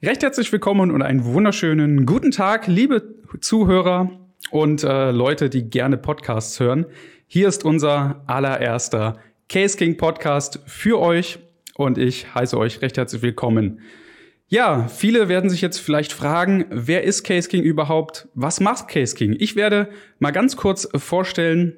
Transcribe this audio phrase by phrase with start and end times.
[0.00, 4.12] Recht herzlich willkommen und einen wunderschönen guten Tag, liebe Zuhörer
[4.52, 6.86] und äh, Leute, die gerne Podcasts hören.
[7.26, 11.40] Hier ist unser allererster Case King Podcast für euch
[11.74, 13.80] und ich heiße euch recht herzlich willkommen.
[14.46, 18.28] Ja, viele werden sich jetzt vielleicht fragen, wer ist Case King überhaupt?
[18.34, 19.34] Was macht Case King?
[19.36, 19.88] Ich werde
[20.20, 21.76] mal ganz kurz vorstellen,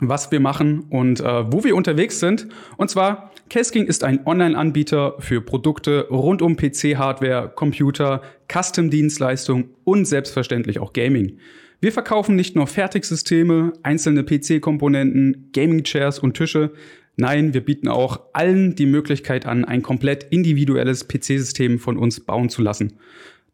[0.00, 2.48] was wir machen und äh, wo wir unterwegs sind.
[2.76, 8.22] Und zwar, Casking ist ein Online-Anbieter für Produkte rund um PC-Hardware, Computer,
[8.52, 11.38] Custom-Dienstleistungen und selbstverständlich auch Gaming.
[11.80, 16.72] Wir verkaufen nicht nur Fertigsysteme, einzelne PC-Komponenten, Gaming-Chairs und Tische.
[17.16, 22.48] Nein, wir bieten auch allen die Möglichkeit an, ein komplett individuelles PC-System von uns bauen
[22.48, 22.98] zu lassen.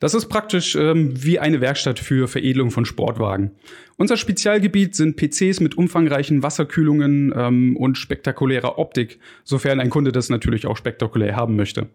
[0.02, 3.52] Das ist praktisch ähm, wie eine Werkstatt für Veredelung von Sportwagen.
[3.96, 10.28] Unser Spezialgebiet sind PCs mit umfangreichen Wasserkühlungen ähm, und spektakulärer Optik, sofern ein Kunde das
[10.28, 11.86] natürlich auch spektakulär haben möchte.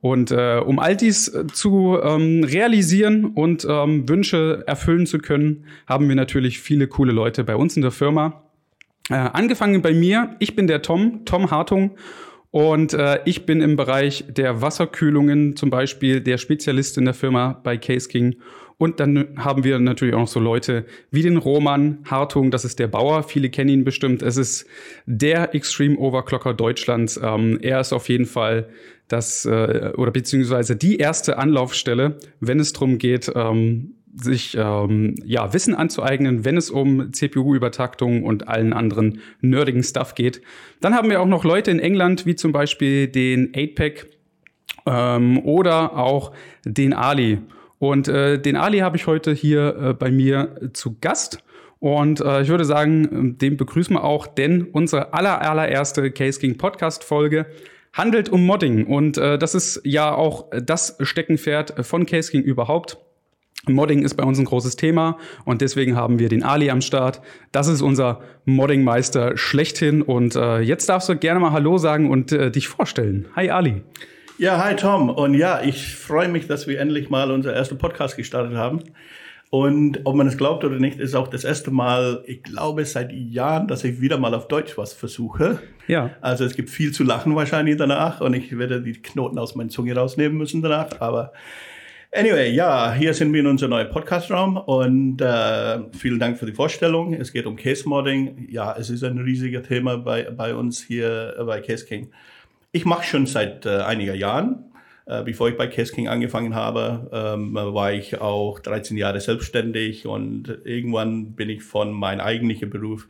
[0.00, 5.64] Und äh, um all dies äh, zu ähm, realisieren und ähm, Wünsche erfüllen zu können,
[5.88, 8.44] haben wir natürlich viele coole Leute bei uns in der Firma.
[9.10, 11.96] Äh, angefangen bei mir, ich bin der Tom, Tom Hartung
[12.52, 17.58] und äh, ich bin im Bereich der Wasserkühlungen zum Beispiel der Spezialist in der Firma
[17.64, 18.36] bei Case King.
[18.76, 22.78] Und dann haben wir natürlich auch noch so Leute wie den Roman Hartung, das ist
[22.78, 24.20] der Bauer, viele kennen ihn bestimmt.
[24.20, 24.66] Es ist
[25.06, 27.18] der Extreme Overclocker Deutschlands.
[27.22, 28.68] Ähm, er ist auf jeden Fall
[29.08, 35.52] das äh, oder beziehungsweise die erste Anlaufstelle, wenn es darum geht, ähm, sich ähm, ja,
[35.52, 40.42] Wissen anzueignen, wenn es um CPU-Übertaktung und allen anderen nerdigen Stuff geht.
[40.80, 44.06] Dann haben wir auch noch Leute in England, wie zum Beispiel den 8-Pack
[44.86, 46.32] ähm, oder auch
[46.64, 47.38] den Ali.
[47.78, 51.42] Und äh, den Ali habe ich heute hier äh, bei mir zu Gast.
[51.80, 56.56] Und äh, ich würde sagen, den begrüßen wir auch, denn unsere aller, allererste Case King
[56.56, 57.46] Podcast Folge
[57.92, 58.86] handelt um Modding.
[58.86, 62.98] Und äh, das ist ja auch das Steckenpferd von Case King überhaupt.
[63.68, 67.22] Modding ist bei uns ein großes Thema und deswegen haben wir den Ali am Start.
[67.52, 72.32] Das ist unser Modding-Meister schlechthin und äh, jetzt darfst du gerne mal Hallo sagen und
[72.32, 73.28] äh, dich vorstellen.
[73.36, 73.82] Hi Ali.
[74.36, 78.16] Ja, hi Tom und ja, ich freue mich, dass wir endlich mal unser ersten Podcast
[78.16, 78.80] gestartet haben.
[79.48, 83.12] Und ob man es glaubt oder nicht, ist auch das erste Mal, ich glaube, seit
[83.12, 85.60] Jahren, dass ich wieder mal auf Deutsch was versuche.
[85.86, 86.10] Ja.
[86.20, 89.68] Also es gibt viel zu lachen wahrscheinlich danach und ich werde die Knoten aus meiner
[89.68, 91.32] Zunge rausnehmen müssen danach, aber
[92.14, 96.52] Anyway, ja, hier sind wir in unserem neuen Podcast-Raum und äh, vielen Dank für die
[96.52, 97.14] Vorstellung.
[97.14, 98.48] Es geht um Case Modding.
[98.50, 102.10] Ja, es ist ein riesiges Thema bei, bei uns hier äh, bei Case King.
[102.70, 104.66] Ich mache schon seit äh, einiger Jahren.
[105.06, 110.06] Äh, bevor ich bei Case King angefangen habe, ähm, war ich auch 13 Jahre selbstständig
[110.06, 113.08] und irgendwann bin ich von meinem eigentlichen Beruf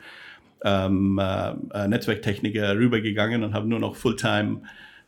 [0.62, 4.61] ähm, äh, Netzwerktechniker rübergegangen und habe nur noch Fulltime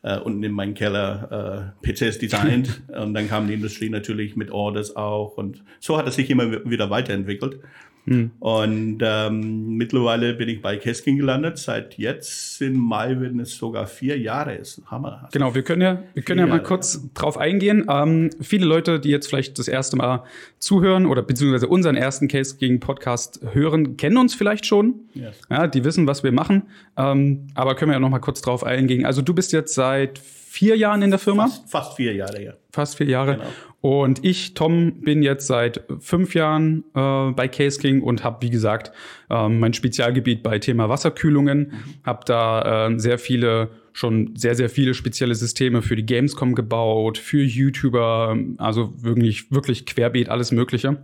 [0.05, 2.83] äh, unten in meinem Keller äh, PCs designt.
[2.89, 5.37] und dann kam die Industrie natürlich mit Orders auch.
[5.37, 7.59] Und so hat es sich immer wieder weiterentwickelt.
[8.07, 8.31] Mhm.
[8.39, 11.59] Und ähm, mittlerweile bin ich bei Keskin gelandet.
[11.59, 14.55] Seit jetzt im Mai werden es sogar vier Jahre.
[14.55, 15.29] Ist Hammer.
[15.33, 17.11] Genau, wir können ja, wir können ja mal kurz ja.
[17.15, 17.87] drauf eingehen.
[17.89, 20.25] Ähm, viele Leute, die jetzt vielleicht das erste Mal
[20.59, 24.95] zuhören oder beziehungsweise unseren ersten Case gegen Podcast hören, kennen uns vielleicht schon.
[25.15, 25.41] Yes.
[25.51, 26.65] Ja, die wissen, was wir machen.
[26.97, 29.07] Ähm, aber können wir ja noch mal kurz drauf eingehen.
[29.07, 31.49] Also du bist jetzt seit vier Jahren in der Firma?
[31.49, 32.53] Fast, fast vier Jahre, ja.
[32.71, 33.37] Fast vier Jahre.
[33.37, 33.47] Genau.
[33.85, 38.49] Und ich, Tom, bin jetzt seit fünf Jahren äh, bei Case King und habe, wie
[38.49, 38.93] gesagt,
[39.29, 41.73] äh, mein Spezialgebiet bei Thema Wasserkühlungen.
[42.03, 47.19] Habe da äh, sehr viele, schon sehr, sehr viele spezielle Systeme für die Gamescom gebaut,
[47.19, 50.97] für YouTuber, also wirklich, wirklich querbeet alles Mögliche.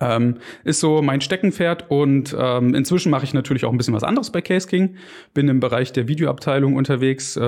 [0.00, 4.02] Ähm, ist so mein Steckenpferd und ähm, inzwischen mache ich natürlich auch ein bisschen was
[4.02, 4.96] anderes bei Case King.
[5.34, 7.36] Bin im Bereich der Videoabteilung unterwegs.
[7.36, 7.40] Äh,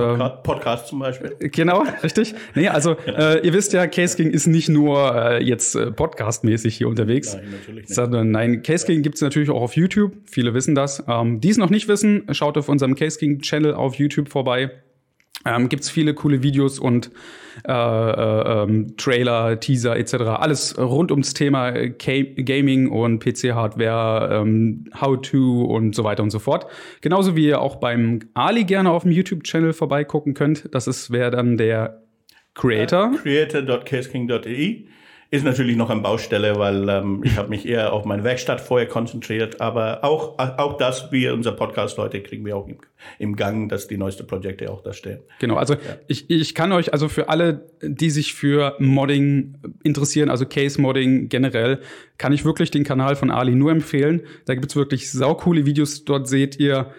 [0.42, 1.36] Podcast zum Beispiel.
[1.58, 2.34] Genau, richtig.
[2.54, 3.18] Nee, also genau.
[3.18, 7.34] äh, ihr wisst ja, Case King ist nicht nur äh, jetzt äh, podcastmäßig hier unterwegs,
[7.34, 7.94] nein, natürlich nicht.
[7.94, 10.12] sondern nein, Case King gibt es natürlich auch auf YouTube.
[10.24, 11.02] Viele wissen das.
[11.08, 14.70] Ähm, die es noch nicht wissen, schaut auf unserem Case King Channel auf YouTube vorbei.
[15.44, 17.10] Ähm, Gibt es viele coole Videos und
[17.66, 20.14] äh, äh, ähm, Trailer, Teaser etc.
[20.14, 26.66] Alles rund ums Thema Gaming und PC-Hardware, ähm, How-to und so weiter und so fort.
[27.00, 30.68] Genauso wie ihr auch beim Ali gerne auf dem YouTube-Channel vorbeigucken könnt.
[30.72, 32.02] Das ist wer dann der
[32.54, 33.12] Creator.
[33.12, 34.86] Uh, Creator.caseking.de
[35.30, 38.88] ist natürlich noch eine Baustelle, weil ähm, ich habe mich eher auf meine Werkstatt vorher
[38.88, 39.60] konzentriert.
[39.60, 42.78] Aber auch, auch das, wie unser Podcast-Leute, kriegen wir auch im,
[43.18, 45.20] im, Gang, dass die neuesten Projekte auch da stehen.
[45.38, 45.80] Genau, also ja.
[46.06, 51.80] ich, ich kann euch, also für alle, die sich für Modding interessieren, also Case-Modding generell,
[52.16, 54.22] kann ich wirklich den Kanal von Ali nur empfehlen.
[54.46, 56.06] Da gibt's wirklich saukoole Videos.
[56.06, 56.90] Dort seht ihr,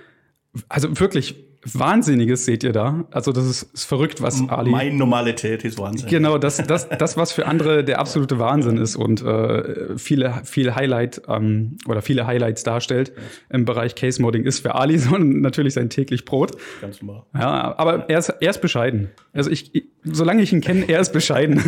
[0.68, 3.06] also wirklich Wahnsinniges seht ihr da.
[3.12, 4.72] Also das ist, ist verrückt, was Ali.
[4.72, 6.10] Meine Normalität ist Wahnsinn.
[6.10, 10.76] Genau, das, das, das, was für andere der absolute Wahnsinn ist und äh, viele, viel
[10.76, 13.12] Highlight ähm, oder viele Highlights darstellt
[13.50, 16.52] im Bereich Case Modding, ist für Ali so natürlich sein täglich Brot.
[16.82, 17.24] Ganz normal.
[17.34, 19.10] Ja, aber er ist, er ist bescheiden.
[19.34, 21.60] Also ich, ich solange ich ihn kenne, er ist bescheiden.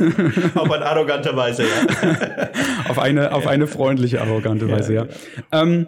[0.55, 2.49] auf eine arrogante Weise, ja.
[2.89, 5.05] auf eine, auf eine freundliche, arrogante Weise, ja.
[5.05, 5.61] ja.
[5.61, 5.87] Ähm,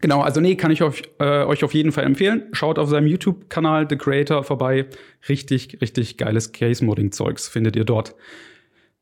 [0.00, 2.44] Genau, also nee, kann ich euch, äh, euch auf jeden Fall empfehlen.
[2.52, 4.86] Schaut auf seinem YouTube-Kanal The Creator vorbei.
[5.28, 8.14] Richtig, richtig geiles Case-Modding-Zeugs findet ihr dort.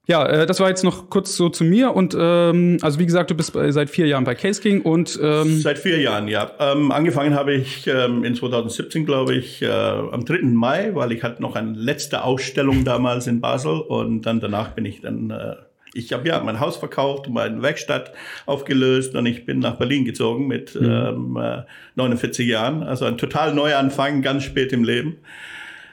[0.07, 3.31] Ja, äh, das war jetzt noch kurz so zu mir und ähm, also wie gesagt,
[3.31, 6.51] du bist bei, seit vier Jahren bei Case King und ähm seit vier Jahren, ja.
[6.61, 10.43] Ähm, angefangen habe ich ähm, in 2017, glaube ich, äh, am 3.
[10.43, 14.85] Mai, weil ich hatte noch eine letzte Ausstellung damals in Basel und dann danach bin
[14.85, 15.55] ich dann äh,
[15.95, 18.13] ich habe ja mein Haus verkauft, meine Werkstatt
[18.47, 21.37] aufgelöst und ich bin nach Berlin gezogen mit mhm.
[21.37, 21.65] ähm,
[21.95, 22.83] 49 äh, Jahren.
[22.83, 25.17] Also ein total neuer Anfang, ganz spät im Leben.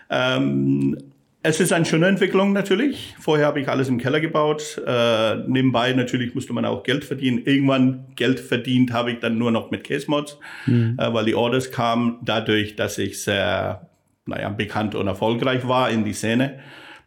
[0.09, 0.97] Ähm,
[1.43, 3.15] es ist eine schöne Entwicklung natürlich.
[3.19, 4.79] Vorher habe ich alles im Keller gebaut.
[4.85, 7.41] Äh, nebenbei natürlich musste man auch Geld verdienen.
[7.45, 10.97] Irgendwann Geld verdient habe ich dann nur noch mit Case Mods, mhm.
[10.99, 13.87] äh, weil die Orders kamen dadurch, dass ich sehr
[14.25, 16.59] naja, bekannt und erfolgreich war in die Szene.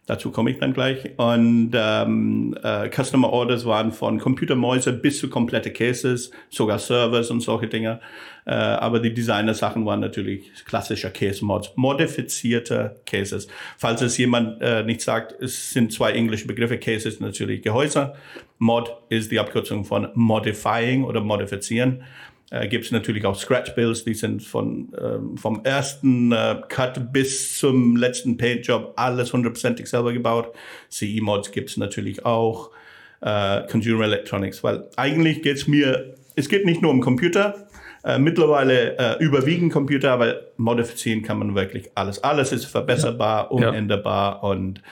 [0.06, 1.10] Dazu komme ich dann gleich.
[1.16, 7.40] Und ähm, äh, Customer Orders waren von Computermäuse bis zu komplette Cases, sogar Servers und
[7.40, 8.00] solche Dinge.
[8.44, 13.48] Äh, aber die Designer-Sachen waren natürlich klassischer Case-Mods, modifizierte Cases.
[13.78, 16.78] Falls es jemand äh, nicht sagt, es sind zwei englische Begriffe.
[16.78, 18.14] Cases natürlich Gehäuse.
[18.58, 22.04] Mod ist die Abkürzung von Modifying oder Modifizieren
[22.50, 27.58] äh, gibt es natürlich auch Scratch-Builds, die sind von, ähm, vom ersten äh, Cut bis
[27.58, 30.55] zum letzten Paint-Job alles hundertprozentig selber gebaut.
[30.91, 32.70] CE-Mods gibt es natürlich auch,
[33.20, 37.67] äh, Consumer Electronics, weil eigentlich geht es mir, es geht nicht nur um Computer,
[38.05, 42.23] äh, mittlerweile äh, überwiegend Computer, aber modifizieren kann man wirklich alles.
[42.23, 43.69] Alles ist verbesserbar, ja.
[43.70, 44.49] umänderbar ja.
[44.49, 44.82] und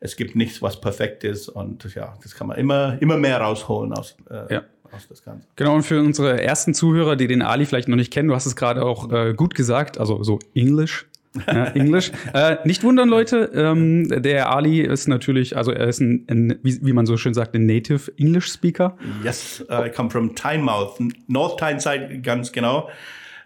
[0.00, 3.92] es gibt nichts, was perfekt ist und ja, das kann man immer, immer mehr rausholen
[3.92, 4.62] aus, äh, ja
[4.92, 5.46] aus das Ganze.
[5.56, 8.46] Genau, und für unsere ersten Zuhörer, die den Ali vielleicht noch nicht kennen, du hast
[8.46, 11.06] es gerade auch äh, gut gesagt, also so Englisch.
[11.46, 12.12] ja, Englisch.
[12.34, 13.50] äh, nicht wundern, Leute.
[13.54, 17.34] Ähm, der Ali ist natürlich, also er ist ein, ein wie, wie, man so schön
[17.34, 18.96] sagt, ein Native English Speaker.
[19.24, 22.88] Yes, I come from Tynemouth, North Tyneside, ganz genau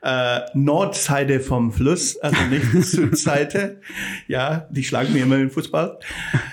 [0.02, 3.80] äh, Nordseite vom Fluss, also nicht Südseite.
[4.28, 5.98] Ja, die schlagen mir immer im Fußball.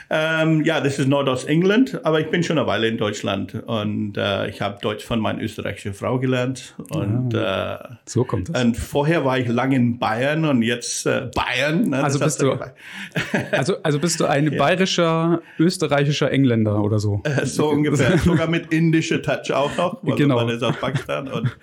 [0.10, 4.48] Ähm, ja, das ist Nordostengland, aber ich bin schon eine Weile in Deutschland und äh,
[4.50, 6.76] ich habe Deutsch von meiner österreichischen Frau gelernt.
[6.90, 8.62] Und, ah, äh, so kommt es.
[8.62, 11.90] Und vorher war ich lange in Bayern und jetzt äh, Bayern.
[11.90, 12.52] Ne, also, bist du,
[13.52, 14.58] also, also bist du ein ja.
[14.58, 17.22] bayerischer, österreichischer Engländer oder so?
[17.24, 18.18] Äh, so ungefähr.
[18.24, 20.00] Sogar mit indischer Touch auch noch.
[20.04, 20.36] weil genau.
[20.36, 21.58] Man ist aus Pakistan und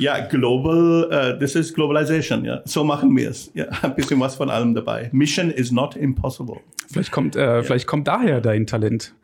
[0.00, 2.62] ja, global, uh, this is globalization, ja.
[2.64, 3.50] So machen wir es.
[3.54, 5.10] Ja, ein bisschen was von allem dabei.
[5.12, 6.60] Mission is not impossible.
[6.90, 7.62] Vielleicht kommt, äh, ja.
[7.62, 9.14] vielleicht kommt daher dein Talent.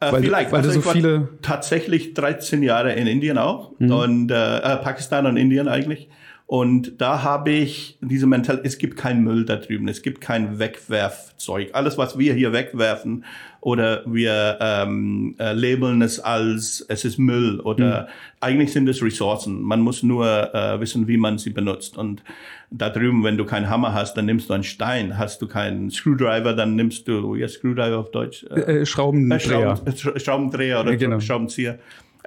[0.00, 3.90] Äh, weil, vielleicht, weil also so viele tatsächlich 13 Jahre in Indien auch mhm.
[3.90, 6.08] und äh, äh, Pakistan und Indien eigentlich
[6.48, 10.58] und da habe ich diese Mental, es gibt keinen Müll da drüben, es gibt kein
[10.58, 11.74] Wegwerfzeug.
[11.74, 13.26] Alles, was wir hier wegwerfen
[13.60, 18.06] oder wir ähm, äh, labeln es als es ist Müll oder mhm.
[18.40, 19.60] eigentlich sind es Ressourcen.
[19.60, 21.98] Man muss nur äh, wissen, wie man sie benutzt.
[21.98, 22.22] Und
[22.70, 25.18] da drüben, wenn du keinen Hammer hast, dann nimmst du einen Stein.
[25.18, 28.44] Hast du keinen Screwdriver, dann nimmst du, ja, Screwdriver auf Deutsch?
[28.44, 29.78] Äh, Schraubendreher.
[29.84, 31.20] Äh, Schrauben, Schraubendreher oder ja, genau.
[31.20, 31.78] Schraubenzieher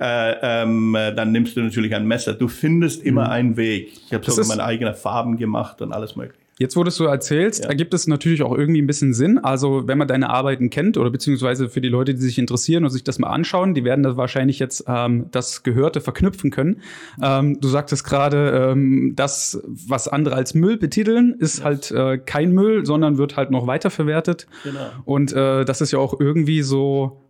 [0.02, 2.34] äh, ähm, dann nimmst du natürlich ein Messer.
[2.34, 3.32] Du findest immer mhm.
[3.32, 3.94] einen Weg.
[4.08, 6.42] Ich habe sogar meine eigenen Farben gemacht und alles mögliche.
[6.62, 7.70] Jetzt, wo du es so erzählst, ja.
[7.70, 9.40] ergibt es natürlich auch irgendwie ein bisschen Sinn.
[9.40, 12.92] Also, wenn man deine Arbeiten kennt oder beziehungsweise für die Leute, die sich interessieren und
[12.92, 16.82] sich das mal anschauen, die werden da wahrscheinlich jetzt ähm, das Gehörte verknüpfen können.
[17.20, 21.66] Ähm, du sagtest gerade, ähm, das, was andere als Müll betiteln, ist ja.
[21.66, 24.46] halt äh, kein Müll, sondern wird halt noch weiterverwertet.
[24.64, 24.80] Genau.
[25.06, 27.21] Und äh, das ist ja auch irgendwie so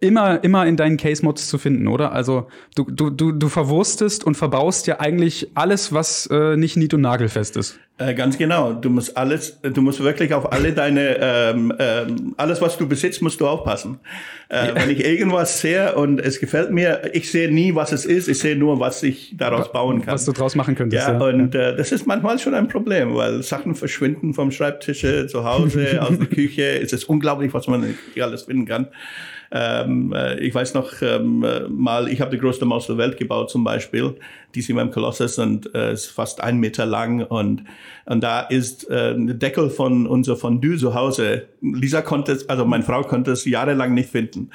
[0.00, 2.12] immer, immer in deinen Case-Mods zu finden, oder?
[2.12, 6.94] Also du, du, du, du verwurstest und verbaust ja eigentlich alles, was äh, nicht nied-
[6.94, 7.78] und nagelfest ist.
[7.96, 8.72] Äh, ganz genau.
[8.72, 13.22] Du musst alles, du musst wirklich auf alle deine, ähm, ähm, alles, was du besitzt,
[13.22, 14.00] musst du aufpassen.
[14.48, 14.74] Äh, ja.
[14.74, 18.40] Wenn ich irgendwas sehe und es gefällt mir, ich sehe nie, was es ist, ich
[18.40, 20.14] sehe nur, was ich daraus bauen kann.
[20.14, 21.06] Was du draus machen könntest.
[21.06, 21.24] Ja, ja.
[21.24, 26.02] und äh, das ist manchmal schon ein Problem, weil Sachen verschwinden vom Schreibtisch zu Hause,
[26.02, 26.80] aus der Küche.
[26.80, 28.88] Es ist unglaublich, was man hier alles finden kann.
[29.56, 33.50] Ähm, äh, ich weiß noch ähm, mal, ich habe die größte Maus der Welt gebaut
[33.50, 34.16] zum Beispiel.
[34.56, 37.62] die sind beim Colossus und äh, ist fast ein Meter lang und
[38.06, 41.46] und da ist äh, ein Deckel von unser Fondue zu Hause.
[41.62, 44.50] Lisa konnte es, also meine Frau konnte es jahrelang nicht finden.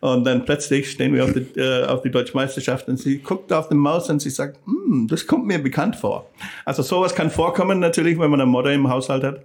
[0.00, 3.52] Und dann plötzlich stehen wir auf die, äh, auf die Deutsche Meisterschaft und sie guckt
[3.52, 6.28] auf den Maus und sie sagt, hm, das kommt mir bekannt vor.
[6.64, 9.40] Also sowas kann vorkommen natürlich, wenn man eine Modder im Haushalt hat,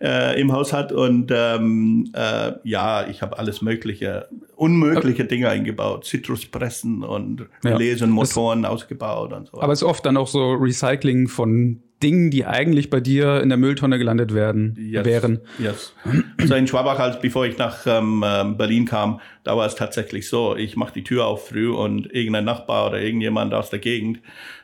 [0.00, 0.92] äh, im Haus hat.
[0.92, 6.06] Und ähm, äh, ja, ich habe alles mögliche, unmögliche Dinge eingebaut.
[6.06, 7.76] Zitruspressen und Ja.
[7.76, 9.60] Lesenmotoren ausgebaut und so.
[9.60, 13.48] Aber es ist oft dann auch so Recycling von Dingen, die eigentlich bei dir in
[13.50, 15.04] der Mülltonne gelandet werden, Yes.
[15.04, 15.40] wären.
[15.58, 15.94] Yes.
[16.40, 20.28] Also in Schwabach, als bevor ich nach ähm, ähm, Berlin kam, da war es tatsächlich
[20.28, 20.56] so.
[20.56, 24.20] Ich mache die Tür auf früh und irgendein Nachbar oder irgendjemand aus der Gegend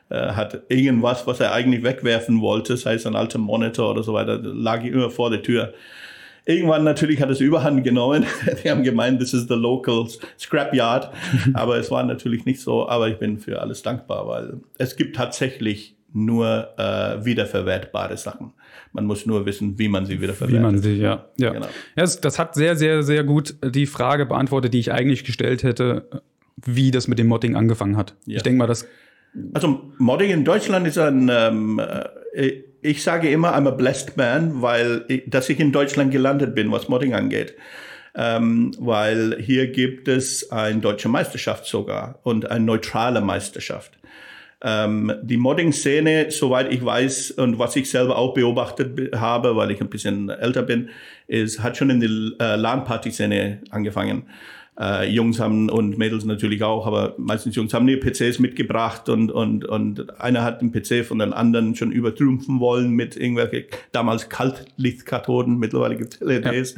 [0.08, 4.14] äh, hat irgendwas, was er eigentlich wegwerfen wollte, sei es ein alter Monitor oder so
[4.14, 5.74] weiter, lag immer vor der Tür.
[6.48, 8.24] Irgendwann natürlich hat es Überhand genommen.
[8.64, 10.06] Die haben gemeint, this is the local
[10.38, 11.10] scrapyard.
[11.54, 12.88] Aber es war natürlich nicht so.
[12.88, 18.54] Aber ich bin für alles dankbar, weil es gibt tatsächlich nur äh, wiederverwertbare Sachen.
[18.92, 20.62] Man muss nur wissen, wie man sie Wie wiederverwertet.
[20.62, 21.26] man sie, ja.
[21.36, 21.50] ja.
[21.50, 21.66] Genau.
[21.66, 25.62] ja das, das hat sehr, sehr, sehr gut die Frage beantwortet, die ich eigentlich gestellt
[25.62, 26.08] hätte,
[26.64, 28.14] wie das mit dem Modding angefangen hat.
[28.24, 28.36] Ja.
[28.36, 28.86] Ich denke mal, das
[29.52, 31.80] Also Modding in Deutschland ist ein, ähm,
[32.32, 36.54] äh, ich sage immer, I'm a blessed man, weil ich, dass ich in Deutschland gelandet
[36.54, 37.54] bin, was Modding angeht.
[38.14, 43.98] Ähm, weil hier gibt es eine deutsche Meisterschaft sogar und eine neutrale Meisterschaft.
[44.62, 49.70] Ähm, die Modding-Szene, soweit ich weiß und was ich selber auch beobachtet be- habe, weil
[49.70, 50.88] ich ein bisschen älter bin,
[51.26, 52.10] ist, hat schon in der
[52.40, 54.24] äh, LAN-Party-Szene angefangen.
[54.78, 59.30] Äh, Jungs haben und Mädels natürlich auch, aber meistens Jungs haben die PCs mitgebracht und,
[59.30, 64.28] und, und einer hat den PC von den anderen schon übertrümpfen wollen mit irgendwelche damals
[64.28, 66.76] Kaltlichtkathoden, mittlerweile gibt es LEDs.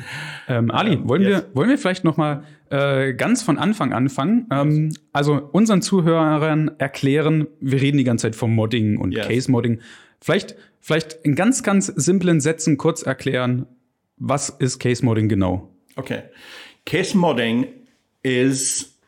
[0.49, 1.30] Ähm, Ali, wollen, yes.
[1.30, 4.47] wir, wollen wir vielleicht noch mal äh, ganz von Anfang anfangen?
[4.51, 9.27] Ähm, also unseren Zuhörern erklären, wir reden die ganze Zeit vom Modding und Yes.
[9.27, 9.81] Case-Modding.
[10.21, 13.67] Vielleicht, vielleicht in ganz, ganz simplen Sätzen kurz erklären,
[14.17, 15.69] was ist Case-Modding genau?
[15.97, 16.23] Okay.
[16.87, 17.67] Case Modding
[18.23, 18.99] ist,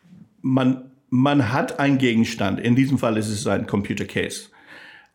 [0.43, 2.61] man, man hat einen Gegenstand.
[2.61, 4.49] In diesem Fall ist es ein Computer Case.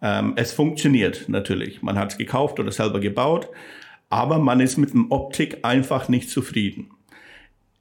[0.02, 1.82] Ähm, es funktioniert natürlich.
[1.82, 3.50] Man hat es gekauft oder selber gebaut,
[4.10, 6.90] aber man ist mit dem Optik einfach nicht zufrieden.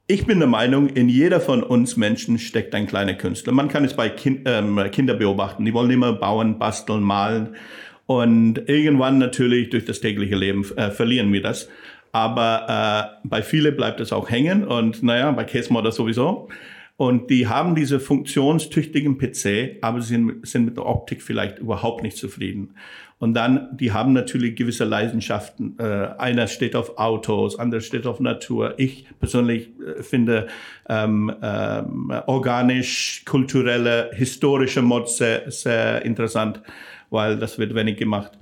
[0.06, 3.54] Ich bin der Meinung, in jeder von uns Menschen steckt ein kleiner Künstler.
[3.54, 5.64] Man kann es bei kind, ähm, Kindern beobachten.
[5.64, 7.56] Die wollen immer bauen, basteln, malen.
[8.04, 11.70] Und irgendwann natürlich durch das tägliche Leben äh, verlieren wir das.
[12.12, 14.64] Aber äh, bei vielen bleibt es auch hängen.
[14.64, 16.50] Und naja, bei Case Modder sowieso.
[16.98, 22.18] Und die haben diese funktionstüchtigen PC, aber sie sind mit der Optik vielleicht überhaupt nicht
[22.18, 22.74] zufrieden.
[23.24, 25.78] Und dann, die haben natürlich gewisse Leidenschaften.
[25.78, 28.74] Äh, einer steht auf Autos, anderer steht auf Natur.
[28.76, 30.48] Ich persönlich äh, finde
[30.90, 36.60] ähm, ähm, organisch, kulturelle, historische Mods sehr, sehr interessant,
[37.08, 38.32] weil das wird wenig gemacht.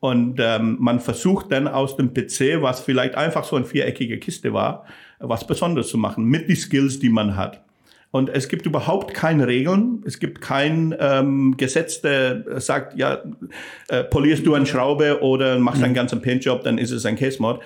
[0.00, 4.52] Und ähm, man versucht dann aus dem PC, was vielleicht einfach so eine viereckige Kiste
[4.52, 4.84] war,
[5.20, 7.63] was Besonderes zu machen mit den Skills, die man hat.
[8.14, 10.00] Und es gibt überhaupt keine Regeln.
[10.06, 13.18] Es gibt kein ähm, Gesetz, der sagt, ja,
[13.88, 17.42] äh, polierst du eine Schraube oder machst einen ganzen Paintjob, dann ist es ein Case
[17.42, 17.58] Mod.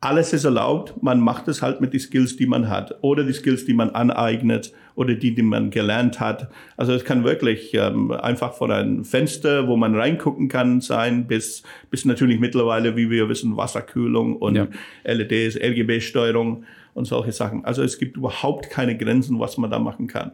[0.00, 1.02] Alles ist erlaubt.
[1.02, 2.96] Man macht es halt mit den Skills, die man hat.
[3.00, 6.48] Oder die Skills, die man aneignet oder die, die man gelernt hat.
[6.76, 11.64] Also es kann wirklich ähm, einfach von einem Fenster, wo man reingucken kann, sein, bis,
[11.90, 14.68] bis natürlich mittlerweile, wie wir wissen, Wasserkühlung und Ja.
[15.02, 16.62] LEDs, RGB-Steuerung
[16.98, 17.64] und solche Sachen.
[17.64, 20.32] Also es gibt überhaupt keine Grenzen, was man da machen kann.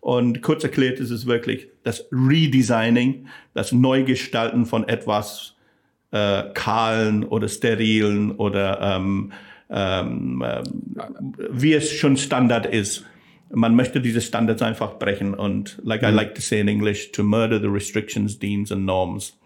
[0.00, 5.56] Und kurz erklärt ist es wirklich das Redesigning, das Neugestalten von etwas
[6.10, 9.32] äh, kahlen oder sterilen oder ähm,
[9.70, 13.04] ähm, ähm, wie es schon Standard ist.
[13.50, 17.22] Man möchte diese Standards einfach brechen und like I like to say in English, to
[17.22, 19.38] murder the restrictions, deans and norms.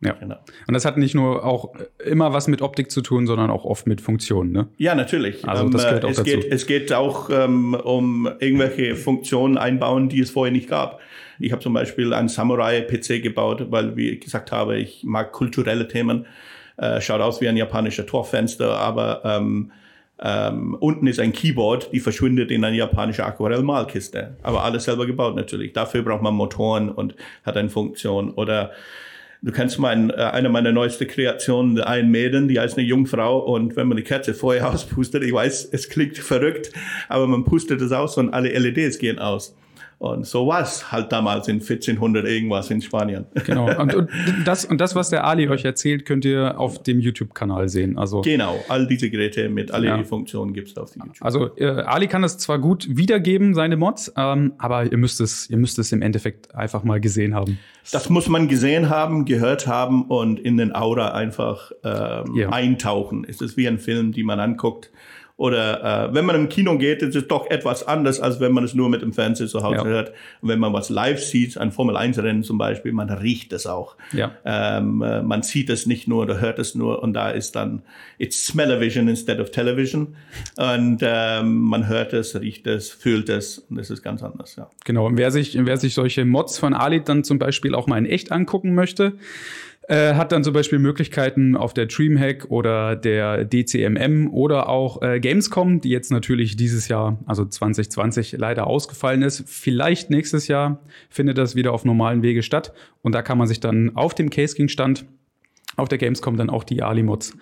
[0.00, 0.12] Ja.
[0.12, 0.36] Genau.
[0.66, 1.72] Und das hat nicht nur auch
[2.04, 4.52] immer was mit Optik zu tun, sondern auch oft mit Funktionen.
[4.52, 4.68] Ne?
[4.76, 5.46] Ja, natürlich.
[5.48, 6.30] Also das gehört äh, auch es, dazu.
[6.30, 11.00] Geht, es geht auch ähm, um irgendwelche Funktionen einbauen, die es vorher nicht gab.
[11.38, 15.88] Ich habe zum Beispiel einen Samurai-PC gebaut, weil, wie ich gesagt habe, ich mag kulturelle
[15.88, 16.26] Themen.
[16.76, 19.72] Äh, schaut aus wie ein japanischer Torfenster, aber ähm,
[20.18, 24.36] ähm, unten ist ein Keyboard, die verschwindet in eine japanische Aquarellmalkiste.
[24.42, 25.72] Aber alles selber gebaut natürlich.
[25.72, 28.30] Dafür braucht man Motoren und hat eine Funktion.
[28.32, 28.72] Oder
[29.42, 33.76] Du kennst mein, äh, eine meiner neuesten Kreationen, ein Mädchen, die heißt eine Jungfrau und
[33.76, 36.72] wenn man die Kerze vorher auspustet, ich weiß, es klingt verrückt,
[37.08, 39.54] aber man pustet es aus und alle LEDs gehen aus.
[39.98, 43.24] Und so war es halt damals in 1400 irgendwas in Spanien.
[43.46, 43.66] Genau.
[43.80, 44.10] Und, und,
[44.44, 47.98] das, und das, was der Ali euch erzählt, könnt ihr auf dem YouTube-Kanal sehen.
[47.98, 49.96] Also, genau, all diese Geräte mit all ja.
[49.96, 51.24] die Funktionen gibt es auf dem YouTube.
[51.24, 55.48] Also äh, Ali kann es zwar gut wiedergeben, seine Mods, ähm, aber ihr müsst, es,
[55.50, 57.58] ihr müsst es im Endeffekt einfach mal gesehen haben.
[57.92, 62.50] Das muss man gesehen haben, gehört haben und in den Aura einfach ähm, ja.
[62.50, 63.24] eintauchen.
[63.28, 64.90] Es ist wie ein Film, die man anguckt
[65.36, 68.64] oder äh, wenn man im Kino geht, ist es doch etwas anders, als wenn man
[68.64, 69.84] es nur mit dem Fernseher zu Hause ja.
[69.84, 70.12] hört.
[70.40, 73.96] Und wenn man was live sieht, ein Formel-1-Rennen zum Beispiel, man riecht es auch.
[74.12, 74.32] Ja.
[74.46, 77.82] Ähm, äh, man sieht es nicht nur oder hört es nur und da ist dann,
[78.16, 80.16] it's smell-o-vision instead of television.
[80.56, 84.70] Und ähm, man hört es, riecht es, fühlt es und es ist ganz anders, ja.
[84.86, 87.98] Genau, und wer sich, wer sich solche Mods von Ali dann zum Beispiel auch mal
[87.98, 89.12] in echt angucken möchte,
[89.88, 95.20] äh, hat dann zum Beispiel Möglichkeiten auf der Dreamhack oder der DCMM oder auch äh,
[95.20, 99.44] Gamescom, die jetzt natürlich dieses Jahr, also 2020, leider ausgefallen ist.
[99.46, 102.72] Vielleicht nächstes Jahr findet das wieder auf normalen Wege statt.
[103.02, 105.06] Und da kann man sich dann auf dem Case King Stand
[105.76, 107.36] auf der Gamescom dann auch die Ali-Mods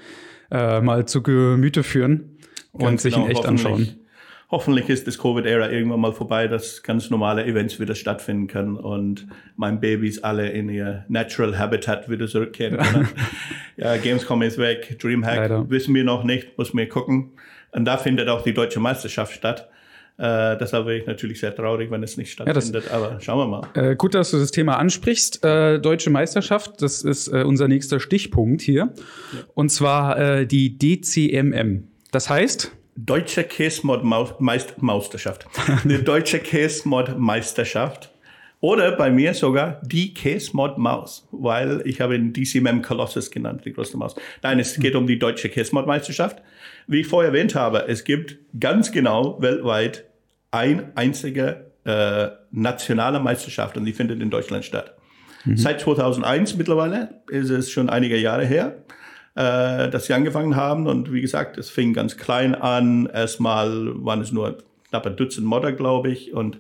[0.51, 2.37] äh, mal zu Gemüte führen
[2.73, 4.04] und Ganz sich genau, in echt anschauen
[4.51, 9.27] hoffentlich ist das Covid-Ära irgendwann mal vorbei, dass ganz normale Events wieder stattfinden können und
[9.57, 13.09] mein Babys alle in ihr Natural Habitat wieder zurückkehren können.
[13.77, 15.71] ja, Gamescom ist weg, Dreamhack Leider.
[15.71, 17.33] wissen wir noch nicht, muss mir gucken.
[17.73, 19.69] Und da findet auch die deutsche Meisterschaft statt.
[20.17, 23.39] Äh, deshalb wäre ich natürlich sehr traurig, wenn es nicht stattfindet, ja, das, aber schauen
[23.39, 23.69] wir mal.
[23.75, 25.45] Äh, gut, dass du das Thema ansprichst.
[25.45, 28.93] Äh, Deutsche Meisterschaft, das ist äh, unser nächster Stichpunkt hier.
[29.33, 29.41] Ja.
[29.55, 31.89] Und zwar äh, die DCMM.
[32.13, 32.71] Das heißt?
[32.97, 35.47] Deutsche Käsemod Meisterschaft.
[35.85, 38.11] Die Deutsche Käsemod Meisterschaft.
[38.61, 43.73] Oder bei mir sogar die Käsemod Maus, weil ich habe ihn DCMM Colossus genannt, die
[43.73, 44.15] größte Maus.
[44.43, 46.41] Nein, es geht um die Deutsche Käsemod Meisterschaft.
[46.87, 50.05] Wie ich vorher erwähnt habe, es gibt ganz genau weltweit
[50.51, 54.97] ein einzige äh, nationale Meisterschaft und die findet in Deutschland statt.
[55.45, 55.57] Mhm.
[55.57, 58.85] Seit 2001 mittlerweile ist es schon einige Jahre her
[59.35, 60.87] äh, dass sie angefangen haben.
[60.87, 63.07] Und wie gesagt, es fing ganz klein an.
[63.07, 66.33] Erstmal waren es nur knapp ein Dutzend Modder, glaube ich.
[66.33, 66.59] Und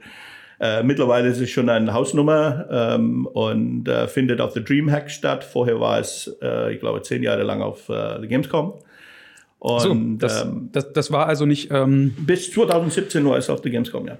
[0.61, 5.45] äh, mittlerweile ist es schon eine Hausnummer ähm, und äh, findet auf der Dreamhack statt.
[5.45, 8.75] Vorher war es, äh, ich glaube, zehn Jahre lang auf äh, der Gamescom.
[9.59, 11.71] Und, so, das, ähm, das, das war also nicht.
[11.71, 14.19] Ähm bis 2017 war es auf der Gamescom, ja.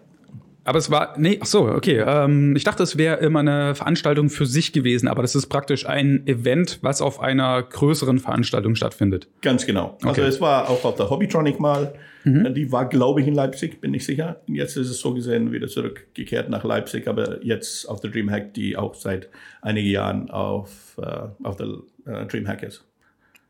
[0.65, 2.03] Aber es war, nee, ach so, okay.
[2.07, 5.87] Ähm, ich dachte, es wäre immer eine Veranstaltung für sich gewesen, aber das ist praktisch
[5.87, 9.29] ein Event, was auf einer größeren Veranstaltung stattfindet.
[9.43, 9.97] Ganz genau.
[9.97, 10.21] Also okay.
[10.23, 11.95] Also es war auch auf der Hobbytronic mal.
[12.25, 12.55] Mhm.
[12.55, 14.41] Die war, glaube ich, in Leipzig, bin ich sicher.
[14.47, 18.79] Jetzt ist es so gesehen wieder zurückgekehrt nach Leipzig, aber jetzt auf der Dreamhack, die
[18.79, 19.29] auch seit
[19.61, 21.67] einigen Jahren auf, äh, auf der
[22.07, 22.85] äh, Dreamhack ist.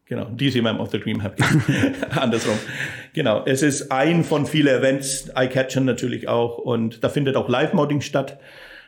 [0.07, 1.43] Genau, DCMM of the Dream Happy.
[2.11, 2.59] Andersrum.
[3.15, 6.59] Genau, es ist ein von vielen Events, Eye-Catching natürlich auch.
[6.59, 8.39] Und da findet auch Live-Modding statt.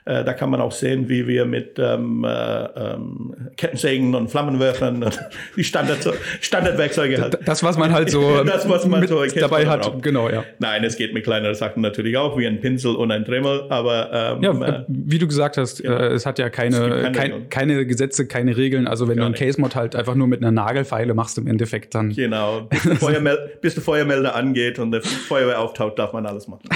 [0.07, 5.03] Äh, da kann man auch sehen, wie wir mit ähm, äh, ähm, Kettensägen und Flammenwerfern
[5.03, 5.19] und
[5.57, 5.99] die Standard
[6.41, 7.39] Standardwerkzeuge halt.
[7.45, 9.83] Das, was man halt so, das, was man so dabei hat.
[9.83, 10.05] Braucht.
[10.05, 10.45] Genau, ja.
[10.61, 14.37] Nein, es geht mit kleineren Sachen natürlich auch, wie ein Pinsel und ein Dremel, aber
[14.41, 15.97] ähm, ja, äh, wie du gesagt hast, genau.
[15.97, 18.87] äh, es hat ja keine, kein, keine Gesetze, keine Regeln.
[18.87, 22.11] Also wenn du einen Case-Mod halt einfach nur mit einer Nagelfeile machst im Endeffekt, dann.
[22.11, 22.61] Genau.
[22.61, 26.69] Bis der, Feuermel bis der Feuermelder angeht und der Feuerwehr auftaucht, darf man alles machen.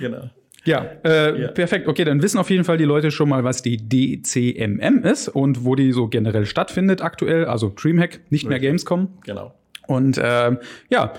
[0.00, 0.30] genau.
[0.64, 1.88] Ja, äh, ja, perfekt.
[1.88, 5.64] Okay, dann wissen auf jeden Fall die Leute schon mal, was die DCMM ist und
[5.64, 7.46] wo die so generell stattfindet aktuell.
[7.46, 9.08] Also Dreamhack, nicht mehr Gamescom.
[9.24, 9.54] Genau.
[9.86, 10.56] Und äh,
[10.90, 11.14] ja,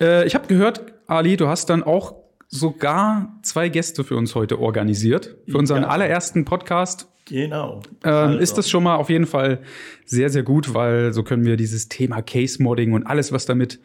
[0.00, 2.14] äh, ich habe gehört, Ali, du hast dann auch
[2.48, 5.36] sogar zwei Gäste für uns heute organisiert.
[5.48, 5.88] Für unseren ja.
[5.88, 7.08] allerersten Podcast.
[7.28, 7.82] Genau.
[8.04, 8.38] Ähm, also.
[8.38, 9.58] Ist das schon mal auf jeden Fall
[10.04, 13.80] sehr, sehr gut, weil so können wir dieses Thema Case-Modding und alles, was damit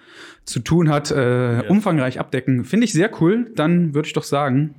[0.45, 1.69] zu tun hat, äh, ja.
[1.69, 2.65] umfangreich abdecken.
[2.65, 3.51] Finde ich sehr cool.
[3.55, 4.75] Dann würde ich doch sagen,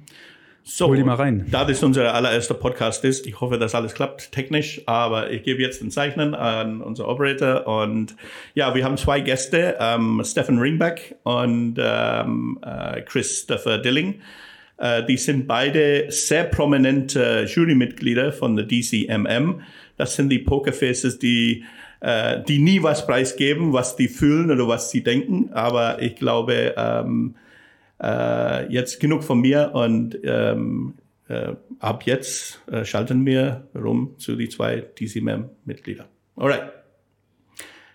[0.64, 1.46] so, Hol die mal rein.
[1.50, 5.60] Da das unser allererster Podcast ist, ich hoffe, dass alles klappt technisch, aber ich gebe
[5.60, 8.14] jetzt den Zeichnen an unser Operator und
[8.54, 14.20] ja, wir haben zwei Gäste, ähm, Stefan Ringback und ähm, äh, Christopher Dilling.
[14.76, 19.62] Äh, die sind beide sehr prominente Jurymitglieder von der DCMM.
[19.96, 21.64] Das sind die Pokerfaces, die
[22.02, 26.74] äh, die nie was preisgeben, was die fühlen oder was sie denken, aber ich glaube,
[26.76, 27.34] ähm,
[28.02, 30.94] äh, jetzt genug von mir und ähm,
[31.28, 36.08] äh, ab jetzt äh, schalten wir rum zu die zwei DCMM-Mitglieder.
[36.36, 36.72] Alright.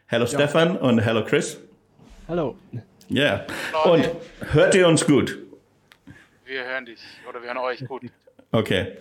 [0.05, 0.29] Hello ja.
[0.29, 1.59] Stefan und hello Chris.
[2.27, 2.55] Hallo.
[3.09, 3.45] Ja.
[3.73, 3.91] Yeah.
[3.91, 4.09] Und
[4.51, 5.37] hört ihr uns gut?
[6.45, 8.03] Wir hören dich oder wir hören euch gut.
[8.51, 8.93] Okay.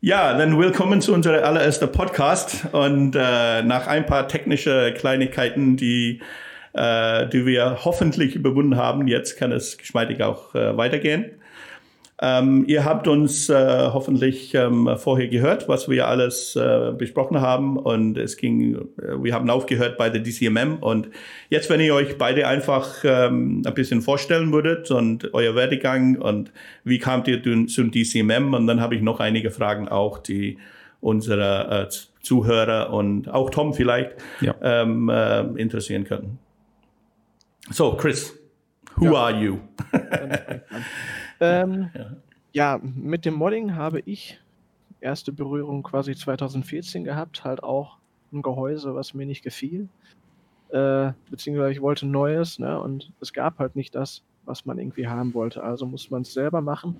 [0.00, 2.66] Ja, dann willkommen zu unserem allerersten Podcast.
[2.72, 6.20] Und äh, nach ein paar technische Kleinigkeiten, die
[6.74, 9.06] äh, die wir hoffentlich überwunden haben.
[9.06, 11.30] Jetzt kann es geschmeidig auch äh, weitergehen.
[12.22, 13.54] Ähm, ihr habt uns äh,
[13.92, 19.34] hoffentlich ähm, vorher gehört, was wir alles äh, besprochen haben und es ging, äh, wir
[19.34, 21.08] haben aufgehört bei der DCMM und
[21.50, 26.52] jetzt, wenn ihr euch beide einfach ähm, ein bisschen vorstellen würdet und euer Werdegang und
[26.84, 30.58] wie kamt ihr zum DCMM und dann habe ich noch einige Fragen auch, die
[31.00, 34.54] unsere äh, Zuhörer und auch Tom vielleicht ja.
[34.62, 36.38] ähm, äh, interessieren könnten.
[37.70, 38.38] So, Chris,
[38.96, 39.14] who ja.
[39.14, 39.58] are you?
[41.40, 42.16] ähm, ja.
[42.52, 44.38] ja, mit dem Modding habe ich
[45.00, 47.98] erste Berührung quasi 2014 gehabt, halt auch
[48.32, 49.88] ein Gehäuse, was mir nicht gefiel.
[50.70, 52.80] Äh, beziehungsweise ich wollte Neues, ne?
[52.80, 55.62] Und es gab halt nicht das, was man irgendwie haben wollte.
[55.62, 56.96] Also musste man es selber machen.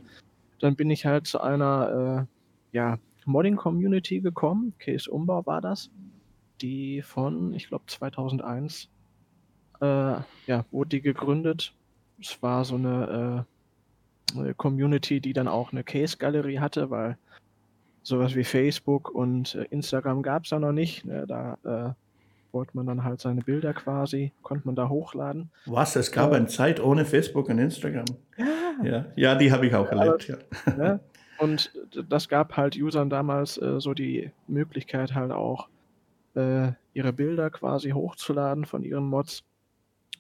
[0.61, 2.27] Dann bin ich halt zu einer
[2.73, 4.75] äh, ja, Modding-Community gekommen.
[4.79, 5.91] Case Umbau war das.
[6.61, 8.89] Die von, ich glaube, 2001
[9.81, 11.73] äh, ja, wurde die gegründet.
[12.21, 13.47] Es war so eine
[14.37, 17.17] äh, Community, die dann auch eine Case-Galerie hatte, weil
[18.03, 21.05] sowas wie Facebook und äh, Instagram gab es da noch nicht.
[21.05, 21.27] Ne?
[21.27, 25.51] Da äh, wollte man dann halt seine Bilder quasi, konnte man da hochladen.
[25.67, 25.97] Was?
[25.97, 28.05] Es gab äh, eine Zeit ohne Facebook und Instagram.
[28.37, 30.29] Ja, ja, ja die habe ich auch erlebt.
[30.29, 30.37] Ja.
[30.77, 31.01] Ne?
[31.39, 31.73] Und
[32.09, 35.69] das gab halt Usern damals äh, so die Möglichkeit halt auch
[36.37, 39.43] äh, ihre Bilder quasi hochzuladen von ihren Mods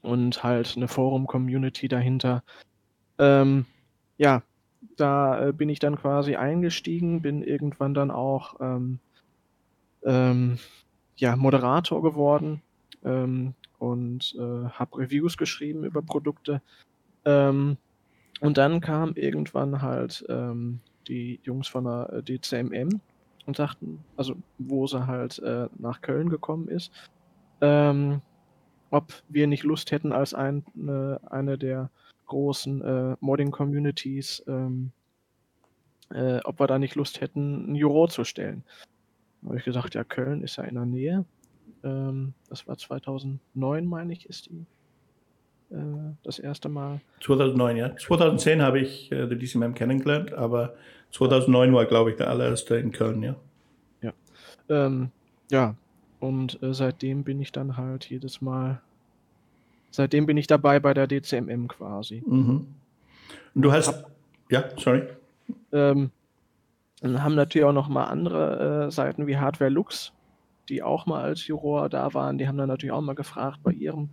[0.04, 2.42] und halt eine Forum-Community dahinter.
[3.18, 3.66] Ähm,
[4.18, 4.42] ja,
[4.96, 8.98] da äh, bin ich dann quasi eingestiegen, bin irgendwann dann auch ähm,
[10.04, 10.58] ähm,
[11.16, 12.62] ja, Moderator geworden
[13.04, 16.60] ähm, und äh, habe Reviews geschrieben über Produkte.
[17.24, 17.76] Ähm,
[18.40, 23.00] und dann kam irgendwann halt ähm, die Jungs von der äh, DCMM
[23.46, 26.92] und sagten, also wo sie halt äh, nach Köln gekommen ist,
[27.60, 28.20] ähm,
[28.94, 31.90] ob wir nicht Lust hätten, als ein, eine, eine der
[32.26, 34.92] großen äh, Modding-Communities, ähm,
[36.10, 38.62] äh, ob wir da nicht Lust hätten, ein Juror zu stellen.
[39.42, 41.24] Da habe ich gesagt, ja, Köln ist ja in der Nähe.
[41.82, 44.64] Ähm, das war 2009, meine ich, ist die
[45.74, 47.00] äh, das erste Mal.
[47.20, 47.96] 2009, ja.
[47.96, 50.76] 2010 habe ich äh, die DCMM kennengelernt, aber
[51.10, 53.34] 2009 war, glaube ich, der allererste in Köln, ja.
[54.02, 54.12] Ja.
[54.68, 55.10] Ähm,
[55.50, 55.74] ja,
[56.24, 58.80] und äh, seitdem bin ich dann halt jedes Mal
[59.94, 62.22] seitdem bin ich dabei bei der DCMM quasi.
[62.26, 62.66] Mhm.
[63.54, 64.10] Und du hast, Hab,
[64.50, 65.04] ja, sorry.
[65.70, 66.10] Ähm,
[67.00, 70.12] dann haben natürlich auch noch mal andere äh, Seiten wie Hardware Lux,
[70.68, 72.38] die auch mal als Juror da waren.
[72.38, 74.08] Die haben dann natürlich auch mal gefragt bei ihrem,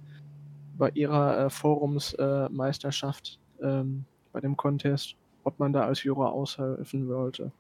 [0.78, 7.08] bei ihrer äh, Forumsmeisterschaft äh, ähm, bei dem Contest, ob man da als Juror aushelfen
[7.08, 7.52] wollte.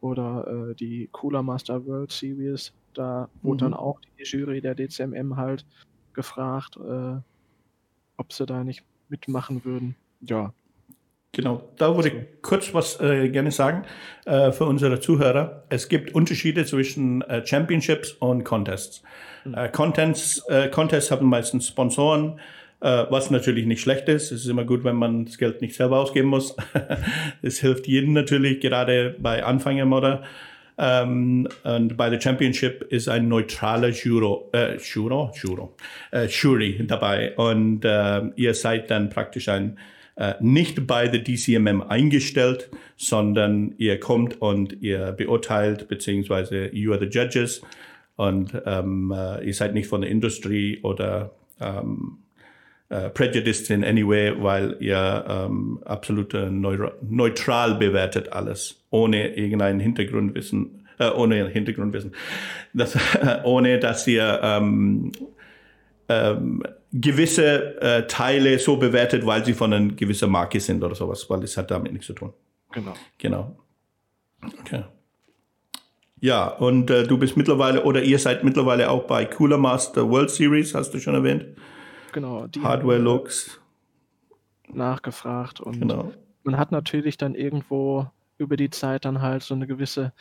[0.00, 3.70] Oder äh, die Cooler Master World Series, da wurde mhm.
[3.70, 5.64] dann auch die Jury der DCMM halt
[6.12, 7.16] gefragt, äh,
[8.16, 9.96] ob sie da nicht mitmachen würden.
[10.20, 10.52] Ja.
[11.32, 13.84] Genau, da würde ich kurz was äh, gerne sagen
[14.26, 15.62] äh, für unsere Zuhörer.
[15.68, 19.02] Es gibt Unterschiede zwischen äh, Championships und Contests.
[19.44, 19.54] Mhm.
[19.72, 22.40] Contests, äh, Contests haben meistens Sponsoren,
[22.80, 24.32] äh, was natürlich nicht schlecht ist.
[24.32, 26.56] Es ist immer gut, wenn man das Geld nicht selber ausgeben muss.
[27.42, 30.24] Es hilft jedem natürlich, gerade bei Anfängermodder.
[30.82, 35.76] Ähm, und bei der Championship ist ein neutraler Juro, äh, Juro, Juro,
[36.10, 37.36] äh, Jury dabei.
[37.36, 39.78] Und äh, ihr seid dann praktisch ein
[40.16, 47.00] äh, nicht bei der DCMM eingestellt, sondern ihr kommt und ihr beurteilt, beziehungsweise you are
[47.00, 47.60] the judges.
[48.16, 52.18] Und ähm, äh, ihr seid nicht von der Industrie oder ähm,
[52.92, 59.78] Uh, prejudiced in any way, weil ihr ähm, absolut äh, neutral bewertet alles, ohne irgendein
[59.78, 62.12] Hintergrundwissen, äh, ohne Hintergrundwissen,
[62.74, 65.12] das, äh, ohne dass ihr ähm,
[66.08, 71.30] ähm, gewisse äh, Teile so bewertet, weil sie von einer gewissen Marke sind oder sowas,
[71.30, 72.32] weil es hat damit nichts zu tun.
[72.72, 72.94] Genau.
[73.18, 73.56] Genau.
[74.60, 74.82] Okay.
[76.20, 80.30] Ja, und äh, du bist mittlerweile, oder ihr seid mittlerweile auch bei Cooler Master World
[80.30, 81.46] Series, hast du schon erwähnt?
[82.12, 82.46] Genau.
[82.62, 83.60] Hardware Looks.
[84.68, 86.12] Nachgefragt und genau.
[86.44, 88.06] man hat natürlich dann irgendwo
[88.38, 90.12] über die Zeit dann halt so eine gewisse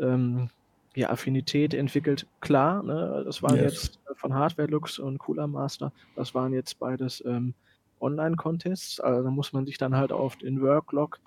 [0.00, 0.50] ähm,
[0.96, 2.26] ja, Affinität entwickelt.
[2.40, 3.62] Klar, ne, das waren yes.
[3.62, 7.54] jetzt von Hardware Looks und Cooler Master, das waren jetzt beides ähm,
[8.00, 11.20] Online-Contests, also da muss man sich dann halt auf den Worklog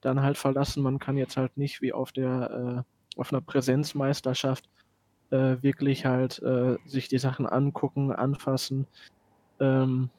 [0.00, 0.82] dann halt verlassen.
[0.82, 4.68] Man kann jetzt halt nicht wie auf der äh, auf einer Präsenzmeisterschaft
[5.30, 8.86] äh, wirklich halt äh, sich die Sachen angucken, anfassen,
[9.60, 10.10] ähm,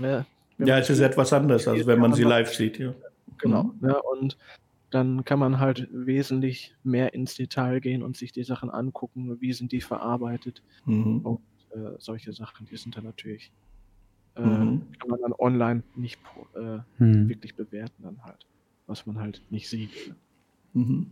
[0.00, 0.26] ja,
[0.58, 2.78] ja es ist etwas anderes, als wenn man sie live sieht.
[2.78, 2.94] Ja.
[3.38, 3.64] Genau.
[3.80, 3.88] Mhm.
[3.88, 4.36] Ja, und
[4.90, 9.52] dann kann man halt wesentlich mehr ins Detail gehen und sich die Sachen angucken, wie
[9.52, 11.20] sind die verarbeitet mhm.
[11.20, 13.52] und äh, solche Sachen, die sind dann natürlich,
[14.36, 14.86] äh, mhm.
[14.98, 16.18] kann man dann online nicht
[16.54, 17.28] äh, hm.
[17.28, 18.46] wirklich bewerten dann halt,
[18.86, 20.14] was man halt nicht sieht.
[20.72, 21.10] Mhm.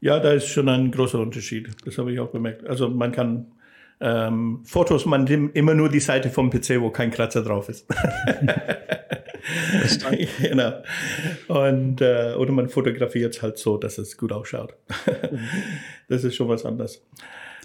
[0.00, 1.74] Ja, da ist schon ein großer Unterschied.
[1.84, 2.66] Das habe ich auch bemerkt.
[2.66, 3.52] Also man kann
[4.02, 7.86] ähm, Fotos, man nimmt immer nur die Seite vom PC, wo kein Kratzer drauf ist.
[10.40, 10.72] genau.
[11.46, 14.74] Und, äh, oder man fotografiert es halt so, dass es gut ausschaut.
[16.08, 17.06] das ist schon was anderes.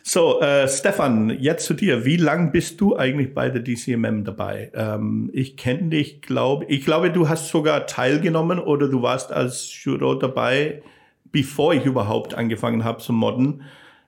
[0.04, 2.06] So, äh, Stefan, jetzt zu dir.
[2.06, 4.72] Wie lang bist du eigentlich bei der DCMM dabei?
[4.76, 9.84] Ähm, ich kenne dich, glaube ich, glaube, du hast sogar teilgenommen oder du warst als
[9.84, 10.84] Juror dabei,
[11.32, 13.64] bevor ich überhaupt angefangen habe zu modden.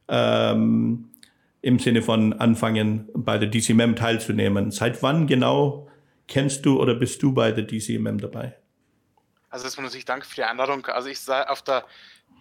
[0.07, 1.08] Ähm,
[1.61, 4.71] Im Sinne von anfangen, bei der DCMM teilzunehmen.
[4.71, 5.89] Seit wann genau
[6.27, 8.55] kennst du oder bist du bei der DCMM dabei?
[9.49, 10.85] Also erstmal natürlich danke für die Einladung.
[10.85, 11.85] Also ich sei auf der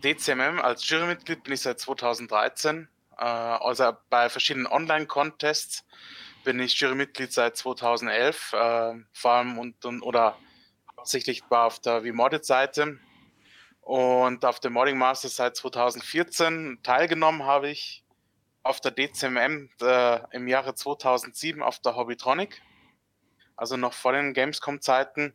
[0.04, 2.88] DCMM als Jurymitglied bin ich seit 2013.
[3.18, 5.84] Äh, also bei verschiedenen Online-Contests
[6.44, 8.52] bin ich Jurymitglied seit 2011.
[8.52, 10.36] Äh, vor allem und, und, oder
[10.96, 12.98] hauptsächlich war auf der VModded-Seite
[13.80, 18.04] und auf dem Modding Master seit 2014 teilgenommen habe ich
[18.68, 22.62] auf der DCMM äh, im Jahre 2007 auf der Hobbytronic
[23.58, 25.34] also noch vor den Gamescom-Zeiten.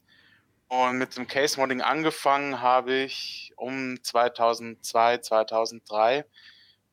[0.69, 6.25] Und mit dem Case Modding angefangen habe ich um 2002, 2003.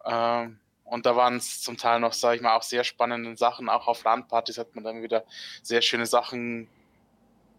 [0.04, 3.68] Ähm, und da waren es zum Teil noch, sage ich mal, auch sehr spannende Sachen.
[3.68, 5.24] Auch auf LAN-Partys hat man dann wieder
[5.62, 6.68] sehr schöne Sachen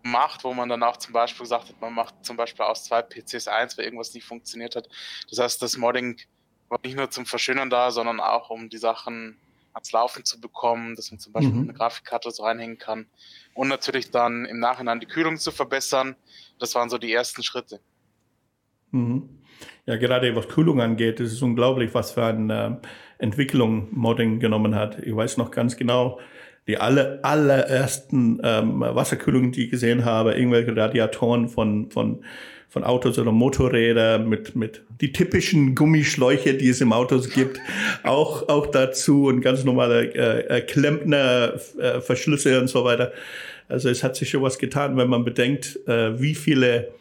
[0.04, 3.02] gemacht, wo man dann auch zum Beispiel gesagt hat, man macht zum Beispiel aus zwei
[3.02, 4.90] PCs eins, weil irgendwas nicht funktioniert hat.
[5.30, 6.20] Das heißt, das Modding
[6.84, 9.38] nicht nur zum Verschönern da, sondern auch um die Sachen
[9.74, 11.64] ans Laufen zu bekommen, dass man zum Beispiel mhm.
[11.64, 13.06] eine Grafikkarte so reinhängen kann
[13.54, 16.16] und natürlich dann im Nachhinein die Kühlung zu verbessern.
[16.60, 17.80] Das waren so die ersten Schritte.
[18.92, 19.42] Mhm.
[19.86, 24.76] Ja, gerade was Kühlung angeht, ist es unglaublich, was für eine äh, Entwicklung Modding genommen
[24.76, 25.00] hat.
[25.00, 26.20] Ich weiß noch ganz genau,
[26.68, 32.24] die alle, allerersten ähm, Wasserkühlungen, die ich gesehen habe, irgendwelche Radiatoren von, von
[32.72, 37.60] von Autos oder Motorräder mit, mit die typischen Gummischläuche, die es im Autos gibt,
[38.04, 43.12] auch, auch dazu und ganz normale äh, äh, Klempner, äh, Verschlüsse und so weiter.
[43.68, 46.94] Also es hat sich schon was getan, wenn man bedenkt, äh, wie viele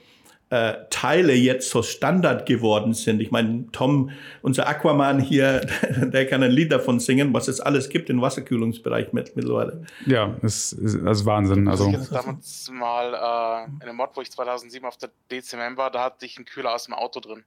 [0.50, 3.20] äh, Teile jetzt so Standard geworden sind.
[3.20, 4.10] Ich meine, Tom,
[4.42, 5.60] unser Aquaman hier,
[6.12, 9.84] der kann ein Lied davon singen, was es alles gibt im Wasserkühlungsbereich mit, mittlerweile.
[10.06, 11.68] Ja, es ist, ist Wahnsinn.
[11.68, 15.76] Also, ich hatte damals mal äh, in einem Mod, wo ich 2007 auf der DCMM
[15.76, 17.44] war, da hatte ich einen Kühler aus dem Auto drin.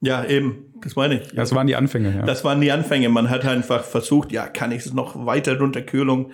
[0.00, 1.34] Ja, eben, das meine ich.
[1.34, 2.22] Das waren die Anfänge, ja.
[2.22, 3.08] Das waren die Anfänge.
[3.08, 6.32] Man hat einfach versucht, ja, kann ich es noch weiter runterkühlen,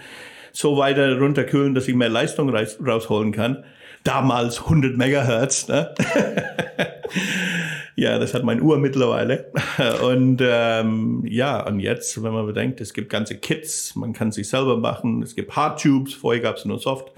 [0.53, 3.65] so weiter runterkühlen, dass ich mehr Leistung rausholen kann
[4.05, 5.69] damals 100 Megahertz.
[5.69, 5.95] Ne?
[7.97, 9.51] ja, das hat mein Uhr mittlerweile.
[10.05, 14.49] Und ähm, ja, und jetzt, wenn man bedenkt, es gibt ganze Kits, man kann sich
[14.49, 17.13] selber machen, es gibt Hardtubes, vorher gab es nur Soft.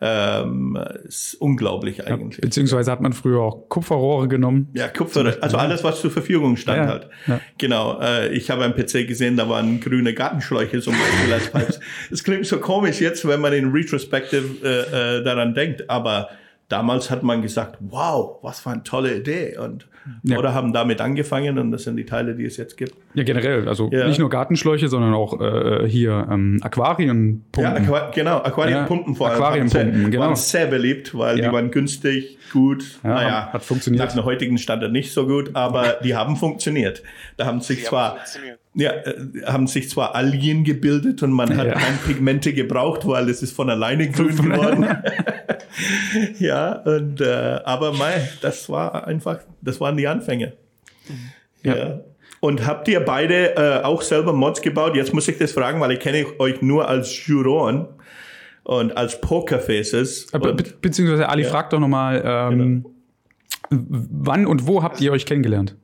[0.00, 2.36] Ähm, ist unglaublich eigentlich.
[2.36, 4.68] Ja, beziehungsweise hat man früher auch Kupferrohre genommen.
[4.72, 7.08] Ja, Kupferrohre, also alles, was zur Verfügung stand ja, halt.
[7.26, 7.40] Ja.
[7.58, 8.00] Genau.
[8.00, 11.80] Äh, ich habe am PC gesehen, da waren grüne Gartenschläuche zum Beispiel als Pipes.
[12.12, 16.28] Es klingt so komisch jetzt, wenn man in Retrospective äh, äh, daran denkt, aber
[16.68, 19.56] damals hat man gesagt, wow, was für eine tolle Idee.
[19.56, 19.88] Und
[20.22, 20.38] ja.
[20.38, 22.94] oder haben damit angefangen und das sind die Teile, die es jetzt gibt.
[23.14, 23.68] Ja, generell.
[23.68, 24.06] Also ja.
[24.06, 27.62] nicht nur Gartenschläuche, sondern auch äh, hier ähm, Aquarienpumpen.
[27.62, 29.42] Ja, Aqua genau, Aquarienpumpen vor allem.
[29.42, 30.24] Aquarienpumpen, genau.
[30.24, 32.98] Waren sehr beliebt, weil die waren günstig, gut.
[33.02, 34.04] Ja, naja, hat funktioniert.
[34.04, 37.02] Nach dem heutigen Standard nicht so gut, aber die haben funktioniert.
[37.36, 38.18] Da haben sich die zwar haben
[38.78, 41.74] ja, äh, haben sich zwar Algen gebildet und man hat ja.
[41.74, 44.86] keine Pigmente gebraucht, weil es ist von alleine grün geworden.
[46.38, 50.52] ja, und äh, aber mei, das war einfach, das waren die Anfänge.
[51.64, 51.76] Ja.
[51.76, 52.00] ja.
[52.40, 54.94] Und habt ihr beide äh, auch selber Mods gebaut?
[54.94, 57.88] Jetzt muss ich das fragen, weil ich kenne euch nur als Juroren
[58.62, 60.28] und als Pokerfaces.
[60.30, 61.48] Be be beziehungsweise Ali, ja.
[61.48, 62.84] fragt doch nochmal, ähm,
[63.70, 63.90] genau.
[64.22, 65.74] wann und wo habt ihr euch kennengelernt?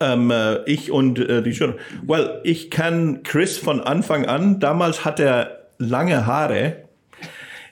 [0.00, 1.78] Ähm, äh, ich und äh, die Juroren.
[2.06, 4.58] Well, ich kann Chris von Anfang an.
[4.58, 6.86] Damals hat er lange Haare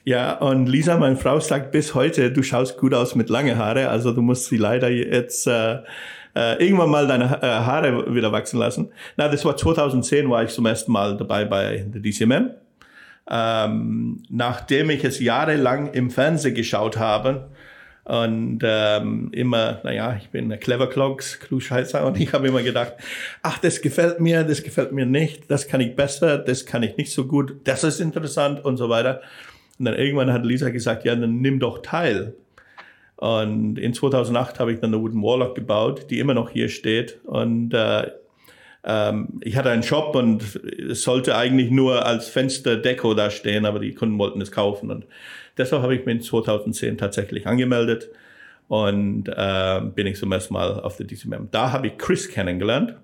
[0.06, 3.88] ja, und Lisa, meine Frau, sagt bis heute, du schaust gut aus mit lange Haare,
[3.88, 5.78] also du musst sie leider jetzt äh,
[6.36, 8.90] äh, irgendwann mal deine äh, Haare wieder wachsen lassen.
[9.16, 12.50] Na, das war 2010, war ich zum ersten Mal dabei bei der DCMM.
[13.30, 17.48] Ähm, nachdem ich es jahrelang im Fernsehen geschaut habe
[18.04, 22.94] und ähm, immer, naja, ich bin Clever Clogs, Klugscheißer und ich habe immer gedacht,
[23.42, 26.98] ach, das gefällt mir, das gefällt mir nicht, das kann ich besser, das kann ich
[26.98, 29.22] nicht so gut, das ist interessant und so weiter.
[29.78, 32.34] Und dann irgendwann hat Lisa gesagt, ja, dann nimm doch teil.
[33.16, 37.20] Und in 2008 habe ich dann eine Wooden Warlock gebaut, die immer noch hier steht.
[37.24, 38.10] Und äh,
[38.84, 43.78] ähm, ich hatte einen Shop und es sollte eigentlich nur als Fensterdeko da stehen, aber
[43.78, 44.90] die Kunden wollten es kaufen.
[44.90, 45.06] Und
[45.56, 48.10] Deshalb habe ich mich 2010 tatsächlich angemeldet
[48.68, 51.48] und äh, bin ich zum ersten Mal auf der DCMM.
[51.50, 52.96] Da habe ich Chris kennengelernt.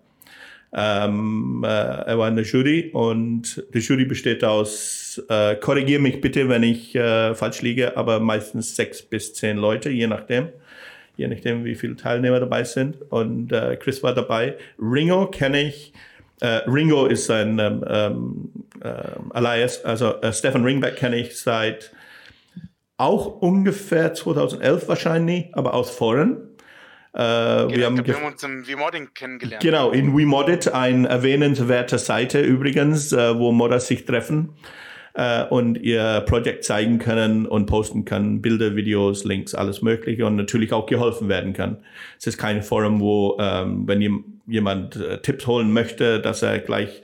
[0.73, 6.21] Ähm, äh, er war in der Jury und die Jury besteht aus, äh, korrigiere mich
[6.21, 10.49] bitte, wenn ich äh, falsch liege, aber meistens sechs bis zehn Leute, je nachdem.
[11.17, 12.97] Je nachdem, wie viele Teilnehmer dabei sind.
[13.11, 14.57] Und äh, Chris war dabei.
[14.81, 15.93] Ringo kenne ich.
[16.41, 17.85] Äh, Ringo ist ein ähm,
[18.83, 21.93] ähm, Alias, also äh, Stefan Ringback kenne ich seit
[23.01, 26.37] auch ungefähr 2011 wahrscheinlich, aber aus Foren.
[27.13, 29.63] Äh, genau, wir, haben, wir haben uns im VModding kennengelernt.
[29.63, 34.51] Genau, in WeModded, eine erwähnenswerte Seite übrigens, äh, wo Modder sich treffen
[35.15, 40.37] äh, und ihr Projekt zeigen können und posten können, Bilder, Videos, Links, alles Mögliche und
[40.37, 41.79] natürlich auch geholfen werden kann.
[42.19, 47.03] Es ist kein Forum, wo, ähm, wenn jemand äh, Tipps holen möchte, dass er gleich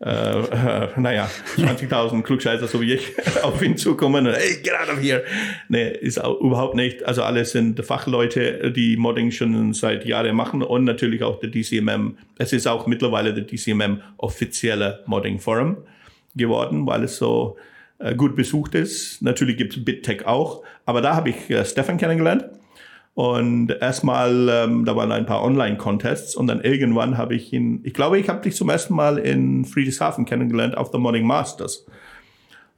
[0.00, 5.02] äh, naja, 20.000 Klugscheißer, so wie ich, auf ihn zukommen und hey, get out of
[5.02, 5.24] here.
[5.68, 7.04] Nee, ist auch überhaupt nicht.
[7.04, 12.18] Also alle sind Fachleute, die Modding schon seit Jahren machen und natürlich auch der DCMM.
[12.38, 15.78] Es ist auch mittlerweile der DCMM offizielle Modding Forum
[16.34, 17.56] geworden, weil es so
[17.98, 19.22] äh, gut besucht ist.
[19.22, 22.44] Natürlich gibt es BitTech auch, aber da habe ich äh, Stefan kennengelernt.
[23.14, 27.94] Und erstmal, ähm, da waren ein paar Online-Contests und dann irgendwann habe ich ihn, ich
[27.94, 31.86] glaube, ich habe dich zum ersten Mal in Friedrichshafen kennengelernt auf der Modding Masters.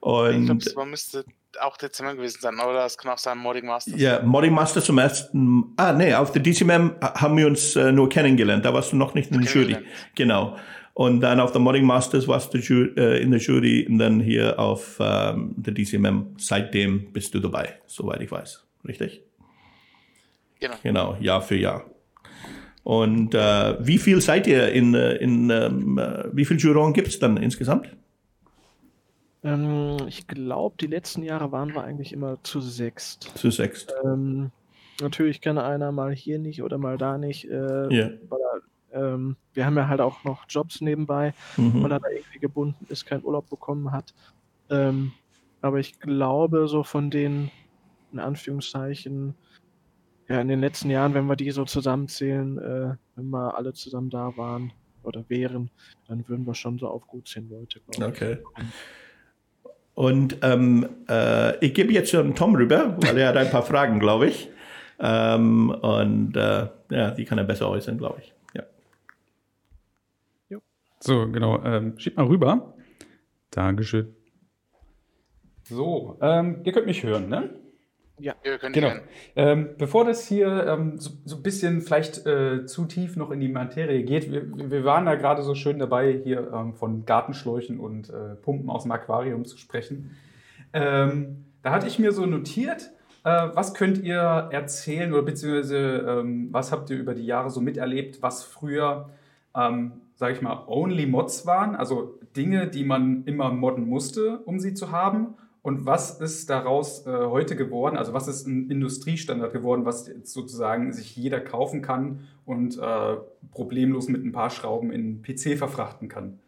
[0.01, 1.25] Und ich glaube, es müsste
[1.63, 3.99] auch Dezember gewesen sein, oder das kann auch sein, Modding Masters.
[3.99, 8.11] Ja, Modding Masters zum ersten, ah nee, auf der DCMM haben wir uns äh, nur
[8.11, 9.77] kennengelernt, da warst du noch nicht in der Jury.
[10.15, 10.57] Genau.
[10.93, 14.59] Und dann auf der Modding Masters warst du äh, in der Jury und dann hier
[14.59, 16.37] auf ähm, der DCMM.
[16.39, 18.65] Seitdem bist du dabei, soweit ich weiß.
[18.87, 19.26] Richtig?
[20.61, 20.77] Genau.
[20.83, 21.85] Genau, Jahr für Jahr.
[22.83, 27.19] Und äh, wie viel seid ihr in, in ähm, äh, wie viele Juroren gibt es
[27.19, 27.89] dann insgesamt?
[29.43, 33.33] Ähm, ich glaube, die letzten Jahre waren wir eigentlich immer zu sechst.
[33.37, 33.93] Zu sechst.
[34.05, 34.51] Ähm,
[35.01, 37.45] natürlich kann einer mal hier nicht oder mal da nicht.
[37.51, 38.11] Äh, yeah.
[38.29, 38.41] weil,
[38.93, 41.83] ähm, wir haben ja halt auch noch Jobs nebenbei, mhm.
[41.83, 44.15] weil er da irgendwie gebunden ist, keinen Urlaub bekommen hat.
[44.71, 45.13] Ähm,
[45.61, 47.51] aber ich glaube, so von den,
[48.13, 49.35] in Anführungszeichen,
[50.29, 54.11] ja, in den letzten Jahren, wenn wir die so zusammenzählen, äh, wenn wir alle zusammen
[54.11, 55.71] da waren oder wären,
[56.09, 58.39] dann würden wir schon so auf gut zehn Leute, glaube Okay.
[59.95, 63.99] Und ähm, äh, ich gebe jetzt schon Tom rüber, weil er hat ein paar Fragen,
[63.99, 64.51] glaube ich.
[64.99, 68.35] Ähm, und äh, ja, die kann er besser äußern, glaube ich.
[68.55, 68.65] Ja.
[70.51, 70.61] Jo.
[71.01, 71.63] So, genau.
[71.65, 72.75] Ähm, schieb mal rüber.
[73.51, 74.15] Dankeschön.
[75.63, 77.51] So, ähm, ihr könnt mich hören, ne?
[78.19, 78.93] Ja, wir können genau.
[79.35, 83.41] Ähm, bevor das hier ähm, so, so, ein bisschen vielleicht äh, zu tief noch in
[83.41, 87.79] die Materie geht, wir, wir waren da gerade so schön dabei, hier ähm, von Gartenschläuchen
[87.79, 90.17] und äh, Pumpen aus dem Aquarium zu sprechen.
[90.73, 92.91] Ähm, da hatte ich mir so notiert,
[93.25, 95.77] äh, was könnt ihr erzählen oder beziehungsweise
[96.09, 99.11] ähm, was habt ihr über die Jahre so miterlebt, was früher,
[99.55, 104.59] ähm, sage ich mal, Only Mods waren, also Dinge, die man immer modden musste, um
[104.59, 105.35] sie zu haben
[105.67, 107.97] und was ist daraus äh, heute geworden?
[107.97, 113.17] Also was ist ein Industriestandard geworden, was sozusagen sich jeder kaufen kann und äh,
[113.51, 116.39] problemlos mit ein paar Schrauben in PC verfrachten kann?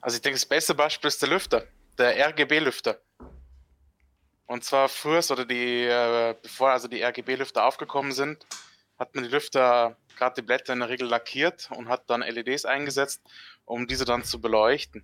[0.00, 1.64] Also ich denke, das beste Beispiel ist der Lüfter,
[1.98, 3.00] der RGB-Lüfter.
[4.46, 8.46] Und zwar früher, oder die, äh, bevor also die RGB-Lüfter aufgekommen sind,
[8.96, 12.64] hat man die Lüfter, gerade die Blätter in der Regel lackiert und hat dann LEDs
[12.64, 13.22] eingesetzt,
[13.64, 15.02] um diese dann zu beleuchten.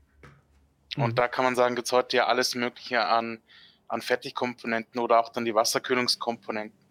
[0.96, 1.14] Und mhm.
[1.14, 3.40] da kann man sagen, gibt es heute ja alles Mögliche an,
[3.88, 6.86] an Fertigkomponenten oder auch dann die Wasserkühlungskomponenten.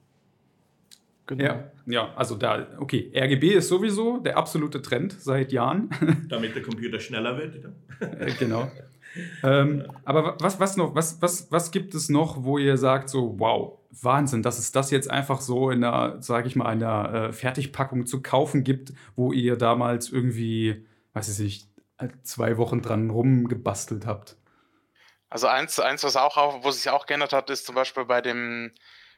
[1.27, 1.43] Genau.
[1.43, 5.89] Ja, ja, also da, okay, RGB ist sowieso der absolute Trend seit Jahren.
[6.29, 7.65] Damit der Computer schneller wird.
[7.99, 8.71] Äh, genau.
[9.43, 13.39] ähm, aber was, was noch, was, was, was gibt es noch, wo ihr sagt, so,
[13.39, 17.29] wow, Wahnsinn, dass es das jetzt einfach so in der, sage ich mal, in der
[17.29, 21.67] äh, Fertigpackung zu kaufen gibt, wo ihr damals irgendwie, weiß ich nicht,
[22.23, 24.37] zwei Wochen dran rumgebastelt habt?
[25.29, 28.73] Also eins, eins was auch, wo sich auch geändert hat, ist zum Beispiel bei den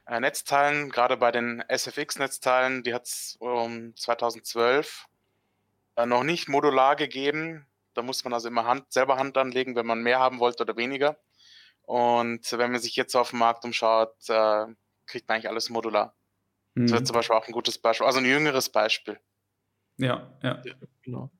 [0.07, 5.05] äh, Netzteilen, gerade bei den SFX-Netzteilen, die hat es um 2012
[5.95, 7.65] äh, noch nicht modular gegeben.
[7.93, 10.77] Da muss man also immer Hand, selber Hand anlegen, wenn man mehr haben wollte oder
[10.77, 11.17] weniger.
[11.81, 14.65] Und wenn man sich jetzt auf dem Markt umschaut, äh,
[15.05, 16.15] kriegt man eigentlich alles modular.
[16.75, 16.83] Mhm.
[16.83, 19.19] Das wäre zum Beispiel auch ein gutes Beispiel, also ein jüngeres Beispiel.
[19.97, 21.31] Ja, ja, ja genau.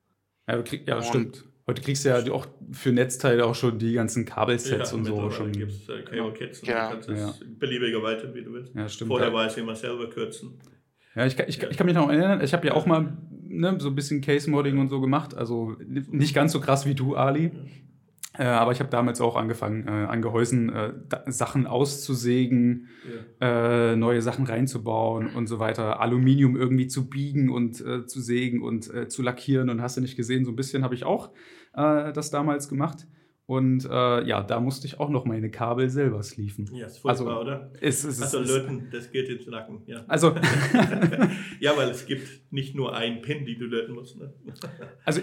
[0.48, 1.44] Ja, krieg, ja stimmt.
[1.66, 5.30] Heute kriegst du ja auch für Netzteile auch schon die ganzen Kabelsets ja, und so
[5.30, 5.52] schon.
[5.52, 6.86] gibt es äh, Cable-Kits und ja.
[6.86, 7.34] du kannst es ja.
[7.58, 8.74] beliebiger weiter, wie du willst.
[8.74, 9.08] Ja, stimmt.
[9.08, 10.58] Vorher war es immer selber kürzen.
[11.14, 13.88] Ja, ich, ich, ich kann mich noch erinnern, ich habe ja auch mal ne, so
[13.88, 15.36] ein bisschen Case-Modding und so gemacht.
[15.36, 17.50] Also nicht ganz so krass wie du, Ali.
[18.38, 20.92] Äh, aber ich habe damals auch angefangen, äh, an Gehäusen äh,
[21.26, 22.88] Sachen auszusägen,
[23.40, 23.92] ja.
[23.92, 28.62] Äh, neue Sachen reinzubauen und so weiter, Aluminium irgendwie zu biegen und äh, zu sägen
[28.62, 29.70] und äh, zu lackieren.
[29.70, 31.30] Und hast du nicht gesehen, so ein bisschen habe ich auch
[31.74, 33.06] das damals gemacht.
[33.46, 36.68] Und ja, da musste ich auch noch meine Kabel selber slieven.
[36.72, 37.70] Ja, ist furchtbar, also, oder?
[37.80, 39.82] Ist, ist, also löten, das geht ins Nacken.
[39.86, 40.02] Ja.
[40.08, 40.34] Also
[41.60, 44.18] ja, weil es gibt nicht nur einen Pin, die du löten musst.
[44.18, 44.32] Ne?
[45.04, 45.20] Also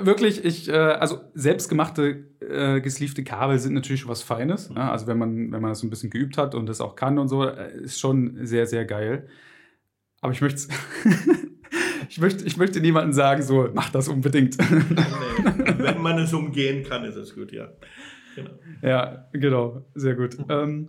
[0.00, 4.70] wirklich, ich, äh, also selbstgemachte äh, gesleevte Kabel sind natürlich was Feines.
[4.70, 4.78] Mhm.
[4.78, 7.18] Also wenn man, wenn man das so ein bisschen geübt hat und das auch kann
[7.18, 9.28] und so, äh, ist schon sehr, sehr geil.
[10.20, 10.68] Aber ich möchte
[12.08, 14.56] ich möchte, ich möchte niemandem sagen, so, mach das unbedingt.
[14.58, 15.44] Nee,
[15.78, 17.68] wenn man es umgehen kann, ist es gut, ja.
[18.34, 18.50] Genau.
[18.82, 20.38] Ja, genau, sehr gut.
[20.38, 20.44] Mhm.
[20.48, 20.88] Ähm,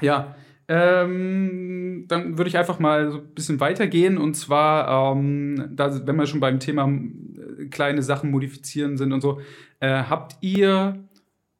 [0.00, 0.36] ja,
[0.68, 6.16] ähm, dann würde ich einfach mal so ein bisschen weitergehen und zwar, ähm, da, wenn
[6.16, 7.35] wir schon beim Thema äh,
[7.70, 9.40] kleine Sachen modifizieren sind und so,
[9.80, 11.04] äh, habt ihr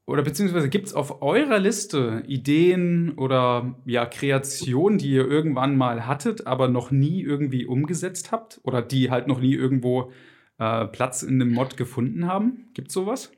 [0.06, 6.06] oder beziehungsweise gibt es auf eurer Liste Ideen oder ja Kreationen, die ihr irgendwann mal
[6.06, 10.12] hattet, aber noch nie irgendwie umgesetzt habt oder die halt noch nie irgendwo
[10.58, 12.68] äh, Platz in einem Mod gefunden haben?
[12.72, 13.32] Gibt es sowas?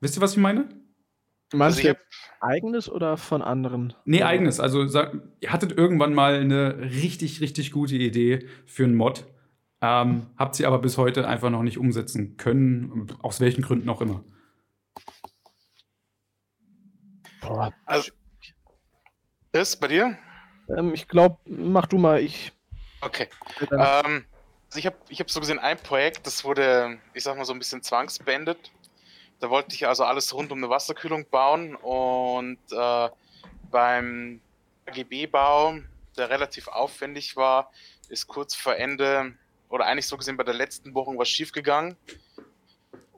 [0.00, 0.68] Wisst ihr, was ich meine?
[1.54, 1.98] Meinst also du
[2.40, 3.94] eigenes oder von anderen?
[4.04, 4.60] Nee, eigenes.
[4.60, 9.24] Also sag, ihr hattet irgendwann mal eine richtig, richtig gute Idee für einen Mod.
[9.86, 14.00] Ähm, habt sie aber bis heute einfach noch nicht umsetzen können, aus welchen Gründen auch
[14.00, 14.24] immer.
[17.84, 18.10] Also,
[19.52, 20.16] ist bei dir?
[20.74, 22.52] Ähm, ich glaube, mach du mal, ich.
[23.02, 23.28] Okay.
[23.60, 24.24] Ähm,
[24.68, 27.52] also ich habe ich hab so gesehen ein Projekt, das wurde, ich sag mal, so
[27.52, 28.72] ein bisschen zwangsbeendet.
[29.40, 33.10] Da wollte ich also alles rund um eine Wasserkühlung bauen und äh,
[33.70, 34.40] beim
[34.86, 35.80] AGB-Bau,
[36.16, 37.70] der relativ aufwendig war,
[38.08, 39.34] ist kurz vor Ende
[39.74, 41.96] oder eigentlich so gesehen bei der letzten Bohrung was schiefgegangen.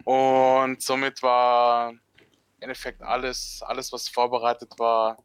[0.05, 2.01] Und somit war im
[2.61, 5.19] Endeffekt alles, alles, was vorbereitet war,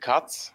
[0.00, 0.54] Katz,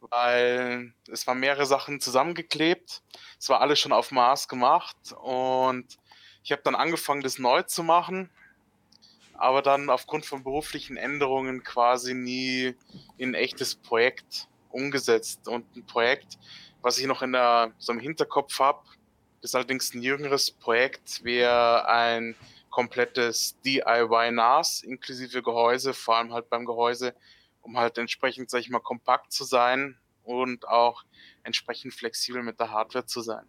[0.00, 3.02] weil es waren mehrere Sachen zusammengeklebt.
[3.38, 5.98] Es war alles schon auf Maß gemacht und
[6.42, 8.30] ich habe dann angefangen, das neu zu machen
[9.38, 12.74] aber dann aufgrund von beruflichen Änderungen quasi nie
[13.18, 15.46] in ein echtes Projekt umgesetzt.
[15.46, 16.38] Und ein Projekt,
[16.82, 18.82] was ich noch in der, so im Hinterkopf habe,
[19.42, 22.34] ist allerdings ein jüngeres Projekt, wäre ein
[22.70, 27.14] komplettes DIY NAS inklusive Gehäuse, vor allem halt beim Gehäuse,
[27.62, 31.04] um halt entsprechend, sag ich mal, kompakt zu sein und auch
[31.42, 33.44] entsprechend flexibel mit der Hardware zu sein.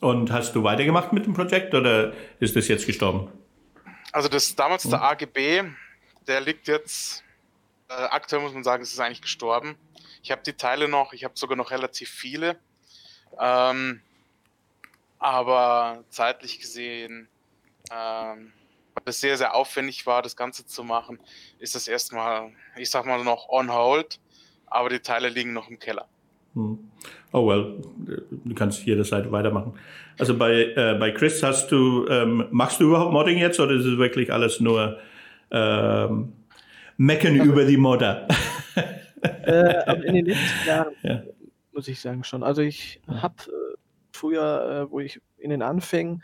[0.00, 3.30] Und hast du weitergemacht mit dem Projekt oder ist das jetzt gestorben?
[4.12, 5.64] Also das damals der AGB,
[6.26, 7.24] der liegt jetzt,
[7.88, 9.76] äh, aktuell muss man sagen, es ist eigentlich gestorben.
[10.22, 12.58] Ich habe die Teile noch, ich habe sogar noch relativ viele.
[13.40, 14.02] Ähm,
[15.18, 17.28] aber zeitlich gesehen,
[17.90, 18.52] ähm,
[18.94, 21.18] weil es sehr, sehr aufwendig war, das Ganze zu machen,
[21.58, 24.20] ist das erstmal, ich sag mal, noch on hold,
[24.66, 26.06] aber die Teile liegen noch im Keller.
[26.54, 26.78] Hm.
[27.32, 27.82] Oh well,
[28.30, 29.74] du kannst jederzeit weitermachen.
[30.18, 33.84] Also bei, äh, bei Chris hast du, ähm, machst du überhaupt Modding jetzt oder ist
[33.84, 34.98] es wirklich alles nur
[35.50, 36.32] ähm,
[36.96, 38.28] Mecken also, über die Modder?
[39.22, 41.22] äh, in den letzten Jahren ja.
[41.72, 42.44] muss ich sagen schon.
[42.44, 43.63] Also ich habe äh,
[44.14, 46.22] früher, äh, wo ich in den Anfängen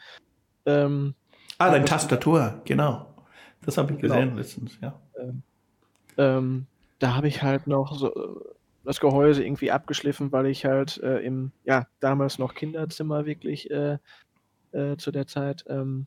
[0.67, 1.15] ähm,
[1.59, 3.15] Ah, deine Tastatur, genau.
[3.63, 4.15] Das habe ich genau.
[4.15, 4.99] gesehen letztens, ja.
[5.19, 5.43] Ähm,
[6.17, 6.67] ähm,
[6.99, 8.43] da habe ich halt noch so
[8.85, 13.99] das Gehäuse irgendwie abgeschliffen, weil ich halt äh, im, ja, damals noch Kinderzimmer wirklich äh,
[14.73, 16.07] äh, zu der Zeit ähm,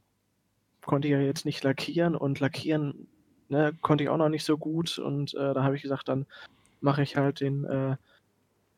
[0.84, 3.08] konnte ich ja jetzt nicht lackieren und lackieren
[3.50, 6.26] ne, konnte ich auch noch nicht so gut und äh, da habe ich gesagt, dann
[6.82, 7.66] mache ich halt den,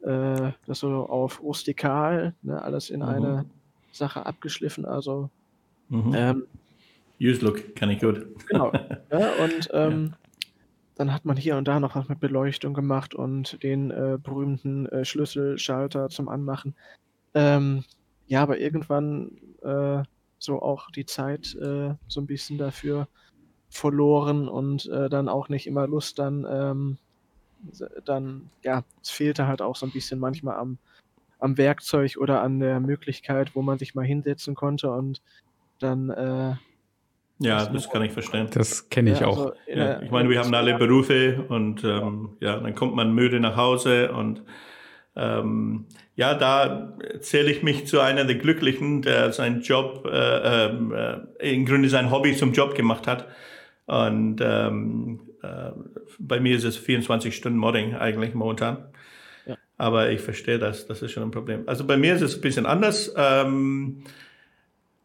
[0.05, 3.07] äh, das so auf rustikal, ne, alles in mhm.
[3.07, 3.45] eine
[3.91, 5.29] Sache abgeschliffen, also
[5.89, 6.13] mhm.
[6.15, 6.43] ähm,
[7.19, 8.25] Use Look, kann ich gut.
[8.47, 8.71] Genau.
[9.11, 10.17] ja, und ähm, ja
[10.95, 14.85] dann hat man hier und da noch was mit Beleuchtung gemacht und den äh, berühmten
[14.87, 16.73] äh, Schlüsselschalter zum Anmachen.
[17.33, 17.83] Ähm,
[18.27, 19.31] ja, aber irgendwann
[19.61, 20.03] äh,
[20.39, 23.07] so auch die Zeit äh, so ein bisschen dafür
[23.69, 26.97] verloren und äh, dann auch nicht immer Lust dann, ähm,
[28.05, 30.77] dann, ja, es fehlte halt auch so ein bisschen manchmal am,
[31.39, 35.21] am Werkzeug oder an der Möglichkeit, wo man sich mal hinsetzen konnte und
[35.79, 36.55] dann äh,
[37.39, 38.47] ja, das kann ich verstehen.
[38.53, 39.37] Das kenne ich ja, auch.
[39.37, 43.41] Also ja, ich meine, wir haben alle Berufe und ähm, ja, dann kommt man müde
[43.41, 44.43] nach Hause und
[45.17, 45.85] ähm,
[46.15, 51.53] ja, da zähle ich mich zu einer der Glücklichen, der seinen Job, äh, ähm, äh,
[51.53, 53.27] im Grunde sein Hobby zum Job gemacht hat.
[53.87, 55.71] Und ähm, äh,
[56.19, 58.85] bei mir ist es 24 Stunden Modding eigentlich momentan.
[59.45, 59.57] Ja.
[59.77, 61.63] Aber ich verstehe das, das ist schon ein Problem.
[61.67, 63.13] Also bei mir ist es ein bisschen anders.
[63.15, 64.03] Ähm,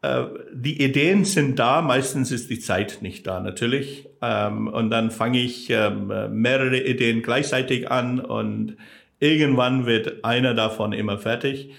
[0.03, 4.09] äh, die Ideen sind da, meistens ist die Zeit nicht da, natürlich.
[4.23, 8.77] Ähm, und dann fange ich ähm, mehrere Ideen gleichzeitig an und
[9.19, 11.71] irgendwann wird einer davon immer fertig.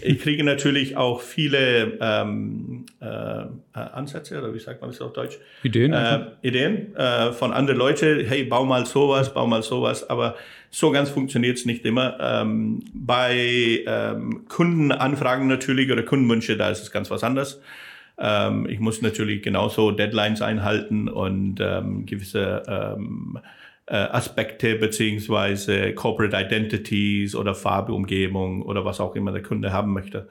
[0.00, 5.38] Ich kriege natürlich auch viele ähm, äh, Ansätze, oder wie sagt man das auf Deutsch?
[5.62, 5.92] Ideen.
[5.92, 8.24] Äh, Ideen äh, von anderen Leuten.
[8.24, 10.08] Hey, bau mal sowas, bau mal sowas.
[10.08, 10.36] Aber
[10.70, 12.16] so ganz funktioniert es nicht immer.
[12.20, 17.60] Ähm, bei ähm, Kundenanfragen natürlich oder Kundenwünsche, da ist es ganz was anderes.
[18.18, 23.46] Ähm, ich muss natürlich genauso Deadlines einhalten und ähm, gewisse ähm, äh,
[23.94, 30.28] Aspekte beziehungsweise Corporate Identities oder Farbeumgebung oder was auch immer der Kunde haben möchte,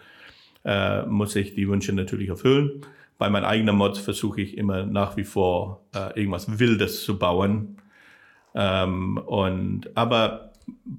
[0.64, 2.86] äh, muss ich die Wünsche natürlich erfüllen.
[3.18, 7.78] Bei meinen eigenen Mods versuche ich immer nach wie vor äh, irgendwas Wildes zu bauen.
[8.53, 10.51] Ähm, und aber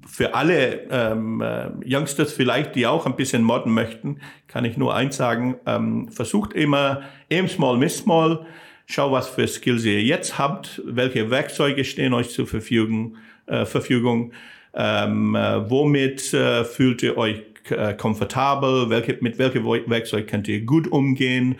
[0.05, 4.93] für alle ähm, äh, Youngsters vielleicht, die auch ein bisschen modden möchten, kann ich nur
[4.95, 8.45] eins sagen: ähm, Versucht immer aim small, miss small
[8.91, 14.31] Schau, was für Skills ihr jetzt habt, welche Werkzeuge stehen euch zur Verfügung, äh, Verfügung
[14.73, 20.65] ähm, äh, womit äh, fühlt ihr euch äh, komfortabel, welche, mit welchem Werkzeug könnt ihr
[20.65, 21.57] gut umgehen.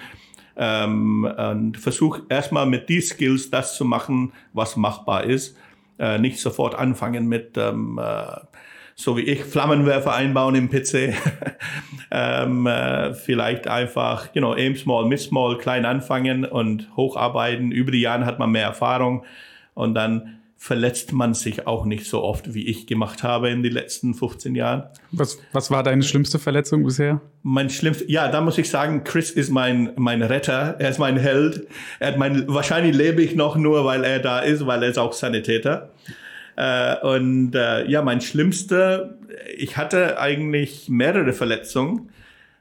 [0.58, 5.56] Ähm, und versuch erstmal mit die Skills das zu machen, was machbar ist.
[6.00, 8.40] Äh, nicht sofort anfangen mit ähm, äh,
[9.00, 11.14] so wie ich, Flammenwerfer einbauen im PC.
[12.12, 17.72] ähm, äh, vielleicht einfach, you know, aim small, miss small, klein anfangen und hocharbeiten.
[17.72, 19.24] Über die Jahre hat man mehr Erfahrung
[19.74, 23.72] und dann verletzt man sich auch nicht so oft, wie ich gemacht habe in den
[23.72, 24.84] letzten 15 Jahren.
[25.14, 27.22] Was, was war deine schlimmste Verletzung bisher?
[27.42, 30.76] Mein schlimmste, ja, da muss ich sagen, Chris ist mein, mein Retter.
[30.78, 31.68] Er ist mein Held.
[32.00, 34.98] Er hat mein, wahrscheinlich lebe ich noch nur, weil er da ist, weil er ist
[34.98, 35.92] auch Sanitäter.
[36.60, 39.18] Äh, und äh, ja, mein schlimmster,
[39.56, 42.10] ich hatte eigentlich mehrere Verletzungen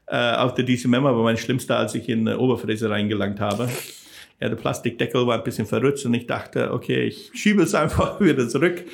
[0.07, 3.67] äh, auf der DCMM, aber mein schlimmster, als ich in eine Oberfräse reingelangt habe.
[4.39, 8.21] Ja, der Plastikdeckel war ein bisschen verrutscht und ich dachte, okay, ich schiebe es einfach
[8.21, 8.85] wieder zurück.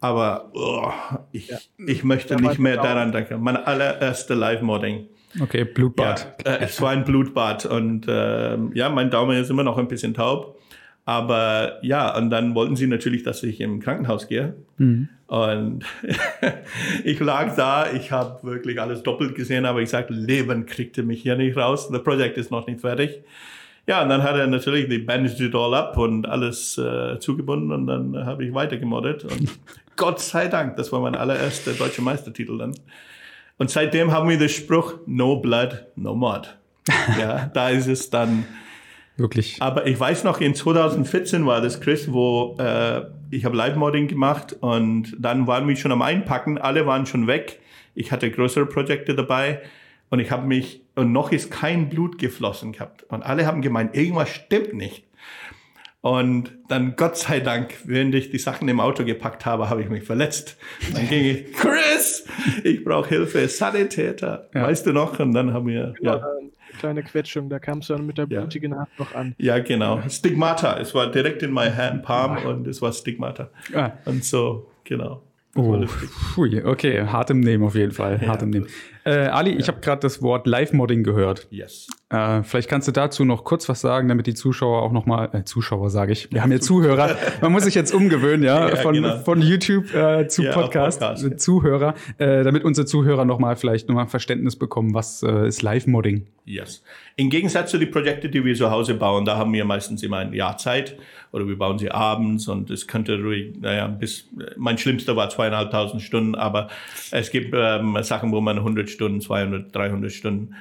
[0.00, 0.90] Aber oh,
[1.30, 1.58] ich, ja.
[1.86, 3.40] ich möchte nicht mehr daran denken.
[3.40, 5.06] Mein allererste Live-Modding.
[5.40, 6.42] Okay, Blutbad.
[6.44, 9.86] Ja, äh, es war ein Blutbad und äh, ja, mein Daumen ist immer noch ein
[9.86, 10.59] bisschen taub.
[11.10, 14.54] Aber ja, und dann wollten sie natürlich, dass ich im Krankenhaus gehe.
[14.76, 15.08] Mhm.
[15.26, 15.84] Und
[17.04, 21.20] ich lag da, ich habe wirklich alles doppelt gesehen, aber ich sagte, Leben kriegte mich
[21.20, 21.88] hier nicht raus.
[21.90, 23.24] Das Projekt ist noch nicht fertig.
[23.88, 27.72] Ja, und dann hat er natürlich die bandaged it all up und alles äh, zugebunden
[27.72, 29.24] und dann habe ich weitergemoddet.
[29.24, 29.58] Und
[29.96, 32.72] Gott sei Dank, das war mein allererster deutscher Meistertitel dann.
[33.58, 36.56] Und seitdem haben wir den Spruch, no blood, no mod.
[37.18, 38.44] Ja, da ist es dann
[39.20, 39.60] Wirklich.
[39.60, 44.56] Aber ich weiß noch, in 2014 war das, Chris, wo äh, ich habe Live-Modding gemacht
[44.60, 47.60] und dann waren wir schon am Einpacken, alle waren schon weg.
[47.94, 49.60] Ich hatte größere Projekte dabei
[50.08, 53.02] und ich habe mich, und noch ist kein Blut geflossen gehabt.
[53.04, 55.04] Und alle haben gemeint, irgendwas stimmt nicht.
[56.00, 59.90] Und dann, Gott sei Dank, während ich die Sachen im Auto gepackt habe, habe ich
[59.90, 60.56] mich verletzt.
[60.94, 62.24] Dann ging ich, Chris,
[62.64, 64.48] ich brauche Hilfe, Sanitäter.
[64.54, 64.62] Ja.
[64.62, 65.20] Weißt du noch?
[65.20, 66.22] Und dann haben wir, ja.
[66.80, 68.78] Kleine Quetschung, da kam es dann mit der blutigen ja.
[68.78, 69.34] Hand noch an.
[69.38, 70.00] Ja, genau.
[70.08, 70.78] Stigmata.
[70.78, 73.50] Es war direkt in my hand, palm und es war Stigmata.
[73.74, 73.92] Ah.
[74.06, 75.22] Und so, genau.
[75.56, 78.20] Oh, pfui, okay, hart im Nehmen auf jeden Fall.
[78.22, 78.28] Ja.
[78.28, 78.66] Hart im Nehmen.
[79.10, 79.58] Äh, Ali, ja.
[79.58, 81.48] ich habe gerade das Wort Live-Modding gehört.
[81.50, 81.88] Yes.
[82.10, 85.30] Äh, vielleicht kannst du dazu noch kurz was sagen, damit die Zuschauer auch noch mal,
[85.32, 87.16] äh, Zuschauer sage ich, wir haben ja Zuhörer.
[87.40, 89.18] Man muss sich jetzt umgewöhnen, ja, ja von, genau.
[89.18, 93.96] von YouTube äh, zu Podcast, Podcast Zuhörer, äh, damit unsere Zuhörer noch mal vielleicht noch
[93.96, 96.26] mal Verständnis bekommen, was äh, ist Live-Modding.
[96.44, 96.84] Yes.
[97.16, 100.18] Im Gegensatz zu den Projekten, die wir zu Hause bauen, da haben wir meistens immer
[100.18, 100.96] ein Jahr Zeit
[101.32, 106.02] oder wir bauen sie abends und es könnte ruhig, naja, bis, mein schlimmster war zweieinhalbtausend
[106.02, 106.68] Stunden, aber
[107.10, 110.54] es gibt ähm, Sachen, wo man 100 Stunden, 200, 300 Stunden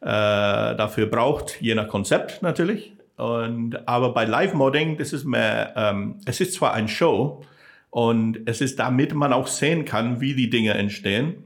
[0.00, 2.92] äh, dafür braucht, je nach Konzept natürlich.
[3.16, 7.42] Und, aber bei Live-Modding, das ist mehr, ähm, es ist zwar ein Show
[7.90, 11.44] und es ist damit man auch sehen kann, wie die Dinge entstehen.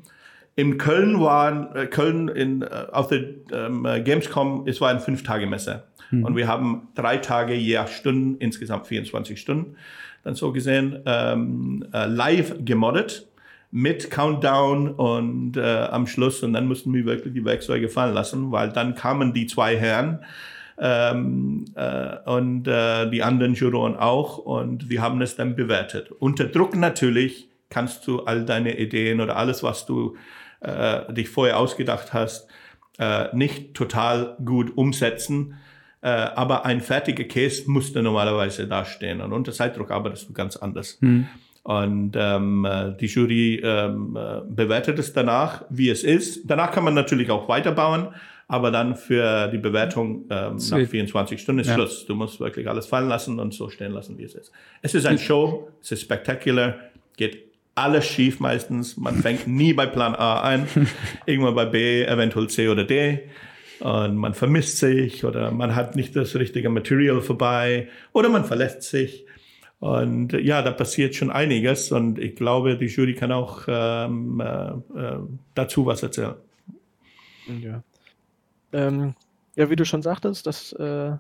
[0.61, 5.85] In Köln waren, äh, Köln in, äh, auf der ähm, Gamescom, es war ein Fünf-Tage-Messe.
[6.11, 6.25] Mhm.
[6.25, 9.77] Und wir haben drei Tage je Stunden, insgesamt 24 Stunden,
[10.23, 13.27] dann so gesehen, ähm, äh, live gemoddet
[13.71, 16.43] mit Countdown und äh, am Schluss.
[16.43, 20.19] Und dann mussten wir wirklich die Werkzeuge fallen lassen, weil dann kamen die zwei Herren
[20.77, 26.11] ähm, äh, und äh, die anderen Juroren auch und wir haben es dann bewertet.
[26.19, 30.17] Unter Druck natürlich kannst du all deine Ideen oder alles, was du
[30.61, 32.49] äh, dich vorher ausgedacht hast,
[32.99, 35.55] äh, nicht total gut umsetzen.
[36.03, 39.21] Äh, aber ein fertiger Case musste normalerweise dastehen.
[39.21, 40.99] Und unter Zeitdruck arbeitest du ganz anders.
[41.01, 41.29] Mhm.
[41.63, 46.43] Und ähm, äh, die Jury ähm, äh, bewertet es danach, wie es ist.
[46.51, 48.09] Danach kann man natürlich auch weiterbauen,
[48.49, 50.89] Aber dann für die Bewertung ähm, nach Sweet.
[50.89, 51.75] 24 Stunden ist Ja.
[51.75, 52.07] Schluss.
[52.07, 54.51] Du musst wirklich alles fallen lassen und so stehen lassen, wie es ist.
[54.83, 56.81] Es ist ein Show, es ist spektakulär,
[57.17, 57.50] geht
[57.81, 58.97] alles schief meistens.
[58.97, 60.67] Man fängt nie bei Plan A ein,
[61.27, 63.21] irgendwann bei B, eventuell C oder D.
[63.81, 68.83] Und man vermisst sich oder man hat nicht das richtige Material vorbei oder man verlässt
[68.83, 69.25] sich.
[69.79, 74.69] Und ja, da passiert schon einiges und ich glaube, die Jury kann auch ähm, äh,
[75.01, 75.21] äh,
[75.55, 76.35] dazu was erzählen.
[77.47, 77.83] Ja.
[78.75, 79.15] Ähm,
[79.57, 81.13] ja, wie du schon sagtest, das äh,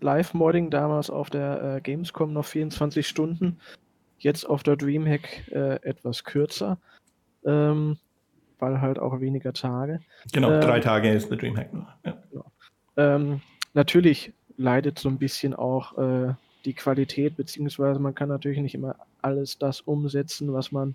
[0.00, 3.58] Live-Modding damals auf der äh, Gamescom noch 24 Stunden,
[4.18, 6.78] jetzt auf der Dreamhack äh, etwas kürzer,
[7.44, 7.98] ähm,
[8.58, 10.00] weil halt auch weniger Tage.
[10.32, 11.88] Genau, Ähm, drei Tage ist der Dreamhack nur.
[12.04, 12.14] Ja.
[12.96, 13.40] Ähm,
[13.74, 18.96] natürlich leidet so ein bisschen auch äh, die Qualität, beziehungsweise man kann natürlich nicht immer
[19.22, 20.94] alles das umsetzen, was man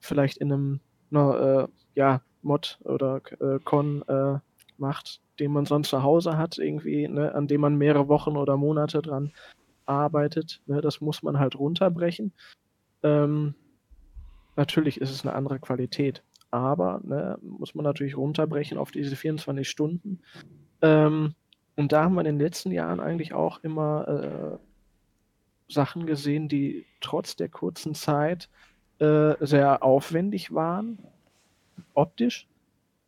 [0.00, 4.38] vielleicht in einem na, äh, ja, Mod oder äh, Con äh,
[4.78, 8.56] macht, den man sonst zu Hause hat, irgendwie, ne, an dem man mehrere Wochen oder
[8.56, 9.32] Monate dran
[9.86, 10.60] arbeitet.
[10.66, 12.32] Ne, das muss man halt runterbrechen.
[13.02, 13.54] Ähm,
[14.56, 19.68] natürlich ist es eine andere Qualität, aber ne, muss man natürlich runterbrechen auf diese 24
[19.68, 20.20] Stunden.
[20.82, 21.34] Ähm,
[21.76, 26.84] und da haben wir in den letzten Jahren eigentlich auch immer äh, Sachen gesehen, die
[27.00, 28.48] trotz der kurzen Zeit
[28.98, 30.98] äh, sehr aufwendig waren,
[31.94, 32.48] optisch.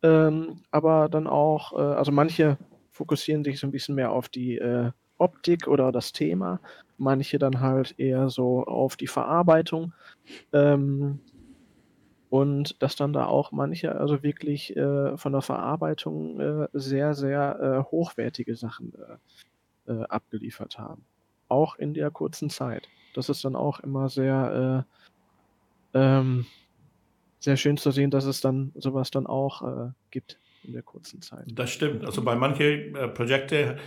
[0.01, 2.57] Ähm, aber dann auch, äh, also manche
[2.91, 6.59] fokussieren sich so ein bisschen mehr auf die äh, Optik oder das Thema,
[6.97, 9.93] manche dann halt eher so auf die Verarbeitung.
[10.51, 11.19] Ähm,
[12.33, 17.59] und dass dann da auch manche also wirklich äh, von der Verarbeitung äh, sehr, sehr
[17.59, 18.91] äh, hochwertige Sachen
[19.87, 21.05] äh, äh, abgeliefert haben.
[21.47, 22.89] Auch in der kurzen Zeit.
[23.13, 24.85] Das ist dann auch immer sehr,
[25.93, 26.47] äh, ähm,
[27.39, 31.45] sehr schön zu sehen, dass es dann sowas dann auch gibt in der kurzen Zeit.
[31.53, 32.03] Das stimmt.
[32.03, 33.77] Also bei manchen Projekten,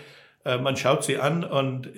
[0.46, 1.90] äh, man schaut sie an und äh,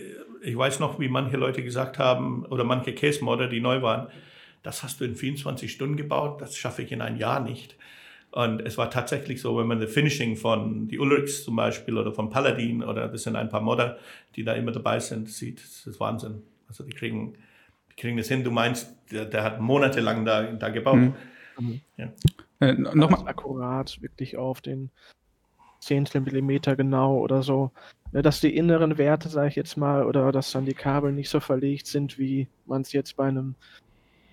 [0.43, 4.09] ich weiß noch, wie manche Leute gesagt haben, oder manche Case-Modder, die neu waren,
[4.63, 7.77] das hast du in 24 Stunden gebaut, das schaffe ich in ein Jahr nicht.
[8.31, 12.13] Und es war tatsächlich so, wenn man das Finishing von die Ulrichs zum Beispiel oder
[12.13, 13.99] von Paladin oder das sind ein paar Modder,
[14.37, 16.43] die da immer dabei sind, sieht, das ist Wahnsinn.
[16.69, 17.35] Also die kriegen,
[17.91, 18.45] die kriegen das hin.
[18.45, 20.97] Du meinst, der, der hat monatelang da, da gebaut.
[20.97, 21.15] Mhm.
[21.59, 21.81] Mhm.
[21.97, 22.13] Ja.
[22.61, 24.91] Äh, Nochmal, akkurat, wirklich auf den
[25.81, 27.71] Zehntel Millimeter genau oder so.
[28.13, 31.29] Ne, Dass die inneren Werte, sage ich jetzt mal, oder dass dann die Kabel nicht
[31.29, 33.55] so verlegt sind, wie man es jetzt bei einem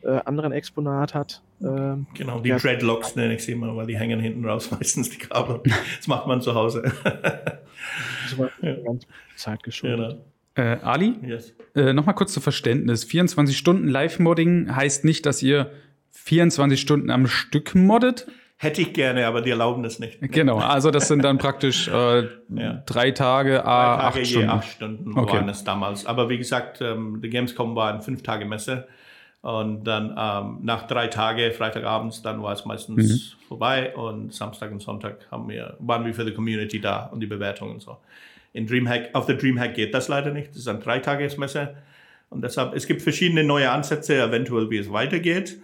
[0.04, 1.42] äh, anderen Exponat hat.
[1.62, 2.58] Ähm, Genau, die Ja.
[2.58, 5.62] Dreadlocks nenne ich sie immer, weil die hängen hinten raus, meistens die Kabel.
[5.98, 6.84] Das macht man zu Hause.
[7.04, 8.76] das war Ja.
[8.84, 10.22] ganz Zeit geschuldet.
[10.56, 10.68] genau.
[10.70, 11.54] äh, Ali, Yes.
[11.76, 13.04] äh, nochmal kurz zu Verständnis.
[13.04, 15.72] 24 Stunden Live-Modding heißt nicht, dass ihr
[16.12, 18.28] 24 Stunden am Stück moddet.
[18.58, 20.20] Hätte ich gerne, aber die erlauben das nicht.
[20.22, 22.84] Genau, also das sind dann praktisch äh, Ja.
[22.86, 24.50] drei Tage, a Drei Tage acht Stunden.
[24.50, 25.34] acht Stunden Okay.
[25.38, 26.06] waren es damals.
[26.06, 28.88] Aber wie gesagt, ähm, die Gamescom war eine fünf Tage Messe.
[29.42, 33.94] Und dann ähm, nach drei Tagen, Freitagabends, dann war es meistens vorbei.
[33.96, 37.74] Und Samstag und Sonntag haben wir, waren wir für die Community da und die Bewertungen
[37.74, 37.98] und so.
[38.54, 40.50] In Dreamhack, auf der Dreamhack geht das leider nicht.
[40.52, 41.76] Das ist eine Dreitagesmesse.
[42.30, 45.58] Und deshalb, es gibt verschiedene neue Ansätze, eventuell wie es weitergeht.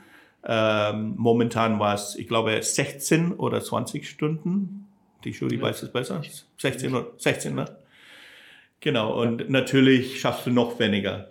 [0.43, 4.87] Ähm, momentan war es, ich glaube, 16 oder 20 Stunden.
[5.23, 5.63] Die Jury Ja.
[5.63, 6.21] weiß es besser.
[6.57, 7.65] 16 oder 16, ne?
[8.79, 11.29] Genau, und natürlich schaffst du noch weniger.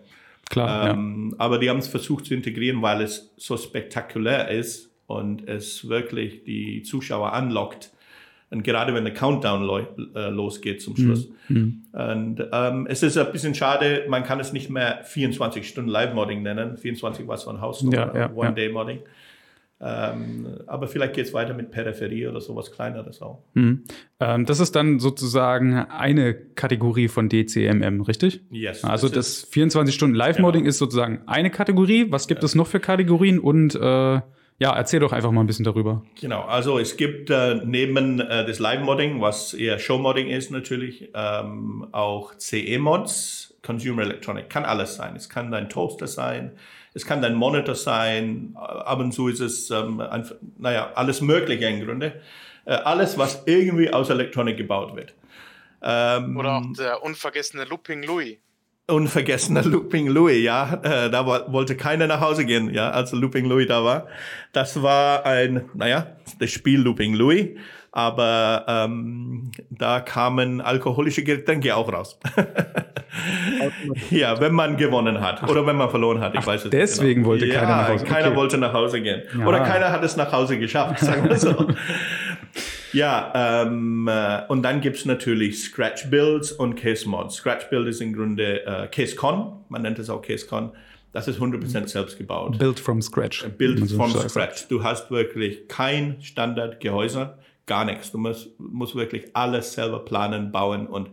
[0.49, 5.49] Klar, Ähm, Aber die haben es versucht zu integrieren, weil es so spektakulär ist und
[5.49, 7.91] es wirklich die Zuschauer anlockt.
[8.51, 11.29] Und gerade wenn der Countdown äh, losgeht zum Schluss.
[11.29, 11.35] ja.
[11.57, 11.83] Mhm.
[11.93, 16.43] Und ähm, es ist ein bisschen schade, man kann es nicht mehr 24 Stunden Live-Modding
[16.43, 16.77] nennen.
[16.77, 19.01] 24 war so ein Haus, Ja, ja, One-Day-Modding.
[19.83, 23.43] Ähm, aber vielleicht geht es weiter mit Peripherie oder sowas kleineres auch.
[23.55, 23.85] Mhm.
[24.21, 28.43] Ähm, das ist dann sozusagen eine Kategorie von DCMM, richtig?
[28.51, 28.85] Yes.
[28.85, 30.69] Also das das 24 Stunden Live-Modding Genau.
[30.69, 32.07] ist sozusagen eine Kategorie.
[32.11, 33.39] Was gibt es noch für Kategorien?
[33.39, 34.21] Und äh,
[34.61, 36.03] ja, erzähl doch einfach mal ein bisschen darüber.
[36.21, 41.89] Genau, also es gibt äh, neben äh, das Live-Modding, was eher Show-Modding ist natürlich, ähm,
[41.93, 45.17] auch CE-Mods, Consumer Electronic, kann alles sein.
[45.17, 46.53] Es kann dein Toaster sein,
[46.93, 51.23] es kann dein Monitor sein, äh, ab und zu ist es, ähm, einfach, naja, alles
[51.23, 52.21] Mögliche im Grunde.
[52.67, 55.15] Äh, alles, was irgendwie aus Elektronik gebaut wird.
[55.83, 58.37] Ähm, Oder auch der unvergessene Looping Louis.
[58.91, 60.81] Unvergessener Looping Louis, ja.
[60.83, 64.07] Äh, da wo- wollte keiner nach Hause gehen, ja, als Looping Louis da war.
[64.53, 66.07] Das war ein, naja,
[66.39, 67.49] das Spiel Looping Louis,
[67.93, 72.19] aber ähm, da kamen alkoholische Getränke auch raus.
[74.11, 77.29] ja, wenn man gewonnen hat oder wenn man verloren hat, ich weiß es deswegen nicht.
[77.29, 78.05] wollte ja, keiner nach Hause.
[78.05, 78.37] Keiner Okay.
[78.37, 79.23] wollte nach Hause gehen.
[79.39, 79.47] Ja.
[79.47, 81.67] Oder keiner hat es nach Hause geschafft, sagen wir so.
[82.93, 87.37] Ja, ähm, äh, und dann gibt's natürlich Scratch Builds und Case Mods.
[87.37, 90.73] Scratch Build ist im Grunde äh, Case Con, man nennt es auch Case Con.
[91.13, 92.59] Das ist 100% selbst gebaut.
[92.59, 93.45] Build from scratch.
[93.59, 94.69] Build Also from scratch.
[94.69, 97.37] Du hast wirklich kein Standardgehäuse,
[97.67, 98.13] gar nichts.
[98.13, 101.11] Du musst, musst wirklich alles selber planen, bauen und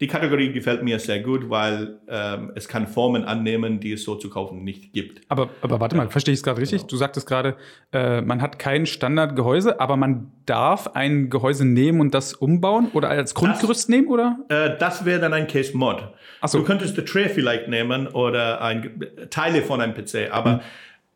[0.00, 4.14] die Kategorie gefällt mir sehr gut, weil ähm, es kann Formen annehmen, die es so
[4.14, 5.22] zu kaufen nicht gibt.
[5.28, 6.84] Aber, aber warte mal, verstehe ich es gerade richtig?
[6.84, 7.56] Du sagtest gerade,
[7.92, 13.08] äh, man hat kein Standardgehäuse, aber man darf ein Gehäuse nehmen und das umbauen oder
[13.10, 14.38] als Grundgerüst nehmen, oder?
[14.48, 16.12] Äh, das wäre dann ein Case Mod.
[16.40, 16.58] Ach so.
[16.58, 20.60] Du könntest die Tray vielleicht nehmen oder ein, Teile von einem PC, aber Mhm.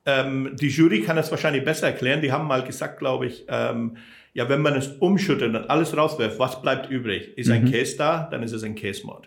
[0.06, 2.20] ähm, die Jury kann es wahrscheinlich besser erklären.
[2.20, 3.96] Die haben mal gesagt, glaube ich, ähm,
[4.34, 7.36] ja, wenn man es umschüttet und alles rauswirft, was bleibt übrig?
[7.36, 7.52] Ist Mhm.
[7.54, 9.26] ein Case da, dann ist es ein Case Mod.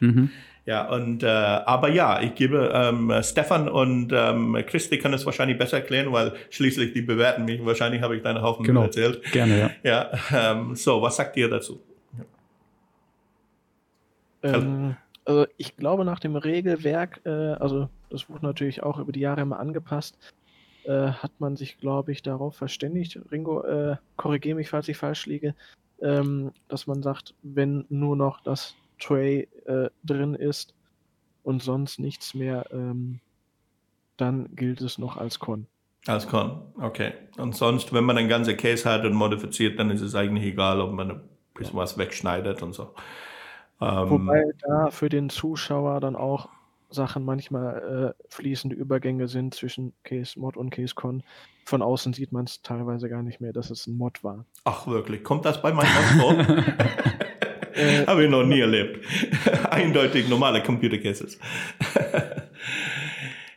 [0.67, 5.59] Ja, und äh, aber ja, ich gebe ähm, Stefan und ähm, Christi können es wahrscheinlich
[5.59, 7.63] besser erklären, weil schließlich die bewerten mich.
[7.63, 8.81] Wahrscheinlich habe ich deine Haufen Genau.
[8.81, 9.21] erzählt.
[9.31, 10.09] Gerne, ja.
[10.33, 11.79] Ja, ähm, so, was sagt ihr dazu?
[14.43, 14.95] Ähm,
[15.25, 19.41] also ich glaube, nach dem Regelwerk, äh, also das wurde natürlich auch über die Jahre
[19.41, 20.17] immer angepasst,
[20.85, 25.25] äh, hat man sich, glaube ich, darauf verständigt, Ringo, äh, korrigiere mich, falls ich falsch
[25.25, 25.55] liege,
[26.01, 30.73] ähm, dass man sagt, wenn nur noch das Tray äh, drin ist
[31.43, 33.19] und sonst nichts mehr, ähm,
[34.17, 35.67] dann gilt es noch als Con.
[36.07, 37.13] Als Con, okay.
[37.37, 40.79] Und sonst, wenn man ein ganze Case hat und modifiziert, dann ist es eigentlich egal,
[40.79, 41.21] ob man ein
[41.53, 42.93] bisschen was wegschneidet und so.
[43.81, 46.49] Ähm, Wobei da für den Zuschauer dann auch
[46.89, 51.23] Sachen manchmal äh, fließende Übergänge sind zwischen Case Mod und Case Con.
[51.65, 54.45] Von außen sieht man es teilweise gar nicht mehr, dass es ein Mod war.
[54.65, 56.37] ach wirklich, kommt das bei meinem vor?
[58.07, 59.05] Habe ich noch nie erlebt.
[59.69, 61.37] Eindeutig normale Computer Cases.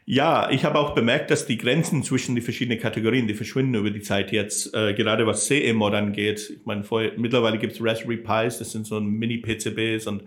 [0.05, 3.91] Ja, ich habe auch bemerkt, dass die Grenzen zwischen die verschiedenen Kategorien, die verschwinden über
[3.91, 6.51] die Zeit jetzt, äh, gerade was CE-Mod angeht.
[6.51, 10.22] Ich meine, vorher, mittlerweile gibt es Raspberry Pis, das sind so Mini-PCBs und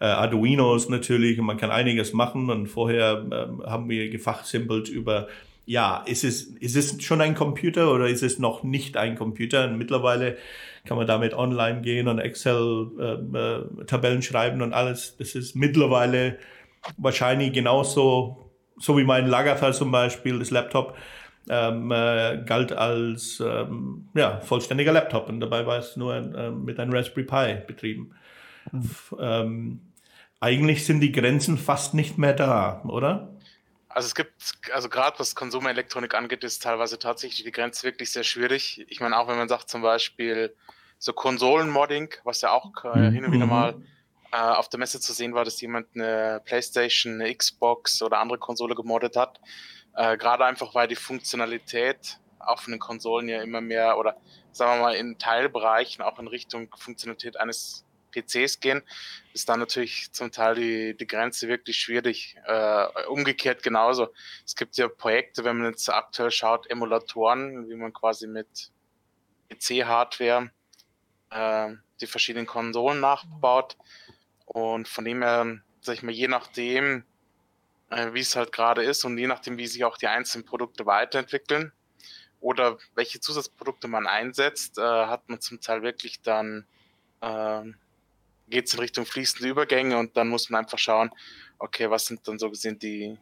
[0.00, 5.28] äh, Arduinos natürlich und man kann einiges machen und vorher ähm, haben wir gefachsimpelt über,
[5.66, 9.64] ja, ist es, ist es schon ein Computer oder ist es noch nicht ein Computer?
[9.64, 10.36] Und mittlerweile
[10.84, 15.16] kann man damit online gehen und Excel-Tabellen schreiben und alles.
[15.18, 16.38] Das ist mittlerweile
[16.96, 20.96] wahrscheinlich genauso so wie mein Lagerfall zum Beispiel, das Laptop,
[21.50, 26.78] ähm, äh, galt als ähm, ja, vollständiger Laptop und dabei war es nur ähm, mit
[26.78, 28.12] einem Raspberry Pi betrieben.
[28.72, 29.80] F- Ähm,
[30.40, 33.34] eigentlich sind die Grenzen fast nicht mehr da, oder?
[33.88, 34.32] Also es gibt,
[34.72, 38.84] also gerade was Konsumelektronik angeht, ist teilweise tatsächlich die Grenze wirklich sehr schwierig.
[38.88, 40.54] Ich meine, auch wenn man sagt zum Beispiel
[40.98, 43.50] so Konsolenmodding, was ja auch äh, hin und wieder Mhm.
[43.50, 43.82] mal
[44.32, 48.38] äh, auf der Messe zu sehen war, dass jemand eine Playstation, eine Xbox oder andere
[48.38, 49.40] Konsole gemoddet hat.
[49.94, 54.16] Äh, gerade einfach, weil die Funktionalität auch von den Konsolen ja immer mehr oder
[54.52, 58.82] sagen wir mal in Teilbereichen auch in Richtung Funktionalität eines PCs gehen,
[59.32, 62.36] ist da natürlich zum Teil die, die Grenze wirklich schwierig.
[62.46, 64.08] Äh, umgekehrt genauso.
[64.44, 68.70] Es gibt ja Projekte, wenn man jetzt aktuell schaut, Emulatoren, wie man quasi mit
[69.50, 70.50] PC-Hardware
[71.30, 73.76] äh, die verschiedenen Konsolen nachbaut.
[74.46, 77.04] Und von dem her, sag ich mal, je nachdem,
[77.90, 80.86] äh, wie es halt gerade ist und je nachdem, wie sich auch die einzelnen Produkte
[80.86, 81.72] weiterentwickeln
[82.40, 86.66] oder welche Zusatzprodukte man einsetzt, äh, hat man zum Teil wirklich dann
[87.20, 87.62] äh,
[88.48, 91.10] geht es in Richtung fließende Übergänge und dann muss man einfach schauen,
[91.58, 93.16] okay, was sind dann so gesehen die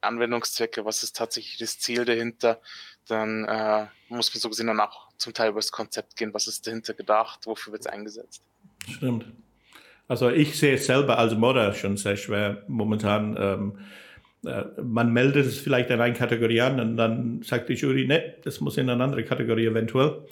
[0.00, 2.60] Anwendungszwecke, was ist tatsächlich das Ziel dahinter,
[3.08, 6.46] dann äh, muss man so gesehen dann auch zum Teil über das Konzept gehen, was
[6.46, 8.42] ist dahinter gedacht, wofür wird es eingesetzt.
[8.88, 9.26] Stimmt.
[10.06, 13.36] Also ich sehe es selber als Modder schon sehr schwer momentan.
[13.38, 13.78] Ähm,
[14.44, 18.36] äh, man meldet es vielleicht in eine Kategorie an und dann sagt die Jury, ne,
[18.44, 20.22] das muss in eine andere Kategorie eventuell.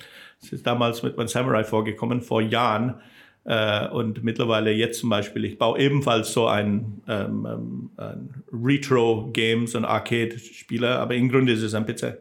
[0.40, 3.00] Das ist damals mit meinem Samurai vorgekommen, vor Jahren.
[3.46, 9.76] Äh, und mittlerweile jetzt zum Beispiel, ich baue ebenfalls so ein, ähm, ähm, ein Retro-Games
[9.76, 12.18] und Arcade-Spieler, aber im Grunde ist es ein PC.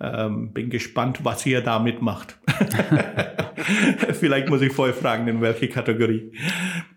[0.00, 2.38] Ähm, bin gespannt, was ihr damit macht.
[4.12, 6.32] Vielleicht muss ich vorher fragen, in welche Kategorie.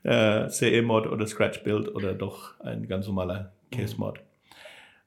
[0.04, 4.20] Äh, CE-Mod oder Scratch-Build oder doch ein ganz normaler Case-Mod.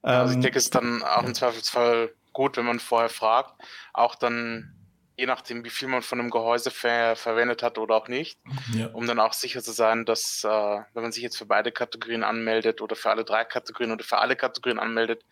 [0.02, 3.54] Also ich Ähm, denke, es ist dann auch im Zweifelsfall gut, wenn man vorher fragt,
[3.92, 4.74] auch dann
[5.16, 8.38] je nachdem, wie viel man von einem Gehäuse ver verwendet hat oder auch nicht,
[8.74, 8.86] ja.
[8.88, 12.24] um dann auch sicher zu sein, dass, äh, wenn man sich jetzt für beide Kategorien
[12.24, 15.24] anmeldet oder für alle drei Kategorien oder für alle Kategorien anmeldet,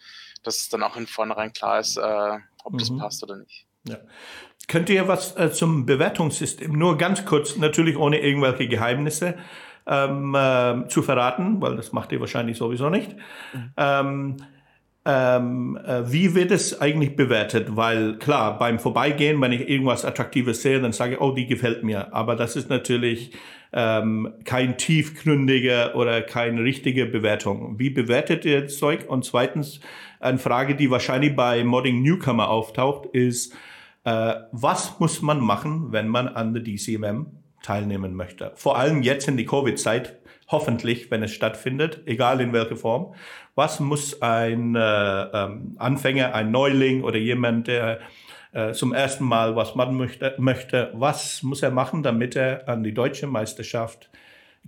[0.42, 2.98] dass es dann auch in vornherein klar ist, äh, ob das Mhm.
[2.98, 3.66] passt oder nicht.
[3.88, 3.98] Ja.
[4.68, 9.36] Könnt ihr was äh, zum Bewertungssystem, nur ganz kurz, natürlich ohne irgendwelche Geheimnisse
[9.86, 13.16] ähm, äh, zu verraten, weil das macht ihr wahrscheinlich sowieso nicht.
[13.76, 14.36] Ähm,
[15.05, 17.76] ähm, äh, wie wird es eigentlich bewertet?
[17.76, 21.82] Weil klar, beim Vorbeigehen, wenn ich irgendwas Attraktives sehe, dann sage ich, oh, die gefällt
[21.82, 22.14] mir.
[22.14, 23.32] Aber das ist natürlich
[23.72, 27.78] ähm, kein tiefgründiger oder keine richtige Bewertung.
[27.78, 29.09] Wie bewertet ihr das Zeug?
[29.09, 29.80] Und zweitens,
[30.20, 33.55] eine Frage, die wahrscheinlich bei Modding Newcomer auftaucht, ist,
[34.05, 37.26] äh, was muss man machen, wenn man an der DCMM
[37.62, 38.53] teilnehmen möchte?
[38.55, 40.18] Vor allem jetzt in die Covid-Zeit,
[40.53, 43.14] hoffentlich, wenn es stattfindet, egal in welcher Form.
[43.55, 48.00] Was muss ein äh, ähm, Anfänger, ein Neuling oder jemand, der
[48.53, 52.84] äh, zum ersten Mal was machen möchte, möchte, was muss er machen, damit er an
[52.84, 54.11] die deutsche Meisterschaft,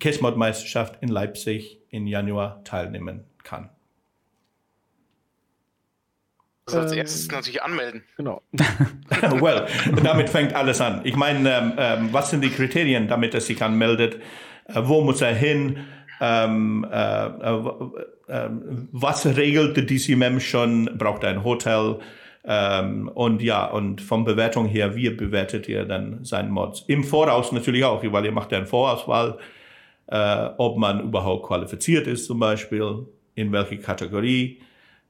[0.01, 3.71] Case-Mod-Meisterschaft in Leipzig im Januar teilnehmen kann?
[6.67, 8.05] Also als ähm, erstes natürlich anmelden.
[8.17, 8.43] Genau.
[8.53, 9.67] well,
[10.03, 11.03] damit fängt alles an.
[11.05, 14.21] Ich meine, ähm, ähm, was sind die Kriterien, damit er sich anmeldet?
[14.67, 15.79] Äh, wo muss er hin?
[16.21, 17.61] Ähm, äh, äh,
[18.29, 18.51] äh
[18.93, 20.91] was regelt die DCMM schon?
[20.97, 21.99] Braucht er ein Hotel?
[22.47, 26.85] Ähm, und ja, und vom Bewertung her, wie bewertet ihr dann seinen Mods?
[26.89, 29.39] Im Voraus natürlich auch, weil ihr macht ja eine Vorauswahl,
[30.09, 34.61] äh, ob man überhaupt qualifiziert ist zum Beispiel, in welche Kategorie.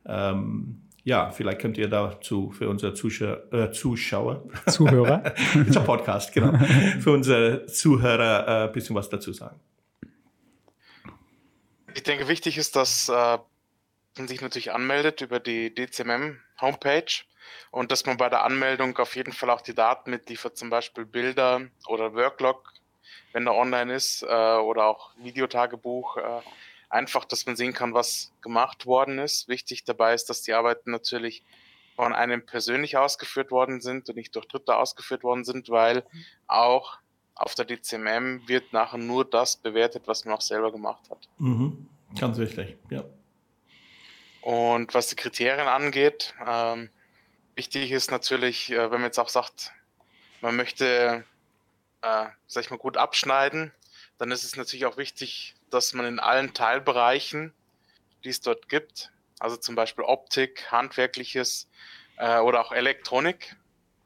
[0.06, 5.34] Ähm, ja, vielleicht könnt ihr dazu für unsere Zuschauer, äh, Zuschauer Zuhörer,
[5.66, 6.58] ist ein Podcast, genau,
[7.00, 9.60] für unsere Zuhörer ein äh, bisschen was dazu sagen.
[11.94, 13.38] Ich denke, wichtig ist, dass äh,
[14.16, 17.22] man sich natürlich anmeldet über die DCMM Homepage
[17.70, 21.04] und dass man bei der Anmeldung auf jeden Fall auch die Daten mitliefert, zum Beispiel
[21.04, 22.72] Bilder oder Worklog,
[23.32, 26.16] wenn er online ist, äh, oder auch Videotagebuch.
[26.94, 29.48] Einfach, dass man sehen kann, was gemacht worden ist.
[29.48, 31.42] Wichtig dabei ist, dass die Arbeiten natürlich
[31.96, 36.04] von einem persönlich ausgeführt worden sind und nicht durch Dritte ausgeführt worden sind, weil
[36.46, 36.98] auch
[37.34, 41.28] auf der DCMM wird nachher nur das bewertet, was man auch selber gemacht hat.
[41.38, 41.88] Mhm.
[42.16, 43.02] Ganz wichtig, ja.
[44.40, 46.90] Und was die Kriterien angeht, ähm,
[47.56, 49.72] wichtig ist natürlich, äh, wenn man jetzt auch sagt,
[50.42, 51.24] man möchte,
[52.02, 53.72] äh, sag ich mal, gut abschneiden,
[54.18, 57.52] dann ist es natürlich auch wichtig, dass man in allen Teilbereichen,
[58.22, 59.10] die es dort gibt,
[59.40, 61.68] also zum Beispiel Optik, Handwerkliches
[62.16, 63.56] äh, oder auch Elektronik,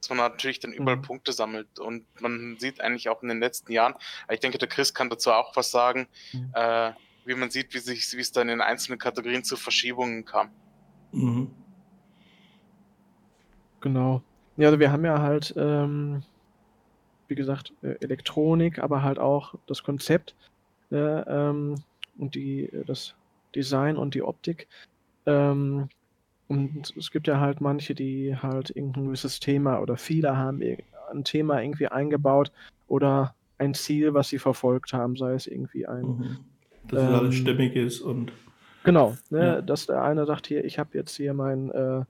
[0.00, 1.02] dass man natürlich dann überall mhm.
[1.02, 1.78] Punkte sammelt.
[1.78, 3.94] Und man sieht eigentlich auch in den letzten Jahren,
[4.30, 6.50] ich denke, der Chris kann dazu auch was sagen, mhm.
[6.54, 6.92] äh,
[7.26, 10.50] wie man sieht, wie sich, wie es dann in einzelnen Kategorien zu Verschiebungen kam.
[11.12, 11.50] Mhm.
[13.80, 14.22] Genau.
[14.56, 16.22] Ja, also wir haben ja halt, ähm,
[17.28, 20.34] wie gesagt, äh, Elektronik, aber halt auch das Konzept
[20.90, 21.76] äh, ähm,
[22.18, 23.14] und die, das
[23.54, 24.68] Design und die Optik.
[25.26, 25.88] Ähm,
[26.48, 30.62] und es gibt ja halt manche, die halt irgendein gewisses Thema oder viele haben
[31.10, 32.52] ein Thema irgendwie eingebaut
[32.86, 36.38] oder ein Ziel, was sie verfolgt haben, sei es irgendwie ein mhm
[36.88, 38.32] dass ähm, alles stimmig ist und.
[38.84, 39.62] Genau, ne, ja.
[39.62, 42.04] dass der eine sagt, hier, ich habe jetzt hier meinen äh,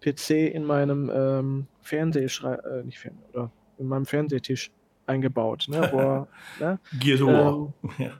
[0.00, 4.70] PC in meinem ähm, Fernsehschrei äh, nicht Fern oder in meinem Fernsehtisch
[5.06, 6.28] eingebaut, ne, wo er,
[6.60, 7.72] ne, Gears of War.
[7.82, 8.12] Ähm, ja.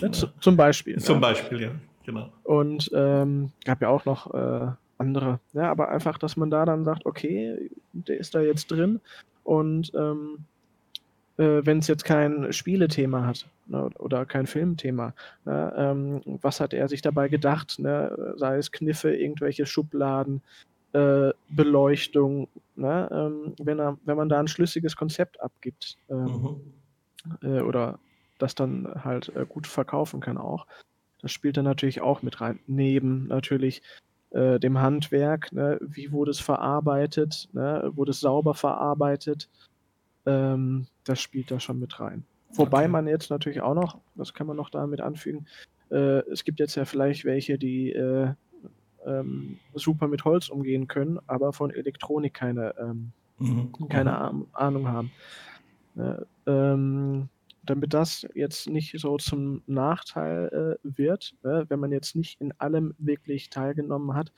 [0.00, 0.30] ja.
[0.40, 0.98] Zum Beispiel.
[0.98, 1.70] Zum Beispiel, ja,
[2.04, 2.30] genau.
[2.44, 4.68] Und ähm, gab ja auch noch äh,
[4.98, 9.00] andere, ja, aber einfach, dass man da dann sagt, okay, der ist da jetzt drin
[9.44, 10.44] und ähm,
[11.38, 15.14] äh, wenn es jetzt kein Spielethema hat ne, oder kein Filmthema.
[15.44, 17.78] Ne, ähm, was hat er sich dabei gedacht?
[17.78, 18.34] Ne?
[18.36, 20.42] Sei es Kniffe, irgendwelche Schubladen,
[20.96, 22.48] äh, Beleuchtung.
[22.74, 23.08] Ne?
[23.12, 26.62] Ähm, wenn, er, wenn man da ein schlüssiges Konzept abgibt ähm,
[27.42, 27.48] mhm.
[27.48, 27.98] äh, oder
[28.38, 30.66] das dann halt äh, gut verkaufen kann auch,
[31.20, 32.60] das spielt dann natürlich auch mit rein.
[32.66, 33.82] Neben natürlich
[34.30, 35.78] äh, dem Handwerk, ne?
[35.80, 37.90] wie wurde es verarbeitet, ne?
[37.94, 39.50] wurde es sauber verarbeitet,
[40.24, 42.24] ähm, das spielt da schon mit rein.
[42.54, 42.88] Wobei okay.
[42.88, 45.46] man jetzt natürlich auch noch, das kann man noch damit anfügen,
[45.90, 47.92] äh, es gibt jetzt ja vielleicht welche, die
[49.06, 53.88] ähm, super mit Holz umgehen können, aber von Elektronik keine, ähm, mhm.
[53.88, 54.46] keine.
[54.52, 55.12] Ahnung haben.
[55.96, 57.28] Äh, ähm,
[57.62, 62.52] damit das jetzt nicht so zum Nachteil äh, wird, ne, wenn man jetzt nicht in
[62.58, 64.32] allem wirklich teilgenommen hat,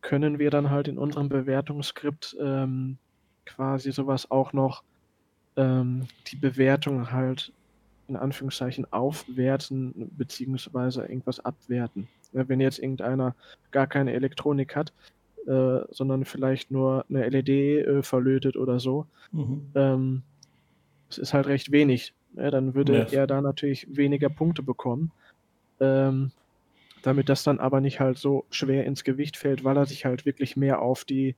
[0.00, 2.98] können wir dann halt in unserem Bewertungsskript ähm,
[3.46, 4.82] quasi sowas auch noch
[5.56, 7.52] ähm, die Bewertung halt
[8.08, 12.08] in Anführungszeichen aufwerten beziehungsweise irgendwas abwerten.
[12.32, 13.34] Ja, wenn jetzt irgendeiner
[13.70, 14.92] gar keine Elektronik hat,
[15.46, 19.66] äh, sondern vielleicht nur eine LED äh, verlötet oder so, mhm.
[19.74, 20.22] ähm,
[21.10, 22.14] es ist halt recht wenig.
[22.34, 23.12] Ja, dann würde yes.
[23.12, 25.10] er da natürlich weniger Punkte bekommen.
[25.80, 26.30] Ähm,
[27.02, 30.24] damit das dann aber nicht halt so schwer ins Gewicht fällt, weil er sich halt
[30.24, 31.34] wirklich mehr auf die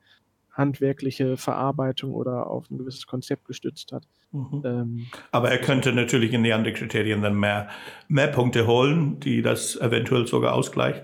[0.54, 4.04] handwerkliche Verarbeitung oder auf ein gewisses Konzept gestützt hat.
[4.32, 4.62] Mhm.
[4.64, 7.68] Ähm, Aber er könnte natürlich in die anderen Kriterien dann mehr,
[8.08, 11.02] mehr Punkte holen, die das eventuell sogar ausgleicht.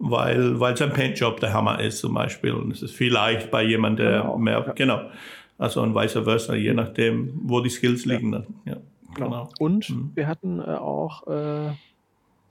[0.00, 2.52] weil, weil sein Paintjob der Hammer ist zum Beispiel.
[2.52, 4.72] Und es ist vielleicht bei jemandem, der Genau, mehr, ja.
[4.72, 5.10] genau.
[5.58, 8.14] Also und vice versa, je nachdem, wo die Skills Ja.
[8.14, 8.30] liegen.
[8.30, 8.46] Dann.
[8.64, 8.76] Ja,
[9.14, 9.50] genau.
[9.58, 10.12] Und Mhm.
[10.14, 11.72] wir hatten äh, auch äh,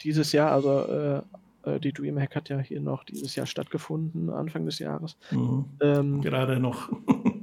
[0.03, 1.21] dieses Jahr, also äh,
[1.67, 5.17] äh, die Dreamhack hat ja hier noch dieses Jahr stattgefunden, Anfang des Jahres.
[5.31, 5.65] Mhm.
[5.81, 6.89] Ähm, Gerade noch.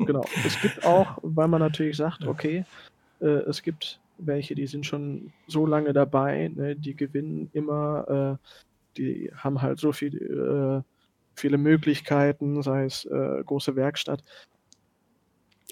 [0.07, 0.23] Genau.
[0.45, 2.67] Es gibt auch, weil man natürlich sagt, okay,
[3.21, 8.49] äh, es gibt welche, die sind schon so lange dabei, ne, die gewinnen immer, äh,
[8.99, 10.83] die haben halt so viel, äh,
[11.35, 14.23] viele Möglichkeiten, sei es äh, große Werkstatt.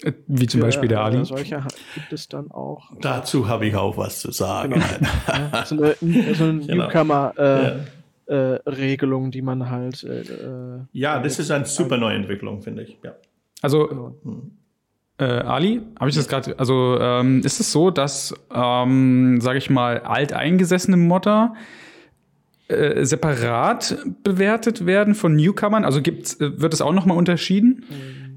[0.01, 1.25] Äh, Wie zum Beispiel der äh, Ali.
[1.25, 2.91] Solche gibt es dann auch.
[2.99, 4.73] Dazu habe ich auch was zu sagen.
[4.73, 5.63] Genau.
[5.65, 5.95] So eine,
[6.33, 6.87] so eine Genau.
[6.87, 7.85] Newcomer-Regelung, Ja.
[8.33, 10.03] Äh, Regelung, die man halt.
[10.03, 12.97] Äh, äh, ja, das ist eine super neue Entwicklung, finde ich.
[13.03, 13.13] Ja.
[13.61, 14.15] Also genau.
[15.19, 19.69] Äh, Ali, habe ich das gerade, also ähm, ist es so, dass, ähm, sage ich
[19.69, 21.53] mal, alteingesessene Modder
[22.67, 25.85] äh, separat bewertet werden von Newcomern?
[25.85, 27.85] Also gibt's, äh, wird es auch nochmal unterschieden?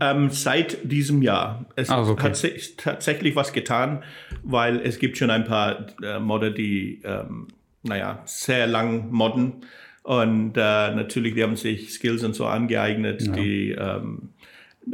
[0.01, 1.65] Ähm, seit diesem Jahr.
[1.77, 2.23] Es Ah, okay.
[2.25, 4.03] hat sich tatsächlich was getan,
[4.43, 7.49] weil es gibt schon ein paar äh, Modder, die, ähm,
[7.83, 9.63] naja, sehr lang modden.
[10.07, 14.29] Und äh, natürlich, die haben sich Skills und so angeeignet, die ähm,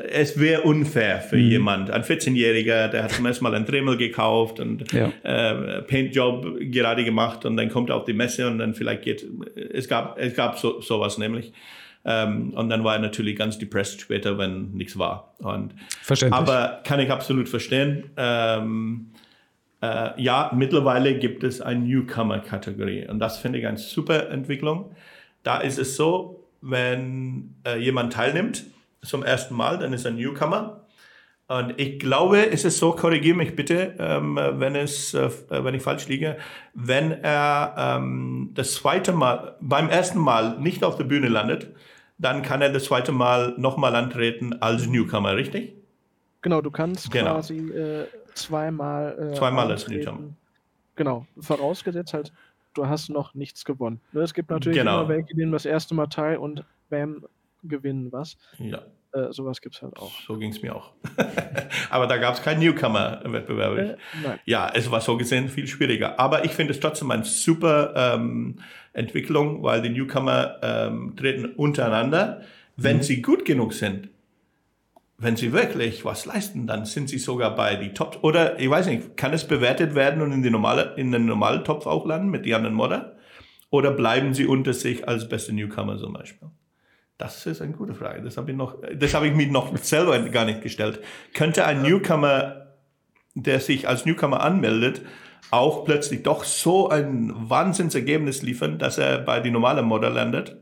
[0.09, 1.51] es wäre unfair für Mhm.
[1.51, 5.13] jemand, ein 14-Jähriger, der hat zum ersten Mal ein Dremel gekauft und Ja.
[5.23, 9.27] äh, Paintjob gerade gemacht und dann kommt er auf die Messe und dann vielleicht geht,
[9.55, 11.53] es gab, es gab so, sowas nämlich.
[12.07, 15.35] Ähm, und dann war er natürlich ganz depressed später, wenn nichts war.
[15.41, 16.41] Und, Verständlich.
[16.41, 18.05] aber kann ich absolut verstehen.
[18.17, 19.09] Ähm,
[19.83, 24.95] äh, ja, mittlerweile gibt es eine Newcomer-Kategorie und das finde ich eine super Entwicklung.
[25.43, 28.65] Da ist es so, wenn äh, jemand teilnimmt
[29.03, 30.87] zum ersten Mal, dann ist er Newcomer.
[31.49, 35.83] Und ich glaube, es ist so, korrigiere mich bitte, ähm, wenn, es, äh, wenn ich
[35.83, 36.39] falsch liege,
[36.73, 41.75] wenn er ähm, das zweite Mal, beim ersten Mal nicht auf der Bühne landet,
[42.17, 45.75] dann kann er das zweite Mal nochmal antreten als Newcomer, richtig?
[46.41, 47.35] Genau, du kannst Genau.
[47.35, 49.31] quasi äh, zweimal.
[49.33, 49.89] Äh, Zweimal als.
[49.89, 50.21] Newcomer.
[50.97, 52.33] Genau, vorausgesetzt halt,
[52.75, 54.01] du hast noch nichts gewonnen.
[54.13, 55.01] Ne, Es gibt natürlich Genau.
[55.01, 57.25] immer welche, die nehmen das erste Mal teil und bam,
[57.63, 58.37] gewinnen was.
[58.59, 58.83] Ja,
[59.15, 60.11] Äh, sowas gibt es halt auch.
[60.27, 60.93] so ging es mir auch.
[61.91, 63.79] Aber da gab es keinen Newcomer-Wettbewerb.
[63.79, 63.97] Äh.
[64.47, 66.19] Ja, es war so gesehen viel schwieriger.
[66.19, 68.57] Aber ich finde es trotzdem eine super ähm,
[68.95, 72.41] Entwicklung, weil die Newcomer ähm, treten untereinander.
[72.77, 74.09] Wenn sie gut genug sind,
[75.23, 78.19] wenn sie wirklich was leisten, dann sind sie sogar bei die Top.
[78.23, 81.65] Oder ich weiß nicht, kann es bewertet werden und in, die normale, in den normalen
[81.65, 83.17] Topf auch landen mit den anderen Modder?
[83.71, 86.49] Oder bleiben sie unter sich als beste Newcomer zum Beispiel?
[87.19, 88.21] Das ist eine gute Frage.
[88.21, 90.99] Das habe ich noch, das habe ich mir noch selber gar nicht gestellt.
[91.35, 92.67] Könnte ein Newcomer,
[93.35, 95.03] der sich als Newcomer anmeldet,
[95.53, 100.57] auch plötzlich doch so ein Wahnsinnsergebnis liefern, dass er bei die normalen Modder landet?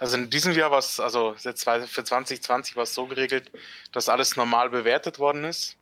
[0.00, 3.52] Also in diesem Jahr war es, also für 2020 war es so geregelt,
[3.92, 5.76] dass alles normal bewertet worden ist.